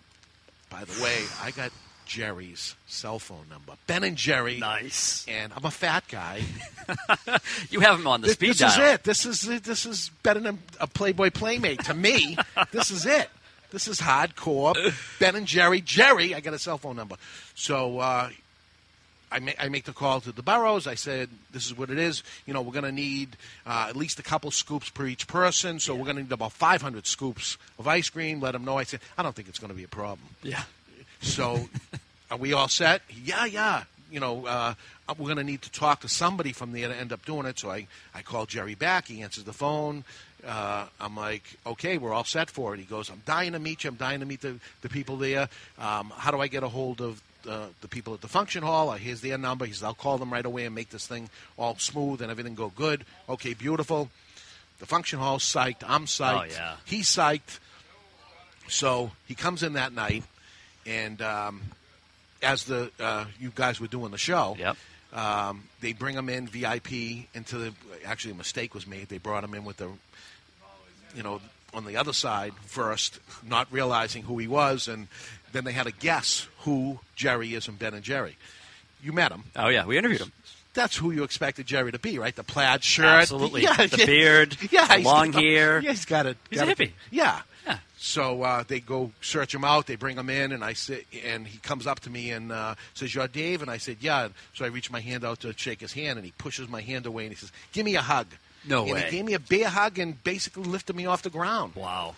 [0.70, 1.70] by the way, I got
[2.05, 3.74] Jerry's cell phone number.
[3.86, 4.59] Ben and Jerry.
[4.59, 5.24] Nice.
[5.28, 6.43] And I'm a fat guy.
[7.70, 8.70] You have him on the this, speed this dial.
[8.70, 9.02] is it.
[9.02, 9.40] This is.
[9.62, 12.36] This is better than a Playboy Playmate to me.
[12.70, 13.28] this is it.
[13.70, 14.74] This is hardcore.
[15.18, 15.80] Ben and Jerry.
[15.80, 17.16] Jerry, I got a cell phone number.
[17.55, 18.30] So uh,
[19.30, 20.86] I, ma- I make the call to the boroughs.
[20.86, 22.22] I said, this is what it is.
[22.47, 23.36] You know, we're going to need
[23.66, 25.80] uh, at least a couple scoops per each person.
[25.80, 28.40] So we're going to need about 500 scoops of ice cream.
[28.40, 28.78] Let them know.
[28.78, 30.28] I said, I don't think it's going to be a problem.
[30.43, 30.62] Yeah.
[31.20, 31.68] So,
[32.30, 33.02] are we all set?
[33.24, 33.84] Yeah, yeah.
[34.10, 34.74] You know, uh,
[35.18, 37.59] we're going to need to talk to somebody from there to end up doing it.
[37.59, 39.09] So I, I call Jerry back.
[39.09, 40.05] He answers the phone.
[40.47, 42.78] Uh, I'm like, okay, we're all set for it.
[42.78, 43.90] He goes, I'm dying to meet you.
[43.90, 45.48] I'm dying to meet the, the people there.
[45.78, 48.90] Um, how do I get a hold of uh, the people at the function hall?
[48.90, 49.64] Uh, here's their number.
[49.66, 51.28] He says, I'll call them right away and make this thing
[51.59, 53.05] all smooth and everything go good.
[53.28, 54.09] Okay, beautiful.
[54.78, 55.82] The function hall's psyched.
[55.86, 56.40] I'm psyched.
[56.40, 56.77] Oh, yeah.
[56.85, 57.59] He's psyched.
[58.68, 60.24] So he comes in that night,
[60.85, 61.62] and um,
[62.43, 64.77] as the uh, you guys were doing the show, Yep.
[65.12, 66.93] um, they bring him in VIP
[67.35, 67.73] into the.
[68.05, 69.09] Actually, a mistake was made.
[69.09, 69.89] They brought him in with the,
[71.16, 71.40] you know,
[71.74, 75.09] on the other side first, not realizing who he was, and
[75.52, 78.36] then they had to guess who Jerry is from Ben and Jerry.
[79.02, 79.44] You met him.
[79.56, 80.32] Oh yeah, we interviewed him.
[80.74, 82.36] That's who you expected Jerry to be, right?
[82.36, 83.62] The plaid shirt, Absolutely.
[83.64, 85.80] yeah, The beard, yeah, the long got- hair.
[85.80, 86.36] Yeah, he's got a.
[86.51, 86.93] He's got a hippie.
[87.10, 87.40] Yeah.
[87.66, 87.78] Yeah.
[87.98, 89.86] So uh, they go search him out.
[89.86, 92.74] They bring him in, and I sit, and he comes up to me and uh,
[92.94, 95.80] says, "You're Dave?" And I said, "Yeah." So I reach my hand out to shake
[95.80, 98.26] his hand, and he pushes my hand away, and he says, "Give me a hug."
[98.68, 99.02] No and way.
[99.02, 101.74] He gave me a bear hug and basically lifted me off the ground.
[101.74, 102.14] Wow.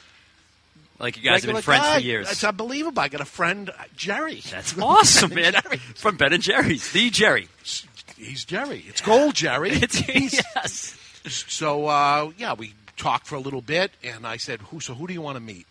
[0.99, 1.95] Like you guys have Regular been friends guy.
[1.95, 2.31] for years.
[2.33, 3.01] It's unbelievable.
[3.01, 4.43] I got a friend, uh, Jerry.
[4.51, 5.63] That's awesome, Ben man.
[5.63, 5.77] Jerry.
[5.95, 7.49] From Ben and Jerry's, the Jerry.
[8.17, 8.85] He's Jerry.
[8.89, 9.71] It's gold, Jerry.
[9.83, 10.03] It's,
[10.57, 10.97] yes.
[11.29, 14.81] So uh, yeah, we talked for a little bit, and I said, "Who?
[14.81, 15.67] So who do you want to meet?"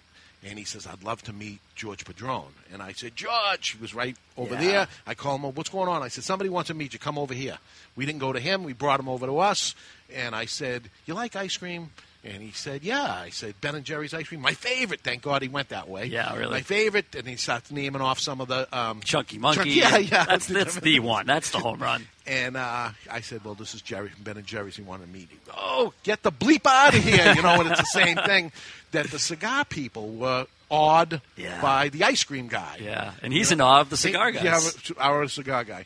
[0.46, 3.94] And he says, "I'd love to meet George Padron." And I said, "George." He was
[3.94, 4.62] right over Yeah.
[4.62, 4.88] there.
[5.08, 5.44] I call him.
[5.46, 7.00] Up, "what's going on?" I said, "Somebody wants to meet you.
[7.00, 7.58] Come over here."
[7.98, 8.64] We didn't go to him.
[8.64, 9.74] We brought him over to us.
[10.16, 11.90] And I said, "You like ice cream?"
[12.24, 15.42] And he said, "Yeah." I said, "Ben and Jerry's ice cream, my favorite." Thank God
[15.42, 16.06] he went that way.
[16.06, 16.52] Yeah, really.
[16.52, 17.14] My favorite.
[17.16, 19.60] And he starts naming off some of the um, Chunky Monkey.
[19.60, 20.26] Chunky- yeah, yeah.
[20.26, 21.26] That's, that's the one.
[21.26, 22.08] That's the home run.
[22.26, 24.76] And uh, I said, "Well, this is Jerry from Ben and Jerry's.
[24.76, 27.34] He wanted to meet you." Oh, get the bleep out of here!
[27.34, 28.52] You know, and it's the same thing
[28.92, 31.62] that the cigar people were awed Yeah.
[31.62, 32.78] by the ice cream guy.
[32.82, 34.44] Yeah, and he's in awe of the cigar guy.
[34.44, 34.60] Yeah,
[34.98, 35.86] our cigar guy.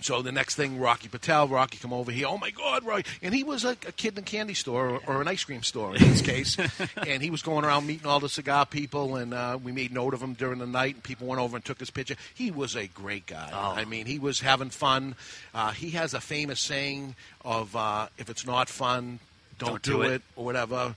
[0.00, 2.26] So the next thing, Rocky Patel, Rocky come over here.
[2.28, 3.08] Oh my God, Rocky!
[3.22, 5.62] And he was a, a kid in a candy store or, or an ice cream
[5.62, 6.56] store in his case,
[7.06, 10.12] and he was going around meeting all the cigar people, and uh, we made note
[10.12, 10.94] of him during the night.
[10.94, 12.16] And people went over and took his picture.
[12.34, 13.50] He was a great guy.
[13.52, 13.72] Oh.
[13.74, 15.14] I mean, he was having fun.
[15.54, 19.18] Uh, he has a famous saying of uh, "If it's not fun,
[19.58, 20.94] don't, Don't do do it." it or whatever.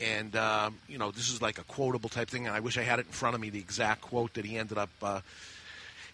[0.00, 2.82] And uh, you know, this is like a quotable type thing, and I wish I
[2.82, 5.20] had it in front of me, the exact quote that he ended up uh,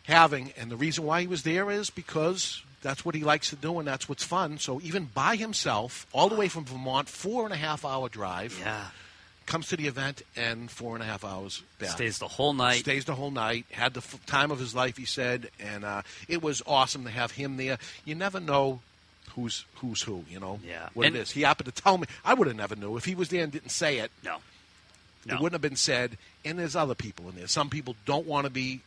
[0.07, 0.53] having.
[0.59, 3.78] And the reason why he was there is because that's what he likes to do,
[3.78, 4.59] and that's what's fun.
[4.59, 8.57] So even by himself, all the way from Vermont, four and a half hour drive.
[8.61, 8.87] Yeah.
[9.47, 11.91] Comes to the event and four and a half hours back.
[11.91, 12.81] Stays the whole night.
[12.81, 13.65] Stays the whole night.
[13.70, 17.11] Had the f- time of his life, he said, and uh, it was awesome to
[17.11, 17.78] have him there.
[18.05, 18.81] You never know
[19.37, 20.24] who's who's who.
[20.28, 20.89] You know Yeah.
[20.95, 21.31] what And- it is.
[21.31, 22.09] He happened to tell me.
[22.24, 24.11] I would have never knew if he was there and didn't say it.
[24.24, 24.39] No.
[25.28, 26.19] It wouldn't have been said.
[26.45, 27.47] And there's other people in there.
[27.47, 28.81] Some people don't want to be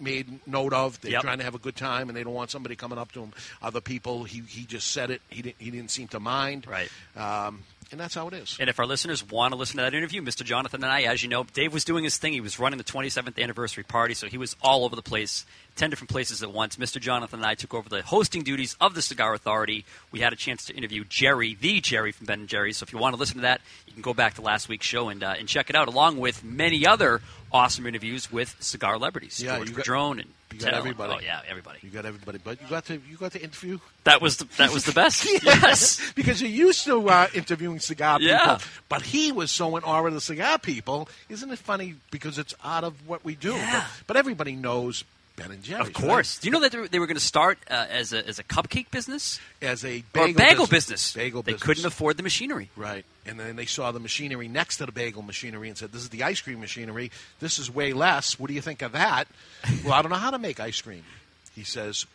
[0.00, 1.00] made note of.
[1.00, 1.22] They're Yep.
[1.22, 3.32] trying to have a good time, and they don't want somebody coming up to them.
[3.62, 5.22] Other people, he he just said it.
[5.28, 6.66] He didn't he didn't seem to mind.
[6.66, 6.90] Right.
[7.16, 8.54] Um, and that's how it is.
[8.60, 10.44] And if our listeners want to listen to that interview, Mr.
[10.44, 12.34] Jonathan and I, as you know, Dave was doing his thing.
[12.34, 15.46] He was running the 27th anniversary party, so he was all over the place,
[15.76, 16.76] 10 different places at once.
[16.76, 17.00] Mr.
[17.00, 19.86] Jonathan and I took over the hosting duties of the Cigar Authority.
[20.12, 22.76] We had a chance to interview Jerry, the Jerry from Ben and Jerry's.
[22.76, 24.84] So if you want to listen to that, you can go back to last week's
[24.86, 27.22] show and, uh, and check it out, along with many other
[27.52, 29.42] awesome interviews with cigar celebrities.
[29.42, 30.78] Yeah, George you got- Padron and You got Tell.
[30.78, 31.12] everybody.
[31.14, 31.78] Oh, yeah, everybody.
[31.82, 32.38] You got everybody.
[32.42, 33.78] But you got to you got to interview.
[34.04, 35.24] That was the, that was the best.
[35.44, 36.12] yes.
[36.16, 38.34] because you're used to uh, interviewing cigar people.
[38.34, 38.58] Yeah.
[38.88, 41.08] But he was so in awe of the cigar people.
[41.28, 41.96] Isn't it funny?
[42.10, 43.52] Because it's out of what we do.
[43.52, 43.72] Yeah.
[43.72, 45.04] But, but everybody knows
[45.38, 45.86] Ben and Jerry's.
[45.88, 46.38] Of course.
[46.38, 48.38] Do you know that they were- they were going to start uh, as a as
[48.38, 51.12] a cupcake business, As a or a bagel bagel business.
[51.12, 51.12] business?
[51.14, 51.66] Bagel they business.
[51.66, 52.70] couldn't afford the machinery.
[52.76, 53.04] Right.
[53.24, 56.08] And then they saw the machinery next to the bagel machinery and said, This is
[56.08, 57.10] the ice cream machinery.
[57.40, 58.38] This is way less.
[58.38, 59.28] What do you think of that?
[59.84, 61.04] well, I don't know how to make ice cream.
[61.54, 62.06] He says,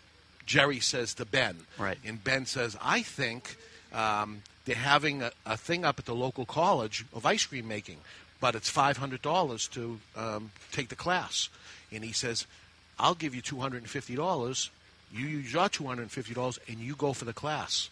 [0.45, 1.57] Jerry says to Ben.
[1.77, 1.97] Right.
[2.05, 3.55] And Ben says, I think
[3.93, 7.97] um, they're having a, a thing up at the local college of ice cream making,
[8.41, 11.49] but it's $500 to um, take the class.
[11.91, 12.45] And he says,
[13.03, 14.69] I'll give you $250.
[15.13, 17.89] You use your $250 and you go for the class.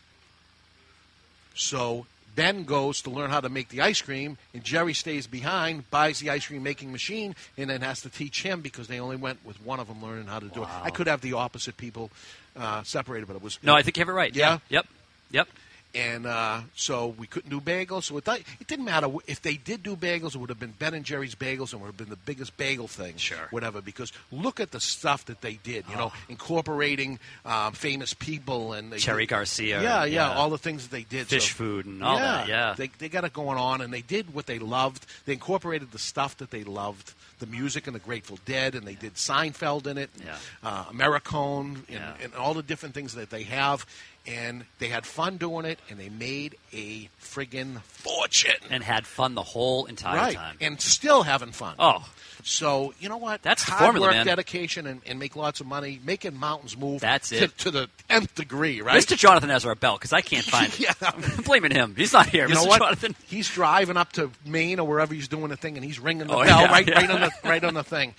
[1.54, 5.90] So Ben goes to learn how to make the ice cream, and Jerry stays behind,
[5.92, 9.18] buys the ice cream making machine, and then has to teach him because they only
[9.18, 10.70] went with one of them learning how to do it.
[10.82, 12.10] I could have the opposite people
[12.56, 14.34] uh, separated, but it was No, I think you have it right.
[14.34, 14.60] Yeah.
[14.70, 14.88] Yep.
[15.32, 15.48] Yep.
[15.94, 18.04] And uh, so we couldn't do bagels.
[18.04, 18.28] So it,
[18.60, 20.36] it didn't matter if they did do bagels.
[20.36, 22.88] It would have been Ben and Jerry's bagels, and would have been the biggest bagel
[22.88, 23.18] thing.
[23.18, 23.48] Sure.
[23.52, 23.82] whatever.
[23.82, 25.86] Because look at the stuff that they did.
[25.90, 30.34] You know, incorporating um, famous people and they Cherry Garcia, Yeah, yeah, yeah.
[30.34, 31.28] all the things that they did.
[31.28, 32.74] Fish So- food and all that, yeah.
[32.78, 35.06] they they got it going on, and they did what they loved.
[35.26, 38.96] They incorporated the stuff that they loved, the music and the Grateful Dead, and they
[38.96, 40.38] did Seinfeld in it, Yeah.
[40.64, 42.14] uh, Americone, and, Yeah.
[42.24, 43.86] and all the different things that they have.
[44.28, 48.52] And they had fun doing it, and they made a friggin' fortune.
[48.70, 50.58] And had fun the whole entire right, time.
[50.62, 51.74] and still having fun.
[51.80, 52.08] Oh.
[52.44, 53.42] So you know what?
[53.44, 54.26] That's the Hard formula, work, man.
[54.28, 57.02] dedication, and, and make lots of money, making mountains move.
[57.02, 57.58] That's to, it.
[57.60, 58.96] to the nth degree, right?
[59.02, 59.18] Mr.
[59.18, 60.92] Jonathan has our bell because I can't find Yeah.
[60.92, 61.04] it.
[61.04, 61.94] I'm blaming him.
[61.96, 62.48] He's not here.
[62.48, 62.64] You Mr.
[62.64, 62.80] know what?
[62.82, 63.16] Jonathan.
[63.28, 66.34] He's driving up to Maine or wherever he's doing the thing, and he's ringing the
[66.36, 66.94] Oh, bell yeah, right, yeah.
[66.96, 68.14] right on the right on the thing.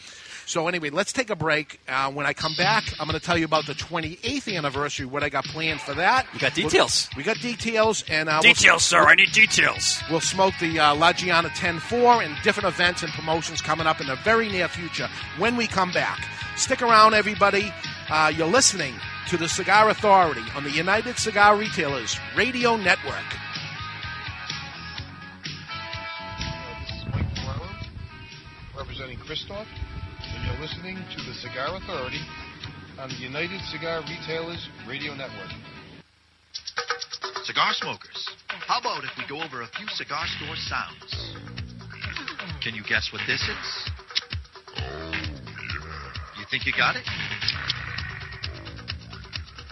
[0.52, 1.80] So anyway, let's take a break.
[1.88, 5.06] Uh, when I come back, I'm going to tell you about the 28th anniversary.
[5.06, 6.26] What I got planned for that?
[6.34, 7.08] You got details.
[7.16, 8.98] We, we got details, and uh, we'll- Details, sir.
[9.00, 10.02] I need details.
[10.10, 14.08] We'll smoke the uh, La Gianna 10-4 and different events and promotions coming up in
[14.08, 15.08] the very near future
[15.38, 16.22] when we come back.
[16.56, 17.72] Stick around, everybody.
[18.10, 18.92] Uh, you're listening
[19.28, 23.24] to the Cigar Authority on the United Cigar Retailers Radio Network.
[26.82, 27.68] This is Mike Brown,
[28.76, 29.91] representing Christoph, and
[30.44, 32.20] you're listening to the Cigar Authority
[32.98, 35.50] on the United Cigar Retailers Radio Network.
[37.44, 41.36] Cigar smokers, how about if we go over a few cigar store sounds?
[42.62, 43.90] Can you guess what this is?
[46.38, 47.06] You think you got it?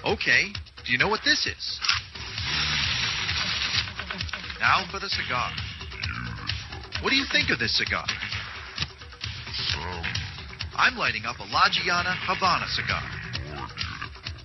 [0.05, 0.53] Okay,
[0.85, 1.81] do you know what this is?
[4.61, 5.51] Now for the cigar.
[7.03, 8.07] What do you think of this cigar?
[10.81, 13.05] I'm lighting up a La Gianna Havana cigar.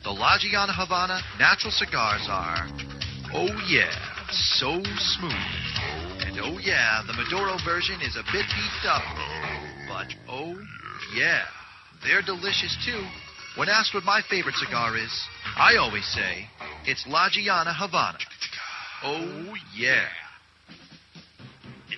[0.04, 2.68] The La Gianna Havana natural cigars are,
[3.34, 3.88] oh yeah,
[4.60, 4.84] so
[5.16, 5.48] smooth.
[6.28, 9.02] And oh yeah, the Maduro version is a bit beefed up.
[9.88, 10.60] But oh
[11.16, 11.46] yeah,
[12.04, 13.02] they're delicious too.
[13.56, 15.14] When asked what my favorite cigar is,
[15.56, 16.50] I always say
[16.84, 18.20] it's La Gianna Havana.
[19.06, 20.10] Oh yeah.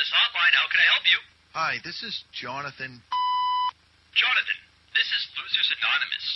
[0.00, 1.18] Anonymous Hotline, how can I help you?
[1.52, 3.04] Hi, this is Jonathan.
[4.16, 4.58] Jonathan,
[4.96, 6.26] this is Losers Anonymous.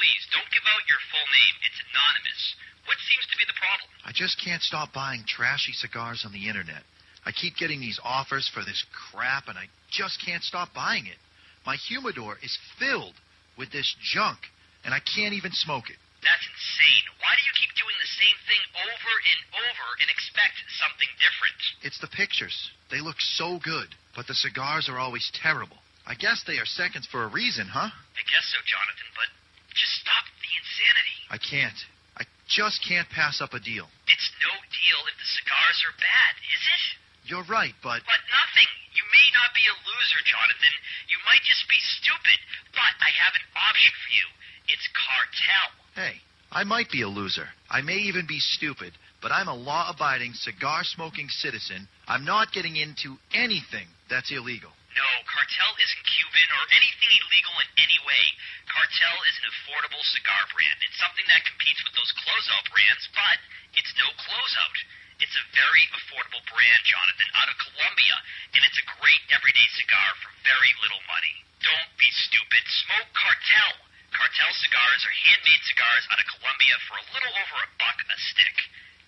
[0.00, 1.54] Please, don't give out your full name.
[1.60, 2.42] It's anonymous.
[2.88, 3.84] What seems to be the problem?
[4.08, 6.88] I just can't stop buying trashy cigars on the internet.
[7.28, 11.20] I keep getting these offers for this crap, and I just can't stop buying it.
[11.68, 13.20] My humidor is filled
[13.60, 14.40] with this junk,
[14.88, 16.00] and I can't even smoke it.
[16.22, 17.04] That's insane.
[17.18, 21.60] Why do you keep doing the same thing over and over and expect something different?
[21.82, 22.54] It's the pictures.
[22.94, 25.82] They look so good, but the cigars are always terrible.
[26.06, 27.90] I guess they are seconds for a reason, huh?
[27.90, 29.28] I guess so, Jonathan, but
[29.74, 31.18] just stop the insanity.
[31.30, 31.80] I can't.
[32.18, 33.90] I just can't pass up a deal.
[34.06, 36.84] It's no deal if the cigars are bad, is it?
[37.26, 38.70] You're right, but But nothing.
[38.94, 40.74] You may not be a loser, Jonathan.
[41.08, 42.38] You might just be stupid.
[42.76, 44.26] But I have an option for you.
[44.68, 45.81] It's cartel.
[45.94, 46.20] Hey,
[46.50, 47.48] I might be a loser.
[47.70, 51.88] I may even be stupid, but I'm a law abiding, cigar smoking citizen.
[52.08, 54.72] I'm not getting into anything that's illegal.
[54.92, 58.24] No, Cartel isn't Cuban or anything illegal in any way.
[58.68, 60.76] Cartel is an affordable cigar brand.
[60.84, 63.38] It's something that competes with those closeout brands, but
[63.72, 64.76] it's no closeout.
[65.24, 68.16] It's a very affordable brand, Jonathan, out of Colombia,
[68.52, 71.36] and it's a great everyday cigar for very little money.
[71.64, 72.60] Don't be stupid.
[72.84, 73.91] Smoke Cartel.
[74.12, 78.18] Cartel cigars are handmade cigars out of Colombia for a little over a buck a
[78.32, 78.56] stick.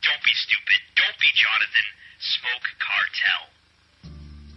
[0.01, 0.81] Don't be stupid.
[0.97, 1.89] Don't be Jonathan.
[2.21, 3.45] Smoke Cartel.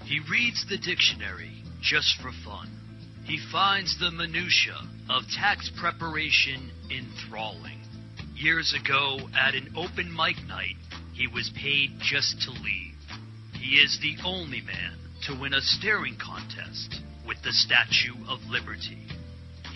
[0.07, 2.71] He reads the dictionary just for fun.
[3.25, 4.79] He finds the minutia
[5.09, 7.83] of tax preparation enthralling.
[8.35, 10.79] Years ago, at an open mic night,
[11.13, 12.95] he was paid just to leave.
[13.53, 14.95] He is the only man
[15.27, 19.07] to win a staring contest with the Statue of Liberty.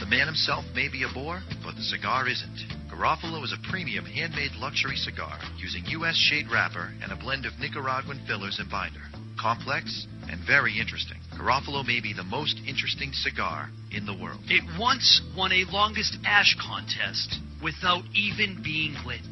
[0.00, 2.58] The man himself may be a bore, but the cigar isn't.
[2.90, 6.16] Garofalo is a premium handmade luxury cigar using U.S.
[6.16, 9.02] shade wrapper and a blend of Nicaraguan fillers and binder.
[9.40, 11.18] Complex and very interesting.
[11.38, 14.40] Garofalo may be the most interesting cigar in the world.
[14.46, 19.22] It once won a longest ash contest without even being lit.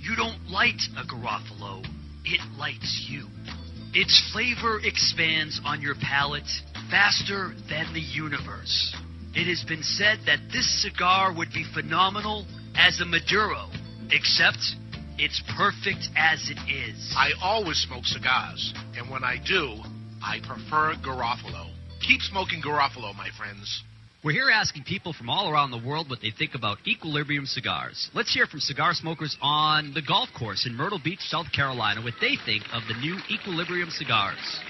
[0.00, 1.84] You don't light a Garofalo,
[2.24, 3.26] it lights you.
[3.92, 6.48] Its flavor expands on your palate
[6.90, 8.94] faster than the universe.
[9.32, 13.70] It has been said that this cigar would be phenomenal as a Maduro,
[14.10, 14.58] except
[15.18, 17.14] it's perfect as it is.
[17.16, 19.76] I always smoke cigars, and when I do,
[20.22, 21.70] I prefer Garofalo.
[22.06, 23.84] Keep smoking Garofalo, my friends.
[24.24, 28.10] We're here asking people from all around the world what they think about Equilibrium cigars.
[28.12, 32.14] Let's hear from cigar smokers on the golf course in Myrtle Beach, South Carolina, what
[32.20, 34.60] they think of the new Equilibrium cigars.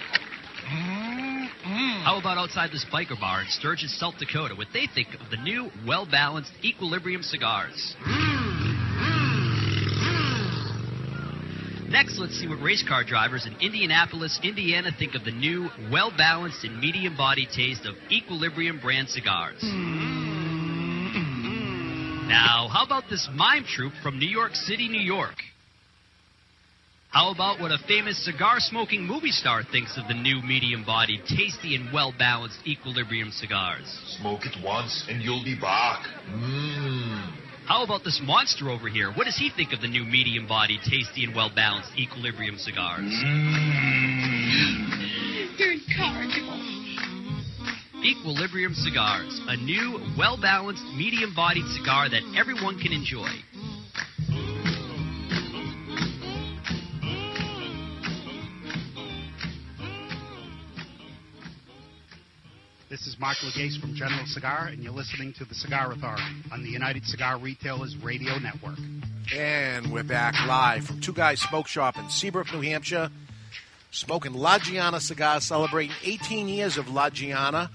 [0.68, 1.29] Mm.
[1.64, 2.04] Mm-hmm.
[2.04, 5.36] How about outside this biker bar in Sturgis, South Dakota, what they think of the
[5.36, 7.94] new, well balanced Equilibrium cigars?
[8.00, 8.70] Mm-hmm.
[11.90, 16.12] Next, let's see what race car drivers in Indianapolis, Indiana think of the new, well
[16.16, 19.60] balanced and medium body taste of Equilibrium brand cigars.
[19.60, 20.20] Mm-hmm.
[22.28, 25.34] Now, how about this mime troupe from New York City, New York?
[27.10, 31.22] How about what a famous cigar smoking movie star thinks of the new medium bodied,
[31.26, 33.82] tasty, and well balanced Equilibrium cigars?
[34.20, 36.06] Smoke it once and you'll be back.
[36.28, 37.34] Mmm.
[37.66, 39.10] How about this monster over here?
[39.12, 43.02] What does he think of the new medium bodied, tasty, and well balanced Equilibrium cigars?
[43.02, 43.50] Mmm.
[45.58, 46.70] They're incorrigible.
[48.04, 53.28] Equilibrium Cigars, a new, well balanced, medium bodied cigar that everyone can enjoy.
[62.90, 66.64] This is Mark Legase from General Cigar, and you're listening to the Cigar Authority on
[66.64, 68.80] the United Cigar Retailers Radio Network.
[69.32, 73.08] And we're back live from Two Guys Smoke Shop in Seabrook, New Hampshire.
[73.92, 77.70] Smoking La Gianna cigars, celebrating 18 years of La Gianna.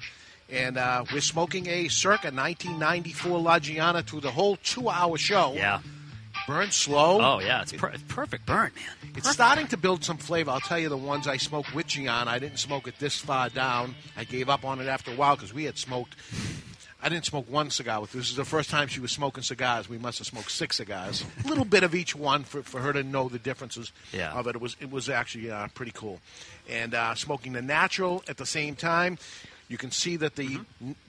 [0.52, 5.54] And uh, we're smoking a circa 1994 La Gianna through the whole two hour show.
[5.54, 5.80] Yeah.
[6.48, 7.20] Burn slow.
[7.22, 7.62] Oh, yeah.
[7.64, 9.14] It's, per- it's perfect burn, man.
[9.16, 10.52] It's starting to build some flavor.
[10.52, 12.30] I'll tell you the ones I smoked with Gianna.
[12.30, 13.96] I didn't smoke it this far down.
[14.16, 16.16] I gave up on it after a while because we had smoked.
[17.02, 18.12] I didn't smoke one cigar with.
[18.14, 19.88] This is the first time she was smoking cigars.
[19.90, 22.94] We must have smoked six cigars, a little bit of each one for, for her
[22.94, 24.32] to know the differences Yeah.
[24.34, 24.56] of it.
[24.56, 26.20] It was it was actually uh, pretty cool,
[26.70, 29.18] and uh, smoking the natural at the same time.
[29.68, 30.60] You can see that the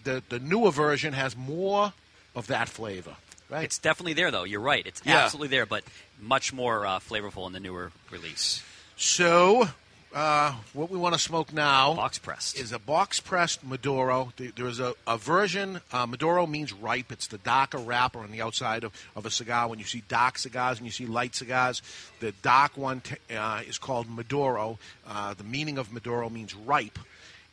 [0.05, 1.93] the, the newer version has more
[2.35, 3.17] of that flavor.
[3.49, 3.65] Right.
[3.65, 4.45] It's definitely there, though.
[4.45, 4.85] You're right.
[4.87, 5.19] It's Yeah.
[5.19, 5.85] absolutely there, but
[6.21, 8.63] much more uh, flavorful in the newer release.
[8.97, 9.69] So,
[10.15, 14.33] uh, what we want to smoke now box pressed is a box pressed Maduro.
[14.57, 15.81] There's a, a version.
[15.93, 17.13] Uh, Maduro means ripe.
[17.13, 19.69] It's the darker wrapper on the outside of, of a cigar.
[19.69, 21.83] When you see dark cigars and you see light cigars,
[22.21, 24.79] the dark one t- uh, is called Maduro.
[25.07, 26.99] Uh, the meaning of Maduro means ripe,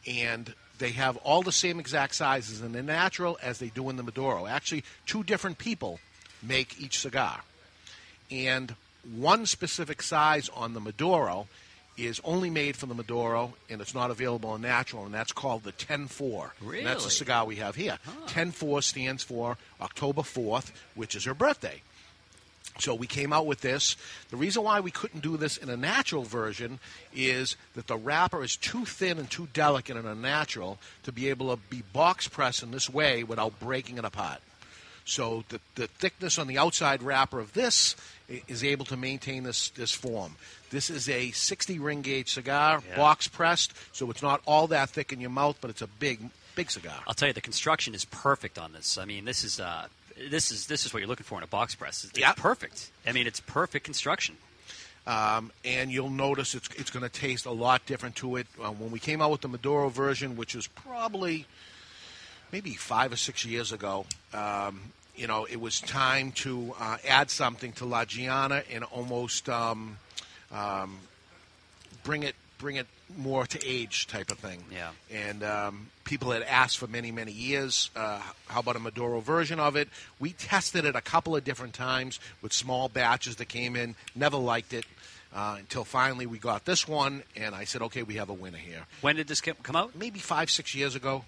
[0.07, 3.95] and they have all the same exact sizes in the natural as they do in
[3.95, 4.47] the Maduro.
[4.47, 5.99] Actually, two different people
[6.41, 7.41] make each cigar
[8.33, 8.75] and
[9.15, 11.47] one specific size on the Maduro
[11.95, 15.63] is only made for the Maduro, and it's not available in natural, and that's called
[15.63, 16.49] the 10-4.
[16.79, 17.99] And that's the cigar we have here.
[18.27, 21.83] 10-4 stands for October 4th, which is her birthday.
[22.79, 23.95] So we came out with this.
[24.29, 26.79] The reason why we couldn't do this in a natural version
[27.13, 31.29] is that the wrapper is too thin and too delicate in a natural to be
[31.29, 34.39] able to be box pressed in this way without breaking it apart.
[35.05, 37.95] So the, the thickness on the outside wrapper of this
[38.47, 40.35] is able to maintain this, this form.
[40.71, 42.95] This is a 60 ring gauge cigar, Yeah.
[42.95, 46.19] box pressed, so it's not all that thick in your mouth, but it's a big,
[46.55, 46.95] big cigar.
[47.05, 48.97] I'll tell you, the construction is perfect on this.
[48.97, 49.87] I mean, this is uh,
[50.29, 52.03] this is this is what you're looking for in a box press.
[52.03, 52.91] It's, it's perfect.
[53.05, 54.35] I mean, it's perfect construction.
[55.05, 58.47] Um, and you'll notice it's, it's going to taste a lot different to it.
[58.57, 61.45] Uh, when we came out with the Maduro version, which was probably
[62.53, 64.79] maybe five or six years ago, um,
[65.15, 69.97] you know, it was time to uh, add something to La Gianna and almost um,
[70.51, 70.97] um,
[72.03, 72.87] bring it bring it
[73.17, 74.63] more to age type of thing.
[74.71, 74.91] Yeah.
[75.11, 79.59] And um, people had asked for many, many years, uh, how about a Maduro version
[79.59, 79.89] of it?
[80.19, 84.37] We tested it a couple of different times with small batches that came in, never
[84.37, 84.85] liked it.
[85.35, 88.59] Uh, until finally we got this one, and I said, okay, we have a winner
[88.59, 88.85] here.
[89.01, 89.95] When did this come come out?
[89.95, 91.25] Maybe five, six years ago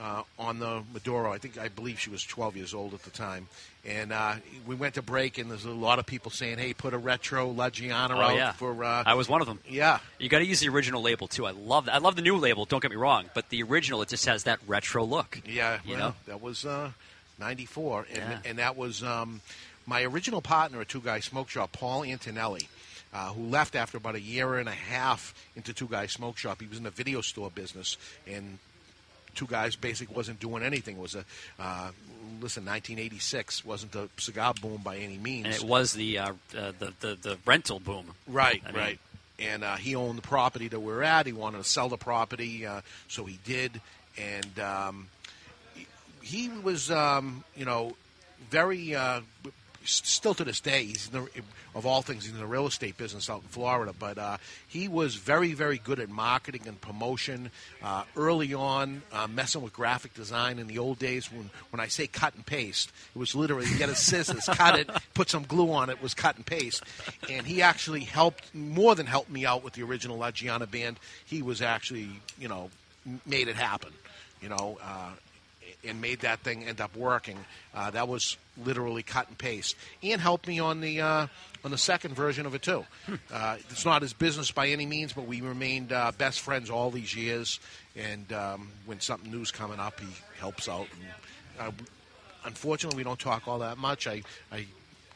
[0.00, 1.32] uh, on the Maduro.
[1.32, 3.48] I think I believe she was 12 years old at the time.
[3.84, 4.34] And uh,
[4.66, 7.48] we went to break, and there's a lot of people saying, "Hey, put a retro
[7.50, 8.52] La Gianna Oh, out yeah.
[8.52, 9.60] for." Uh, I was one of them.
[9.68, 10.00] Yeah.
[10.18, 11.46] You got to use the original label too.
[11.46, 11.94] I love that.
[11.94, 12.64] I love the new label.
[12.64, 15.40] Don't get me wrong, but the original it just has that retro look.
[15.46, 16.14] Yeah, you well, know.
[16.26, 16.90] that was uh,
[17.38, 18.38] '94, and Yeah.
[18.44, 19.40] and that was um,
[19.86, 22.68] my original partner at Two Guys Smoke Shop, Paul Antonelli,
[23.14, 26.60] uh, who left after about a year and a half into Two Guys Smoke Shop.
[26.60, 27.96] He was in the video store business,
[28.26, 28.58] and
[29.36, 30.96] Two Guys basically wasn't doing anything.
[30.96, 31.24] It was a
[31.60, 31.90] uh,
[32.40, 36.72] listen, 1986 wasn't the cigar boom by any means, And it was the uh, uh,
[36.78, 38.06] the, the the rental boom.
[38.26, 38.98] Right, I mean, right.
[39.38, 41.26] And uh, he owned the property that we're at.
[41.26, 43.80] He wanted to sell the property, uh, so he did.
[44.18, 45.08] And um,
[45.74, 45.86] he-
[46.22, 47.94] he was, um, you know,
[48.50, 48.94] very.
[49.86, 51.42] Still to this day, he's in the,
[51.74, 53.94] of all things, he's in the real estate business out in Florida.
[53.98, 54.36] But uh,
[54.66, 57.50] he was very, very good at marketing and promotion.
[57.82, 61.86] Uh, early on, uh, messing with graphic design in the old days, when when I
[61.86, 65.72] say cut and paste, it was literally get a scissors, cut it, put some glue
[65.72, 66.82] on it, was cut and paste.
[67.30, 70.98] And he actually helped more than helped me out with the original La Gianna band.
[71.24, 72.08] He was actually,
[72.38, 72.70] you know,
[73.24, 73.92] made it happen.
[74.40, 74.78] You know.
[74.82, 75.10] Uh,
[75.88, 77.38] and made that thing end up working.
[77.74, 81.26] Uh, that was literally cut and paste, Ian helped me on the uh,
[81.64, 82.84] on the second version of it too.
[83.32, 86.90] Uh, it's not his business by any means, but we remained uh, best friends all
[86.90, 87.60] these years.
[87.96, 90.06] And um, when something new's coming up, he
[90.38, 90.86] helps out.
[91.58, 91.70] And, uh,
[92.44, 94.06] unfortunately, we don't talk all that much.
[94.06, 94.22] I,
[94.52, 94.66] I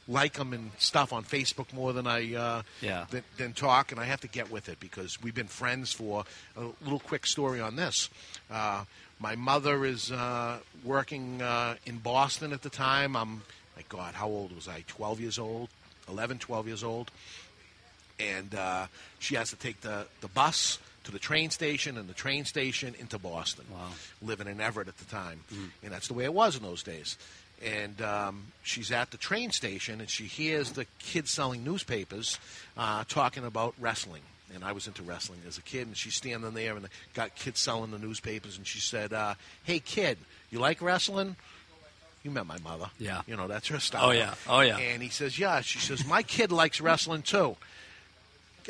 [0.09, 3.07] like him and stuff on Facebook more than I uh, Yeah.
[3.11, 6.25] than, than talk, and I have to get with it because we've been friends for
[6.57, 8.09] a little quick story on this.
[8.51, 8.85] Uh,
[9.21, 13.15] my mother is uh, working uh, in Boston at the time.
[13.15, 13.43] I'm
[13.77, 14.85] my God, how old was I?
[14.89, 15.69] 12 years old,
[16.09, 17.11] 11, 12 years old.
[18.19, 18.87] And uh,
[19.19, 22.95] she has to take the, the bus to the train station and the train station
[22.99, 23.65] into Boston.
[23.73, 23.89] Wow.
[24.21, 25.41] Living in Everett at the time.
[25.83, 27.17] And that's the way it was in those days.
[27.65, 32.39] And um, she's at the train station and she hears the kids selling newspapers
[32.77, 34.23] uh, talking about wrestling.
[34.55, 37.61] And I was into wrestling as a kid, and she's standing there and got kids
[37.61, 38.57] selling the newspapers.
[38.57, 40.19] And she said, uh, "Hey, kid,
[40.51, 41.37] you like wrestling?"
[42.23, 42.91] You met my mother.
[42.99, 43.23] Yeah.
[43.27, 44.09] You know, that's her style.
[44.09, 44.35] Oh, yeah.
[44.47, 44.77] Oh, yeah.
[44.77, 45.63] And he says, Yeah.
[45.63, 47.57] She says, My kid likes wrestling too.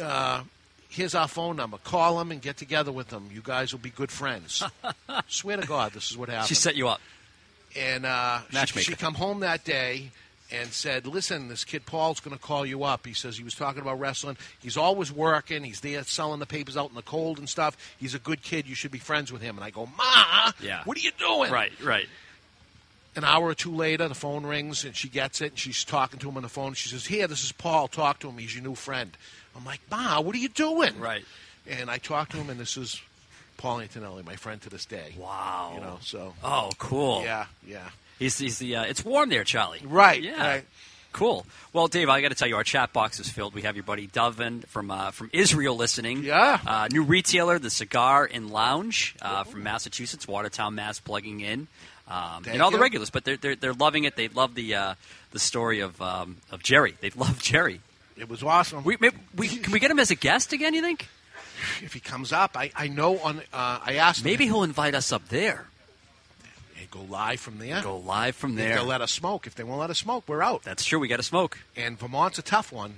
[0.00, 0.42] Uh,
[0.88, 1.78] here's our phone number.
[1.78, 3.28] Call him and get together with him.
[3.32, 4.62] You guys will be good friends.
[5.26, 6.48] Swear to God, this is what happened.
[6.48, 7.00] She set you up.
[7.76, 10.10] And uh, she, she come home that day
[10.52, 13.54] and said, "Listen, this kid Paul's going to call you up." He says he was
[13.54, 14.36] talking about wrestling.
[14.60, 15.62] He's always working.
[15.64, 17.76] He's there selling the papers out in the cold and stuff.
[17.98, 18.66] He's a good kid.
[18.66, 19.56] You should be friends with him.
[19.56, 20.82] And I go, "Ma, Yeah.
[20.84, 22.08] what are you doing?" Right, right.
[23.16, 26.20] An hour or two later, the phone rings and she gets it and she's talking
[26.20, 26.74] to him on the phone.
[26.74, 27.88] She says, "Here, this is Paul.
[27.88, 28.38] Talk to him.
[28.38, 29.16] He's your new friend."
[29.56, 31.24] I'm like, "Ma, what are you doing?" Right.
[31.66, 33.00] And I talked to him, and this is
[33.56, 35.14] Paul Antonelli, my friend to this day.
[35.18, 35.72] Wow.
[35.74, 37.22] You know, so Oh, cool.
[37.24, 37.90] Yeah, yeah.
[38.20, 38.76] He's, he's the.
[38.76, 39.80] Uh, it's warm there, Charlie.
[39.84, 40.46] Right, Yeah.
[40.46, 40.64] right.
[41.12, 41.44] Cool.
[41.72, 43.52] Well, Dave, I got to tell you, our chat box is filled.
[43.52, 46.22] We have your buddy Dovin from uh, from Israel listening.
[46.22, 46.60] Yeah.
[46.64, 51.66] Uh, new retailer, the Cigar and Lounge uh, from Massachusetts, Watertown, Mass, plugging in.
[52.06, 54.14] Um, and all the regulars, but they're, they're they're loving it.
[54.14, 54.94] They love the uh,
[55.32, 56.94] the story of um, of Jerry.
[57.00, 57.80] They love Jerry.
[58.16, 58.84] It was awesome.
[58.84, 60.74] We, maybe, we can we get him as a guest again?
[60.74, 61.08] You think?
[61.82, 63.38] If he comes up, I, I know on.
[63.52, 64.24] Uh, I asked.
[64.24, 65.66] Maybe him, he'll invite us up there.
[66.90, 67.82] Go live from there.
[67.82, 68.74] Go live from If there.
[68.76, 69.46] They'll let us smoke.
[69.46, 70.62] If they won't let us smoke, we're out.
[70.62, 70.98] That's true.
[70.98, 71.58] We got to smoke.
[71.76, 72.94] And Vermont's a tough one.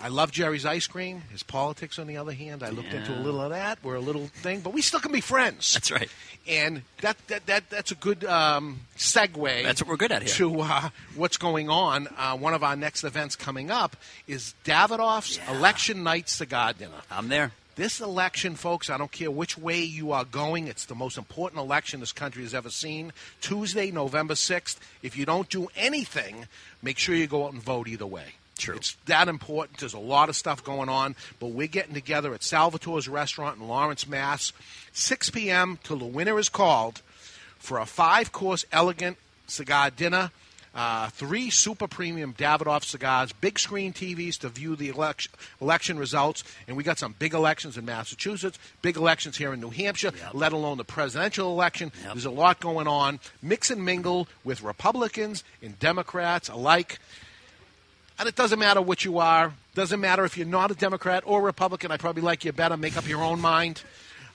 [0.00, 1.22] I love Jerry's ice cream.
[1.30, 3.78] His politics, on the other hand, I looked into a little of that.
[3.82, 5.72] We're a little thing, but we still can be friends.
[5.72, 6.10] That's right.
[6.46, 9.62] And that that, that that's a good um, segue.
[9.62, 10.34] That's what we're good at here.
[10.34, 12.08] To uh, what's going on.
[12.18, 13.96] Uh, one of our next events coming up
[14.26, 17.00] is Davidoff's Election Night Cigar Dinner.
[17.10, 17.52] I'm there.
[17.76, 21.60] This election, folks, I don't care which way you are going, it's the most important
[21.60, 23.12] election this country has ever seen.
[23.40, 24.76] Tuesday, November 6th.
[25.02, 26.46] If you don't do anything,
[26.82, 28.34] make sure you go out and vote either way.
[28.56, 28.76] True.
[28.76, 29.78] It's that important.
[29.78, 33.66] There's a lot of stuff going on, but we're getting together at Salvatore's Restaurant in
[33.66, 34.52] Lawrence, Mass.
[34.92, 35.80] 6 p.m.
[35.82, 37.02] till the winner is called
[37.58, 39.16] for a five course elegant
[39.48, 40.30] cigar dinner.
[40.74, 45.30] Uh, three super premium Davidoff cigars, big screen TVs to view the election,
[45.60, 49.70] election results, and we got some big elections in Massachusetts, big elections here in New
[49.70, 51.92] Hampshire, let alone the presidential election.
[52.02, 53.20] There's a lot going on.
[53.40, 56.98] Mix and mingle with Republicans and Democrats alike.
[58.18, 59.54] And it doesn't matter what you are.
[59.74, 61.92] Doesn't matter if you're not a Democrat or Republican.
[61.92, 62.76] I probably like you better.
[62.76, 63.82] Make up your own mind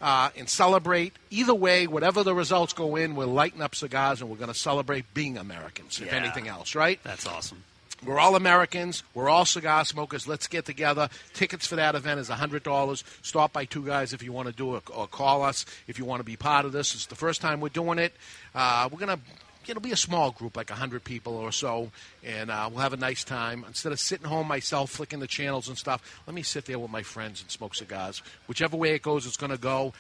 [0.02, 1.14] uh, and celebrate.
[1.30, 4.58] Either way, whatever the results go in, we're lighting up cigars and we're going to
[4.58, 7.00] celebrate being Americans, if anything else, right?
[7.04, 7.64] That's awesome.
[8.06, 9.04] We're all Americans.
[9.14, 10.28] We're all cigar smokers.
[10.28, 11.10] Let's get together.
[11.34, 13.04] Tickets for that event is $100.
[13.22, 16.06] Stop by Two Guys if you want to do it, or call us if you
[16.06, 16.96] want to be part of this.
[16.96, 18.14] It's the first time we're doing it.
[18.56, 19.24] Uh, we're going to.
[19.68, 21.92] It'll be a small group, like 100 people or so,
[22.24, 23.64] and uh, we'll have a nice time.
[23.68, 26.90] Instead of sitting home myself, flicking the channels and stuff, let me sit there with
[26.90, 28.22] my friends and smoke cigars.
[28.48, 29.94] Whichever way it goes, it's going to go.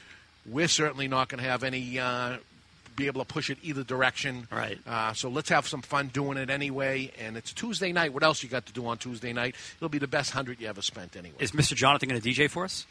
[0.45, 2.37] We're certainly not going to have any uh,
[2.99, 4.47] be able to push it either direction.
[4.51, 4.77] Right.
[4.85, 7.11] Uh, so let's have some fun doing it anyway.
[7.19, 8.13] And it's Tuesday night.
[8.13, 9.55] What else you got to do on Tuesday night?
[9.77, 11.37] It'll be the best hundred you ever spent anyway.
[11.39, 11.75] Is Mr.
[11.75, 12.85] Jonathan going to DJ for us?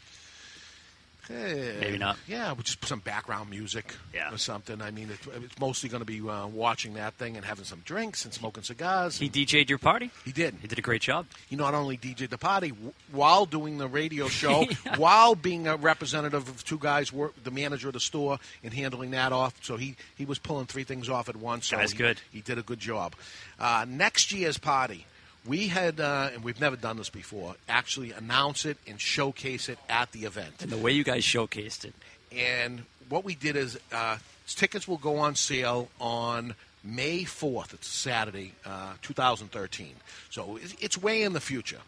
[1.29, 2.17] Eh, Maybe not.
[2.27, 4.33] Yeah, we'll just put some background music Yeah.
[4.33, 4.81] or something.
[4.81, 7.81] I mean, it, it's mostly going to be uh, watching that thing and having some
[7.85, 9.17] drinks and smoking cigars.
[9.19, 10.09] He DJ'd your party?
[10.25, 10.55] He did.
[10.61, 11.27] He did a great job.
[11.47, 14.65] He not only DJ'd the party w- while doing the radio show,
[14.97, 19.11] while being a representative of two guys, work, the manager of the store, and handling
[19.11, 19.53] that off.
[19.61, 21.67] So he, he was pulling three things off at once.
[21.67, 22.19] So he, good.
[22.31, 23.15] He did a good job.
[23.59, 25.05] Uh, next year's party,
[25.49, 29.79] we had, uh, and we've never done this before, actually announce it and showcase it
[29.89, 30.61] at the event.
[30.61, 31.93] And the way you guys showcased it.
[32.31, 34.17] And what we did is uh,
[34.47, 36.53] tickets will go on sale on
[36.83, 37.73] May 4th.
[37.73, 39.95] It's Saturday, uh, 2013.
[40.29, 41.81] So it's- it's way in the future.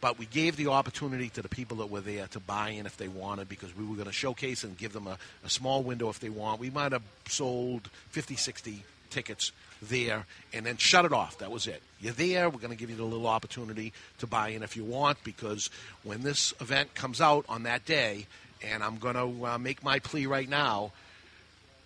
[0.00, 2.96] But we gave the opportunity to the people that were there to buy in if
[2.96, 6.08] they wanted because we were going to showcase and give them a, a small window
[6.10, 6.60] if they want.
[6.60, 9.52] We might have sold 50, 60 tickets
[9.82, 11.38] there and then shut it off.
[11.38, 11.82] That was it.
[12.00, 12.48] You're there.
[12.50, 15.70] We're going to give you the little opportunity to buy in if you want because
[16.02, 18.26] when this event comes out on that day,
[18.62, 20.92] and I'm going to uh, make my plea right now,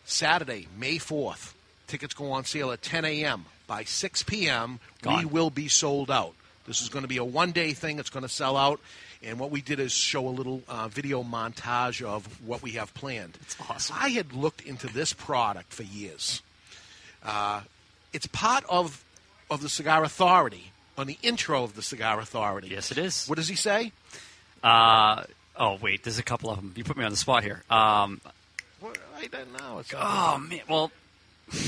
[0.05, 1.53] Saturday, May 4th,
[1.87, 3.45] tickets go on sale at 10 a.m.
[3.67, 6.35] By 6 p.m., we will be sold out.
[6.67, 7.99] This is going to be a one day thing.
[7.99, 8.81] It's going to sell out.
[9.23, 12.93] And what we did is show a little uh, video montage of what we have
[12.95, 13.37] planned.
[13.43, 13.97] It's awesome.
[13.99, 16.43] I had looked into this product for years.
[17.23, 17.61] Uh,
[18.13, 19.05] it's part of
[19.51, 22.69] of the Cigar Authority on the intro of the Cigar Authority.
[22.69, 23.27] Yes, it is.
[23.27, 23.93] What does he say?
[24.63, 25.25] Uh,
[25.57, 26.73] oh, wait, there's a couple of them.
[26.77, 27.63] You put me on the spot here.
[27.71, 28.21] Um,
[29.17, 29.79] I don't know.
[29.79, 30.61] It's oh, man.
[30.69, 30.91] Well,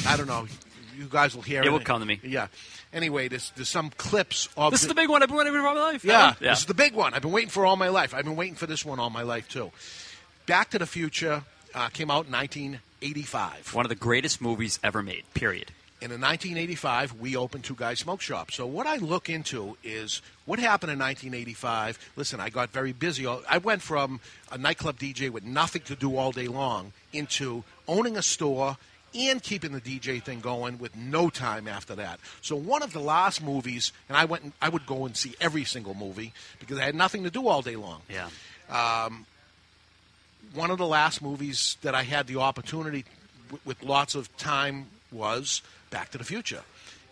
[0.07, 0.47] I don't know.
[0.97, 1.71] You guys will hear It it.
[1.71, 2.21] will come to me.
[2.23, 2.49] Yeah.
[2.93, 4.73] Anyway, there's, there's some clips of.
[4.73, 6.05] this is the big one I've been waiting for all my life.
[6.05, 6.37] Yeah, one?
[6.41, 7.15] this is the big one.
[7.15, 8.15] I've been waiting for all my life.
[8.15, 9.71] I've been waiting for this one all my life too.
[10.47, 11.45] Back to the Future
[11.75, 13.75] uh, came out in 1985.
[13.75, 15.71] One of the greatest movies ever made, period.
[16.03, 18.51] And in 1985, we opened Two Guys Smoke Shop.
[18.51, 22.13] So what I look into is what happened in 1985.
[22.17, 23.25] Listen, I got very busy.
[23.25, 24.19] I went from
[24.51, 28.79] a nightclub DJ with nothing to do all day long into owning a store
[29.15, 32.19] and keeping the DJ thing going with no time after that.
[32.41, 35.37] So one of the last movies, and I went, and, I would go and see
[35.41, 38.01] every single movie because I had nothing to do all day long.
[38.11, 38.29] Yeah.
[38.69, 39.25] Um,
[40.53, 43.05] one of the last movies that I had the opportunity
[43.51, 46.63] w- with lots of time was Back to the Future.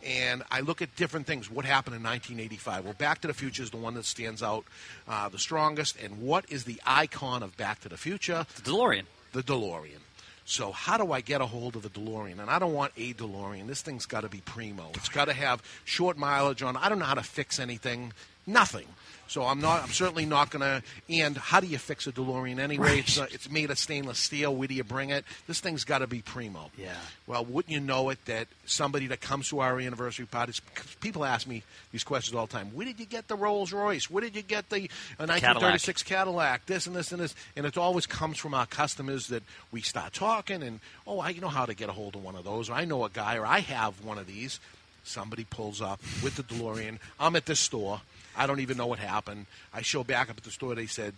[0.05, 1.51] And I look at different things.
[1.51, 2.85] What happened in 1985?
[2.85, 4.65] Well, Back to the Future is the one that stands out
[5.07, 5.97] uh, the strongest.
[6.03, 8.47] And what is the icon of Back to the Future?
[8.57, 9.05] The DeLorean.
[9.33, 9.99] The DeLorean.
[10.47, 12.41] So how do I get a hold of a DeLorean?
[12.41, 13.67] And I don't want a DeLorean.
[13.67, 14.91] This thing's got to be primo.
[14.95, 16.77] It's got to have short mileage on.
[16.77, 18.13] I don't know how to fix anything.
[18.47, 18.87] Nothing.
[19.31, 19.85] So I'm not.
[19.85, 20.83] I'm certainly not going to.
[21.09, 22.99] And how do you fix a DeLorean anyway?
[22.99, 24.53] It's, uh, it's made of stainless steel.
[24.57, 25.25] Where do you bring it?
[25.47, 26.73] This thing's got to be primo.
[26.77, 26.97] Yeah.
[27.29, 30.61] Well, wouldn't you know it that somebody that comes to our anniversary parties,
[31.01, 31.63] people ask me
[31.93, 32.71] these questions all the time.
[32.75, 34.11] Where did you get the Rolls Royce?
[34.11, 34.91] Where did you get the
[35.21, 36.67] uh, 1936 Cadillac.
[36.67, 40.13] This and this and this, and it always comes from our customers that we start
[40.13, 42.73] talking and oh, I know how to get a hold of one of those, or
[42.73, 44.59] I know a guy, or I have one of these.
[45.05, 46.99] Somebody pulls up with the DeLorean.
[47.19, 48.01] I'm at this store.
[48.37, 49.47] I don't even know what happened.
[49.73, 50.75] I show back up at the store.
[50.75, 51.15] They said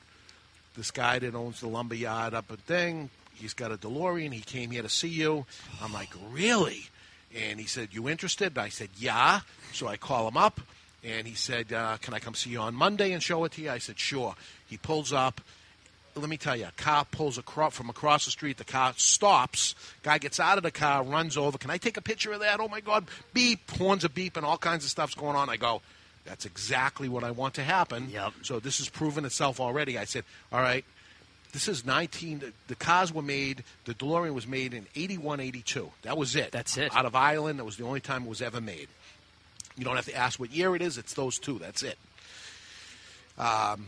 [0.77, 3.11] this guy that owns the lumber yard up at thing.
[3.35, 4.33] He's got a DeLorean.
[4.33, 5.47] He came here to see you.
[5.83, 6.87] I'm like, really?
[7.35, 8.59] And he said, you interested?
[8.59, 9.41] I said, yeah.
[9.73, 10.61] So I call him up,
[11.03, 13.63] and he said, uh, can I come see you on Monday and show it to
[13.63, 13.71] you?
[13.71, 14.35] I said, sure.
[14.67, 15.41] He pulls up.
[16.15, 18.59] Let me tell you, a car pulls across from across the street.
[18.59, 19.75] The car stops.
[20.03, 21.57] Guy gets out of the car, runs over.
[21.57, 22.61] Can I take a picture of that?
[22.61, 23.07] Oh my God!
[23.33, 25.49] Beep, horns are beeping, all kinds of stuff's going on.
[25.49, 25.81] I go,
[26.25, 28.09] that's exactly what I want to happen.
[28.11, 28.33] Yep.
[28.43, 29.99] So this has proven itself already.
[29.99, 30.85] I said, all right,
[31.53, 32.39] this is 19.
[32.39, 35.91] The, the cars were made, the DeLorean was made in 81, 82.
[36.03, 36.53] That was it.
[36.53, 36.95] That's it.
[36.95, 38.89] Out of Ireland, that was the only time it was ever made.
[39.77, 41.59] You don't have to ask what year it is, it's those two.
[41.59, 41.99] That's it.
[43.39, 43.87] Um,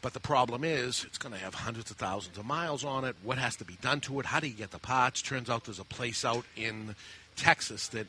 [0.00, 3.16] but the problem is, it's going to have hundreds of thousands of miles on it.
[3.22, 4.26] What has to be done to it?
[4.26, 5.22] How do you get the parts?
[5.22, 6.94] Turns out there's a place out in
[7.36, 8.06] Texas that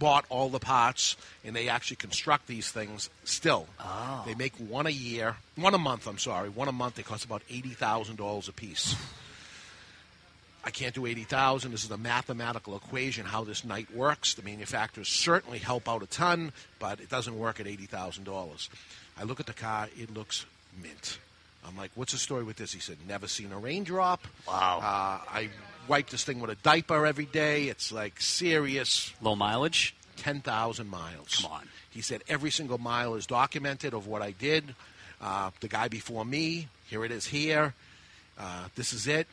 [0.00, 3.68] bought all the parts, and they actually construct these things still.
[3.78, 4.24] Oh.
[4.26, 6.08] They make one a year, one a month.
[6.08, 6.96] I'm sorry, one a month.
[6.96, 8.96] They cost about eighty thousand dollars a piece.
[10.64, 11.70] I can't do eighty thousand.
[11.70, 14.34] This is a mathematical equation how this night works.
[14.34, 18.68] The manufacturers certainly help out a ton, but it doesn't work at eighty thousand dollars.
[19.16, 20.46] I look at the car; it looks
[20.82, 21.18] mint.
[21.66, 24.78] I'm like, "What's the story with this?" He said, "Never seen a raindrop." Wow.
[24.78, 25.50] Uh, I
[25.90, 27.64] wipe this thing with a diaper every day.
[27.64, 29.12] It's like serious.
[29.20, 29.96] Low mileage.
[30.16, 31.40] Ten thousand miles.
[31.42, 31.68] Come on.
[31.90, 34.76] He said every single mile is documented of what I did.
[35.20, 37.74] Uh, the guy before me, here it is here.
[38.38, 39.26] Uh, this is it.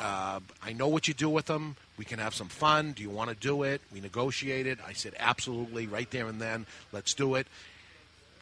[0.00, 1.76] Uh, I know what you do with them.
[1.98, 2.92] We can have some fun.
[2.92, 3.82] Do you want to do it?
[3.92, 4.78] We negotiated.
[4.84, 6.66] I said, absolutely, right there and then.
[6.92, 7.46] Let's do it.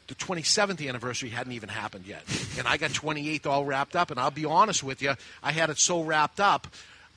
[0.07, 2.23] The 27th anniversary hadn't even happened yet.
[2.57, 4.13] And I got 28th all wrapped up.
[4.13, 6.69] And I'll be honest with you, I had it so wrapped up.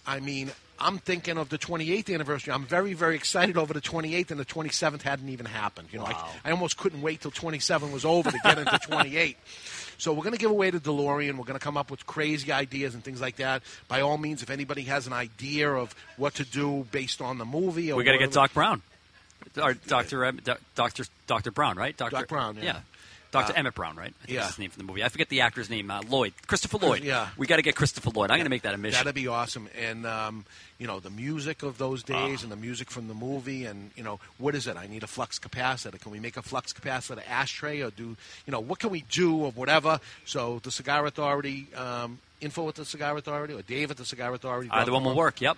[0.06, 2.53] I mean, I'm thinking of the 28th anniversary.
[2.53, 5.90] I'm very, very excited over the 28th, and the 27th hadn't even happened.
[5.91, 9.38] You know, I, I almost couldn't wait till 27 was over to get into 28.
[9.99, 11.38] So we're going to give away the DeLorean.
[11.38, 13.61] We're going to come up with crazy ideas and things like that.
[13.88, 17.45] By all means, if anybody has an idea of what to do based on the
[17.45, 18.82] movie, or We got to get Doc Brown.
[19.61, 20.26] Or Dr.
[20.26, 20.40] Em-
[20.76, 21.03] Dr.
[21.28, 21.52] Dr.
[21.52, 21.95] Brown, right?
[21.95, 22.11] Dr.
[22.11, 22.80] Doc Brown, yeah.
[23.32, 23.53] Dr.
[23.53, 24.14] Uh, Emmett Brown, right?
[24.24, 24.40] I think yeah.
[24.41, 25.03] That's his name from the movie.
[25.03, 25.90] I forget the actor's name.
[25.90, 26.34] Uh, Lloyd.
[26.48, 27.03] Christopher Lloyd.
[27.03, 27.30] Yeah.
[27.38, 28.30] We got to get Christopher Lloyd.
[28.30, 28.99] I'm going to make that a mission.
[28.99, 29.70] That'd be awesome.
[29.82, 30.45] And um,
[30.78, 32.28] you know, the music of those Ah.
[32.28, 34.76] days and the music from the movie, and you know, what is it?
[34.78, 35.99] I need a flux capacitor.
[35.99, 38.03] Can we make a flux capacitor ashtray, or do
[38.45, 39.99] you know what can we do or whatever?
[40.26, 44.34] So the Cigar Authority, um, info at the Cigar Authority, or Dave at the Cigar
[44.34, 44.70] Authority.
[44.72, 45.40] Either one will work.
[45.41, 45.58] Yep.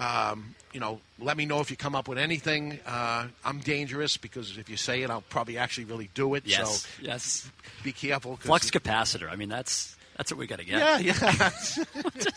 [0.00, 2.80] Um, you know, let me know if you come up with anything.
[2.86, 6.44] Uh, I'm dangerous because if you say it, I'll probably actually really do it.
[6.46, 6.82] Yes.
[6.82, 7.50] So yes.
[7.84, 8.36] be careful.
[8.36, 9.30] Flux capacitor.
[9.30, 10.78] I mean, that's that's what we got to get.
[11.04, 11.50] Yeah, yeah.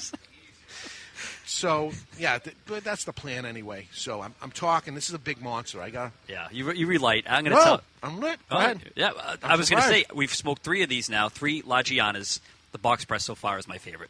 [1.45, 3.87] so yeah, th- but that's the plan anyway.
[3.93, 4.95] So I'm, I'm talking.
[4.95, 5.81] This is a big monster.
[5.81, 6.11] I got.
[6.27, 7.25] Yeah, you, you relight.
[7.29, 7.81] I'm going to No, tell.
[8.01, 8.39] I'm lit.
[8.49, 8.91] Go Oh, ahead.
[8.95, 11.29] Yeah, uh, I was going to say we've smoked three of these now.
[11.29, 12.39] Three La Giannas.
[12.71, 14.09] The box press so far is my favorite,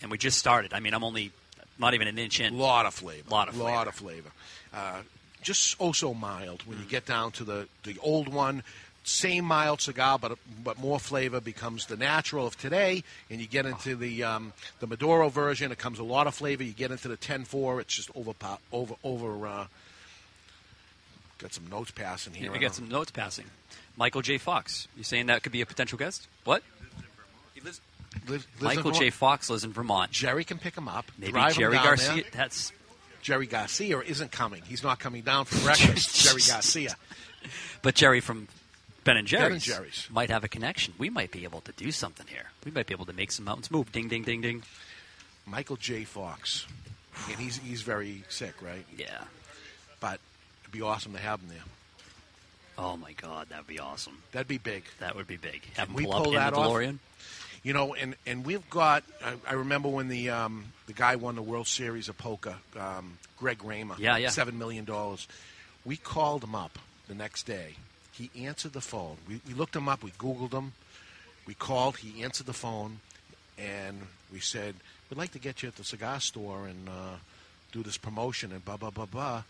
[0.00, 0.72] and we just started.
[0.74, 1.30] I mean, I'm only
[1.82, 2.54] not even an inch in.
[2.54, 3.28] A lot of flavor.
[3.28, 3.70] A lot of flavor.
[3.70, 4.30] lot of flavor.
[4.72, 5.02] Uh,
[5.42, 8.62] just oh so mild when you get down to the the old one.
[9.04, 13.66] Same mild cigar, but but more flavor becomes the natural of today, and you get
[13.66, 15.72] into the um, the Maduro version.
[15.72, 16.62] It comes a lot of flavor.
[16.62, 18.32] You get into the 10-4, it's just over
[18.72, 19.46] over over.
[19.46, 19.66] Uh,
[21.38, 22.46] got some notes passing here.
[22.46, 23.46] Yeah, we got some notes passing.
[23.96, 24.38] Michael J.
[24.38, 24.86] Fox.
[24.96, 26.28] You saying that could be a potential guest?
[26.44, 26.62] What?
[27.54, 27.80] He lives.
[28.26, 29.10] Lives- lives Michael J.
[29.10, 30.10] Fox lives in Vermont.
[30.10, 31.10] Jerry can pick him up.
[31.18, 32.22] Maybe Jerry Garcia.
[32.22, 32.30] there.
[32.32, 32.72] That's
[33.20, 34.62] Jerry Garcia isn't coming.
[34.62, 36.14] He's not coming down for breakfast.
[36.24, 36.96] Jerry Garcia.
[37.82, 38.48] But Jerry from
[39.04, 40.08] Ben and Jerry's, Ben and Jerry's.
[40.10, 40.94] might have a connection.
[40.98, 42.50] We might be able to do something here.
[42.64, 43.90] We might be able to make some mountains move.
[43.92, 44.62] Ding, ding, ding, ding.
[45.46, 46.04] Michael J.
[46.04, 46.66] Fox,
[47.28, 48.84] and he's he's very sick, right?
[48.96, 49.24] Yeah.
[49.98, 50.20] But
[50.62, 51.64] it'd be awesome to have him there.
[52.78, 54.18] Oh my God, that'd be awesome.
[54.32, 54.84] That'd be big.
[55.00, 55.62] That would be big.
[55.76, 56.66] Have him we pull up pull in the off?
[57.62, 59.04] You know, and, and we've got.
[59.24, 63.18] I, I remember when the um, the guy won the World Series of poker, um,
[63.38, 63.94] Greg Raymer.
[63.98, 64.30] Yeah, yeah.
[64.30, 65.28] Seven million dollars.
[65.84, 66.78] We called him up
[67.08, 67.76] the next day.
[68.12, 69.16] He answered the phone.
[69.28, 70.02] We, we looked him up.
[70.02, 70.72] We Googled him.
[71.46, 71.98] We called.
[71.98, 72.98] He answered the phone,
[73.56, 74.00] and
[74.32, 74.74] we said,
[75.08, 77.16] "We'd like to get you at the cigar store and uh,
[77.70, 79.44] do this promotion and blah blah blah blah."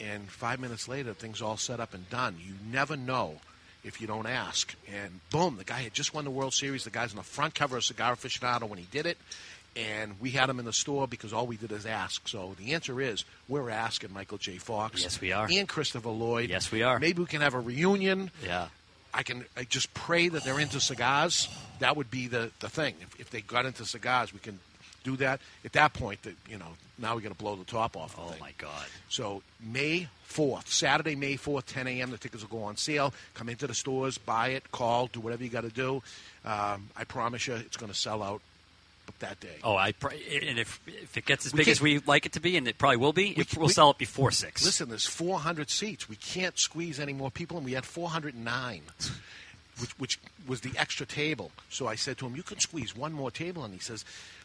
[0.00, 2.36] And five minutes later, things all set up and done.
[2.40, 3.40] You never know
[3.84, 4.74] if you don't ask.
[4.92, 6.84] And boom, the guy had just won the World Series.
[6.84, 9.18] The guy's on the front cover of Cigar Aficionado when he did it.
[9.76, 12.26] And we had him in the store because all we did is ask.
[12.26, 14.56] So the answer is we're asking Michael J.
[14.56, 15.02] Fox.
[15.02, 15.46] Yes, we are.
[15.50, 16.50] And Christopher Lloyd.
[16.50, 16.98] Yes, we are.
[16.98, 18.30] Maybe we can have a reunion.
[18.44, 18.68] Yeah.
[19.14, 21.48] I can I just pray that they're into cigars.
[21.78, 22.94] That would be the, the thing.
[23.00, 24.58] If, if they got into cigars, we can
[25.10, 25.40] do that.
[25.64, 28.14] At that point, that you know, now we got to blow the top off.
[28.16, 28.40] The Oh thing.
[28.40, 28.84] my God.
[29.08, 32.10] So May fourth, Saturday, May fourth, 10 a.m.
[32.10, 33.12] The tickets will go on sale.
[33.34, 36.02] Come into the stores, buy it, call, do whatever you got to do.
[36.44, 38.40] Um, I promise you, it's going to sell out
[39.20, 39.56] that day.
[39.64, 40.10] Oh, I pr-
[40.48, 42.68] and if if it gets as We big as we like it to be, and
[42.68, 44.62] it probably will be, We we'll we- sell it before six.
[44.64, 46.08] Listen, there's 400 seats.
[46.10, 48.82] We can't squeeze any more people, and we had 409,
[49.80, 51.50] which, which was the extra table.
[51.70, 54.04] So I said to him, "You can squeeze one more table," and he says,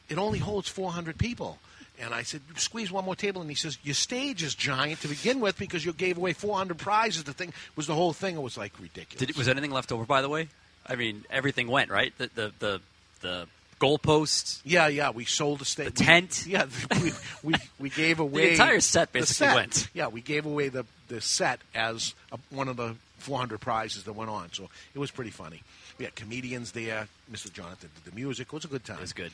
[0.10, 1.60] "It only holds 400 people."
[2.00, 5.08] And I said, "Squeeze one more table," and he says, "Your stage is giant to
[5.08, 8.36] begin with because you gave away 400 prizes." The thing was the whole thing.
[8.36, 9.28] It was like ridiculous.
[9.28, 10.50] Did, was anything left over, by the way?
[10.88, 12.18] I mean, everything went right.
[12.18, 12.82] The the the,
[13.22, 13.48] the
[13.80, 14.62] goalposts.
[14.64, 15.94] Yeah, yeah, we sold the stage.
[15.94, 16.46] The tent?
[16.48, 16.66] yeah,
[17.02, 17.12] we,
[17.44, 19.56] we, we gave away the entire set basically set.
[19.56, 19.90] went.
[19.94, 24.14] Yeah, we gave away the the set as a, one of the 400 prizes that
[24.14, 24.52] went on.
[24.54, 25.62] So it was pretty funny.
[25.98, 27.08] We had comedians there.
[27.32, 27.52] Mr.
[27.52, 28.48] Jonathan did the music.
[28.48, 28.98] It was a good time.
[28.98, 29.32] It was good.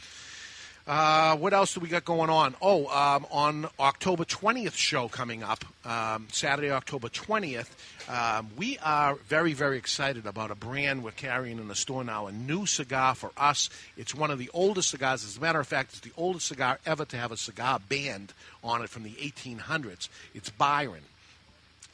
[0.88, 2.56] Uh, what else do we got going on?
[2.64, 7.70] Oh, um, on October 20th show coming up, um, Saturday, October 20th,
[8.10, 12.26] um, we are very, very excited about a brand we're carrying in the store now,
[12.26, 13.70] a new cigar for us.
[13.98, 15.24] It's one of the oldest cigars.
[15.24, 18.34] As a matter of fact, it's the oldest cigar ever to have a cigar band
[18.64, 20.10] on it from the 1800s.
[20.34, 21.04] It's Byron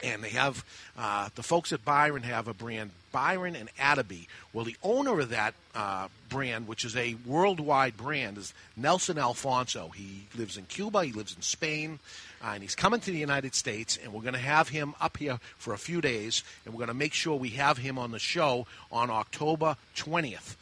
[0.02, 0.64] and they have
[0.96, 4.26] uh, the folks at Byron have a brand, Byron and Atabey.
[4.52, 9.88] Well, the owner of that uh, brand, which is a worldwide brand, is Nelson Alfonso.
[9.88, 11.98] He lives in Cuba, he lives in Spain,
[12.42, 13.98] uh, and he's coming to the United States.
[14.02, 16.88] And we're going to have him up here for a few days, and we're going
[16.88, 20.56] to make sure we have him on the show on October 20th.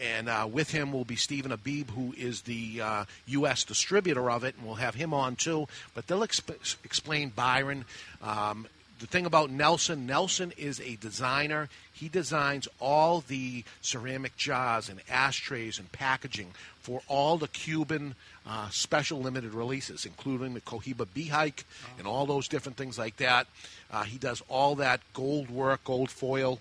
[0.00, 3.64] And uh, with him will be Stephen Abib, who is the uh, U.S.
[3.64, 5.68] distributor of it, and we'll have him on too.
[5.94, 7.84] But they'll exp- explain Byron.
[8.22, 8.66] Um,
[9.02, 11.68] the thing about Nelson, Nelson is a designer.
[11.92, 18.14] He designs all the ceramic jars and ashtrays and packaging for all the Cuban
[18.46, 21.64] uh, special limited releases, including the Cohiba Behike
[21.98, 23.48] and all those different things like that.
[23.90, 26.60] Uh, he does all that gold work, gold foil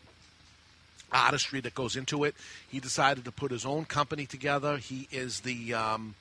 [1.11, 2.35] artistry that goes into it.
[2.69, 4.77] He decided to put his own company together.
[4.77, 6.15] He is the um,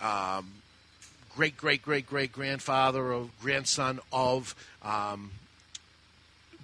[0.00, 0.52] um,
[1.34, 5.30] great, great, great, great grandfather or grandson of um,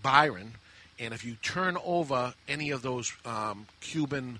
[0.02, 0.52] Byron.
[0.98, 4.38] And if you turn over any of those um, Cuban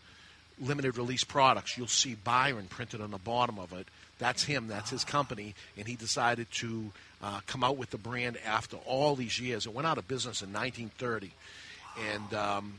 [0.60, 3.86] limited release products, you'll see Byron printed on the bottom of it.
[4.18, 4.68] That's him.
[4.68, 6.92] That's his company, and he decided to
[7.22, 9.64] uh, come out with the brand after all these years.
[9.64, 11.32] It went out of business in 1930,
[12.12, 12.74] and um,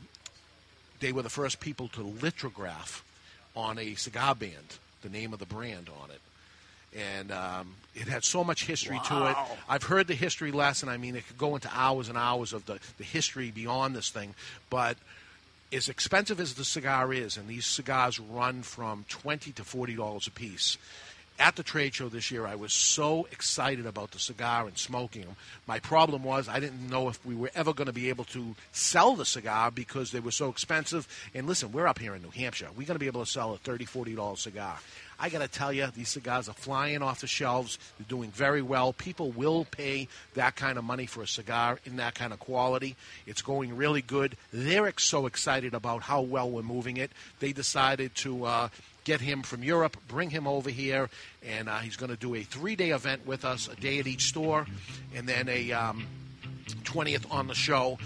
[1.02, 3.04] they were the first people to lithograph
[3.54, 6.20] on a cigar band the name of the brand on it.
[6.98, 9.36] And um, it had so much history to it.
[9.68, 10.88] I've heard the history lesson.
[10.88, 14.10] I mean, it could go into hours and hours of the, the history beyond this
[14.10, 14.34] thing.
[14.70, 14.96] But
[15.72, 20.26] as expensive as the cigar is, and these cigars run from twenty to forty dollars
[20.26, 20.76] a piece,
[21.42, 25.22] at the trade show this year, I was so excited about the cigar and smoking
[25.22, 25.34] them.
[25.66, 28.54] My problem was I didn't know if we were ever going to be able to
[28.70, 31.08] sell the cigar because they were so expensive.
[31.34, 32.68] And listen, we're up here in New Hampshire.
[32.76, 34.78] We're going to be able to sell a $30, $40 cigar.
[35.18, 37.76] I got to tell you, these cigars are flying off the shelves.
[37.98, 38.92] They're doing very well.
[38.92, 42.94] People will pay that kind of money for a cigar in that kind of quality.
[43.26, 44.36] It's going really good.
[44.52, 47.10] They're so excited about how well we're moving it.
[47.40, 48.44] They decided to.
[48.44, 48.68] Uh,
[49.04, 51.10] Get him from Europe, bring him over here,
[51.44, 54.26] and uh, he's going to do a three-day event with us, a day at each
[54.26, 54.66] store,
[55.14, 56.06] and then a um,
[56.82, 57.98] 20th on the show.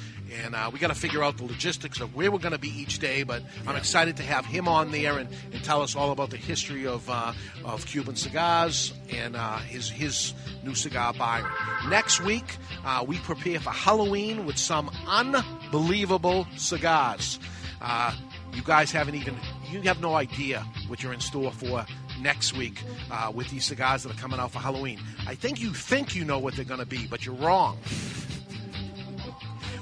[0.43, 2.69] And uh, we got to figure out the logistics of where we're going to be
[2.69, 3.23] each day.
[3.23, 6.37] But I'm excited to have him on there and, and tell us all about the
[6.37, 7.33] history of uh,
[7.65, 11.51] of Cuban cigars and uh, his his new cigar Byron.
[11.89, 17.39] Next week, uh, we prepare for Halloween with some unbelievable cigars.
[17.81, 18.13] Uh,
[18.53, 19.37] you guys haven't even
[19.71, 21.85] you have no idea what you're in store for
[22.21, 24.99] next week uh, with these cigars that are coming out for Halloween.
[25.27, 27.79] I think you think you know what they're going to be, but you're wrong.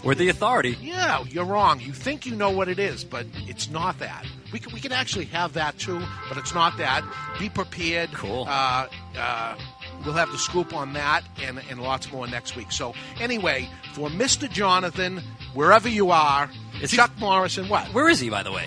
[0.05, 0.77] We're the authority.
[0.83, 1.81] Yeah, you're wrong.
[1.81, 4.27] You think you know what it is, but it's not that.
[4.53, 7.03] We can, we can actually have that too, but it's not that.
[7.39, 8.13] Be prepared.
[8.13, 8.45] Cool.
[8.47, 9.57] Uh, uh,
[10.05, 12.71] we'll have the scoop on that and, and lots more next week.
[12.71, 14.49] So, anyway, for Mr.
[14.51, 15.23] Jonathan,
[15.55, 16.51] wherever you are,
[16.87, 17.87] Chuck Morrison, what?
[17.95, 18.67] Where is he, by the way?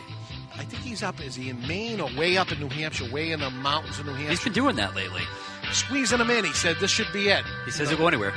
[0.57, 1.21] I think he's up.
[1.23, 4.05] Is he in Maine or way up in New Hampshire, way in the mountains of
[4.05, 4.29] New Hampshire?
[4.31, 5.21] He's been doing that lately.
[5.71, 6.45] Squeezing him in.
[6.45, 7.43] He said this should be it.
[7.65, 8.33] He says he'll go anywhere.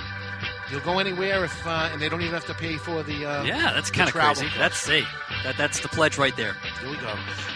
[0.69, 3.29] He'll go anywhere if, uh, and they don't even have to pay for the.
[3.29, 4.47] Uh, Yeah, that's kind of crazy.
[4.57, 5.05] That's see,
[5.43, 6.55] that that's the pledge right there.
[6.81, 7.13] Here we go.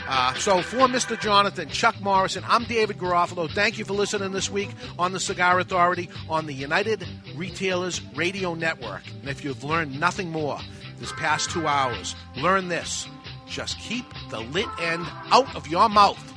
[0.08, 1.18] Uh, so for Mr.
[1.20, 3.48] Jonathan, Chuck Morrison, I'm David Garofalo.
[3.48, 8.54] Thank you for listening this week on the Cigar Authority on the United Retailers Radio
[8.54, 9.02] Network.
[9.20, 10.58] And if you've learned nothing more
[10.98, 13.06] this past two hours, learn this.
[13.54, 16.33] Just keep the lit end out of your mouth.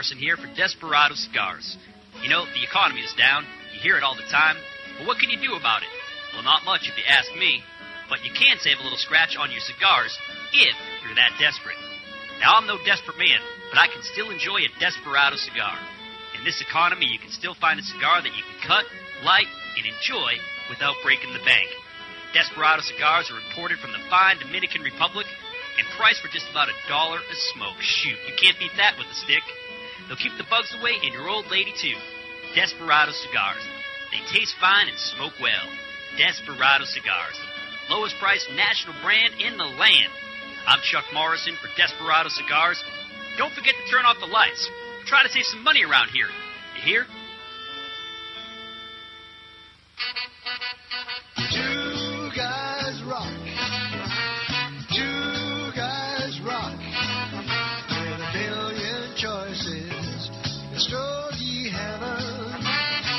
[0.00, 1.76] Morrison here for Desperado Cigars.
[2.24, 3.44] You know, the economy is down.
[3.76, 4.56] You hear it all the time.
[4.96, 5.92] But what can you do about it?
[6.32, 7.60] Well, not much if you ask me.
[8.08, 10.08] But you can save a little scratch on your cigars
[10.56, 10.72] if
[11.04, 11.76] you're that desperate.
[12.40, 15.76] Now, I'm no desperate man, but I can still enjoy a Desperado cigar.
[16.32, 18.88] In this economy, you can still find a cigar that you can cut,
[19.20, 20.32] light, and enjoy
[20.72, 21.68] without breaking the bank.
[22.32, 25.28] Desperado cigars are imported from the fine Dominican Republic
[25.76, 27.76] and priced for just about a dollar a smoke.
[27.84, 29.44] Shoot, you can't beat that with a stick.
[30.10, 31.94] They'll keep the bugs away and your old lady too.
[32.58, 33.62] Desperado cigars.
[34.10, 35.70] They taste fine and smoke well.
[36.18, 37.38] Desperado cigars.
[37.88, 40.10] Lowest priced national brand in the land.
[40.66, 42.82] I'm Chuck Morrison for Desperado Cigars.
[43.38, 44.68] Don't forget to turn off the lights.
[45.06, 46.26] Try to save some money around here.
[46.74, 47.06] You hear?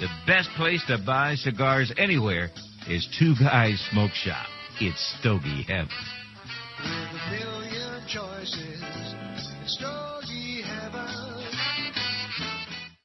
[0.00, 2.50] The best place to buy cigars anywhere
[2.88, 4.46] is Two Guys Smoke Shop.
[4.80, 5.88] It's Stogie Heaven.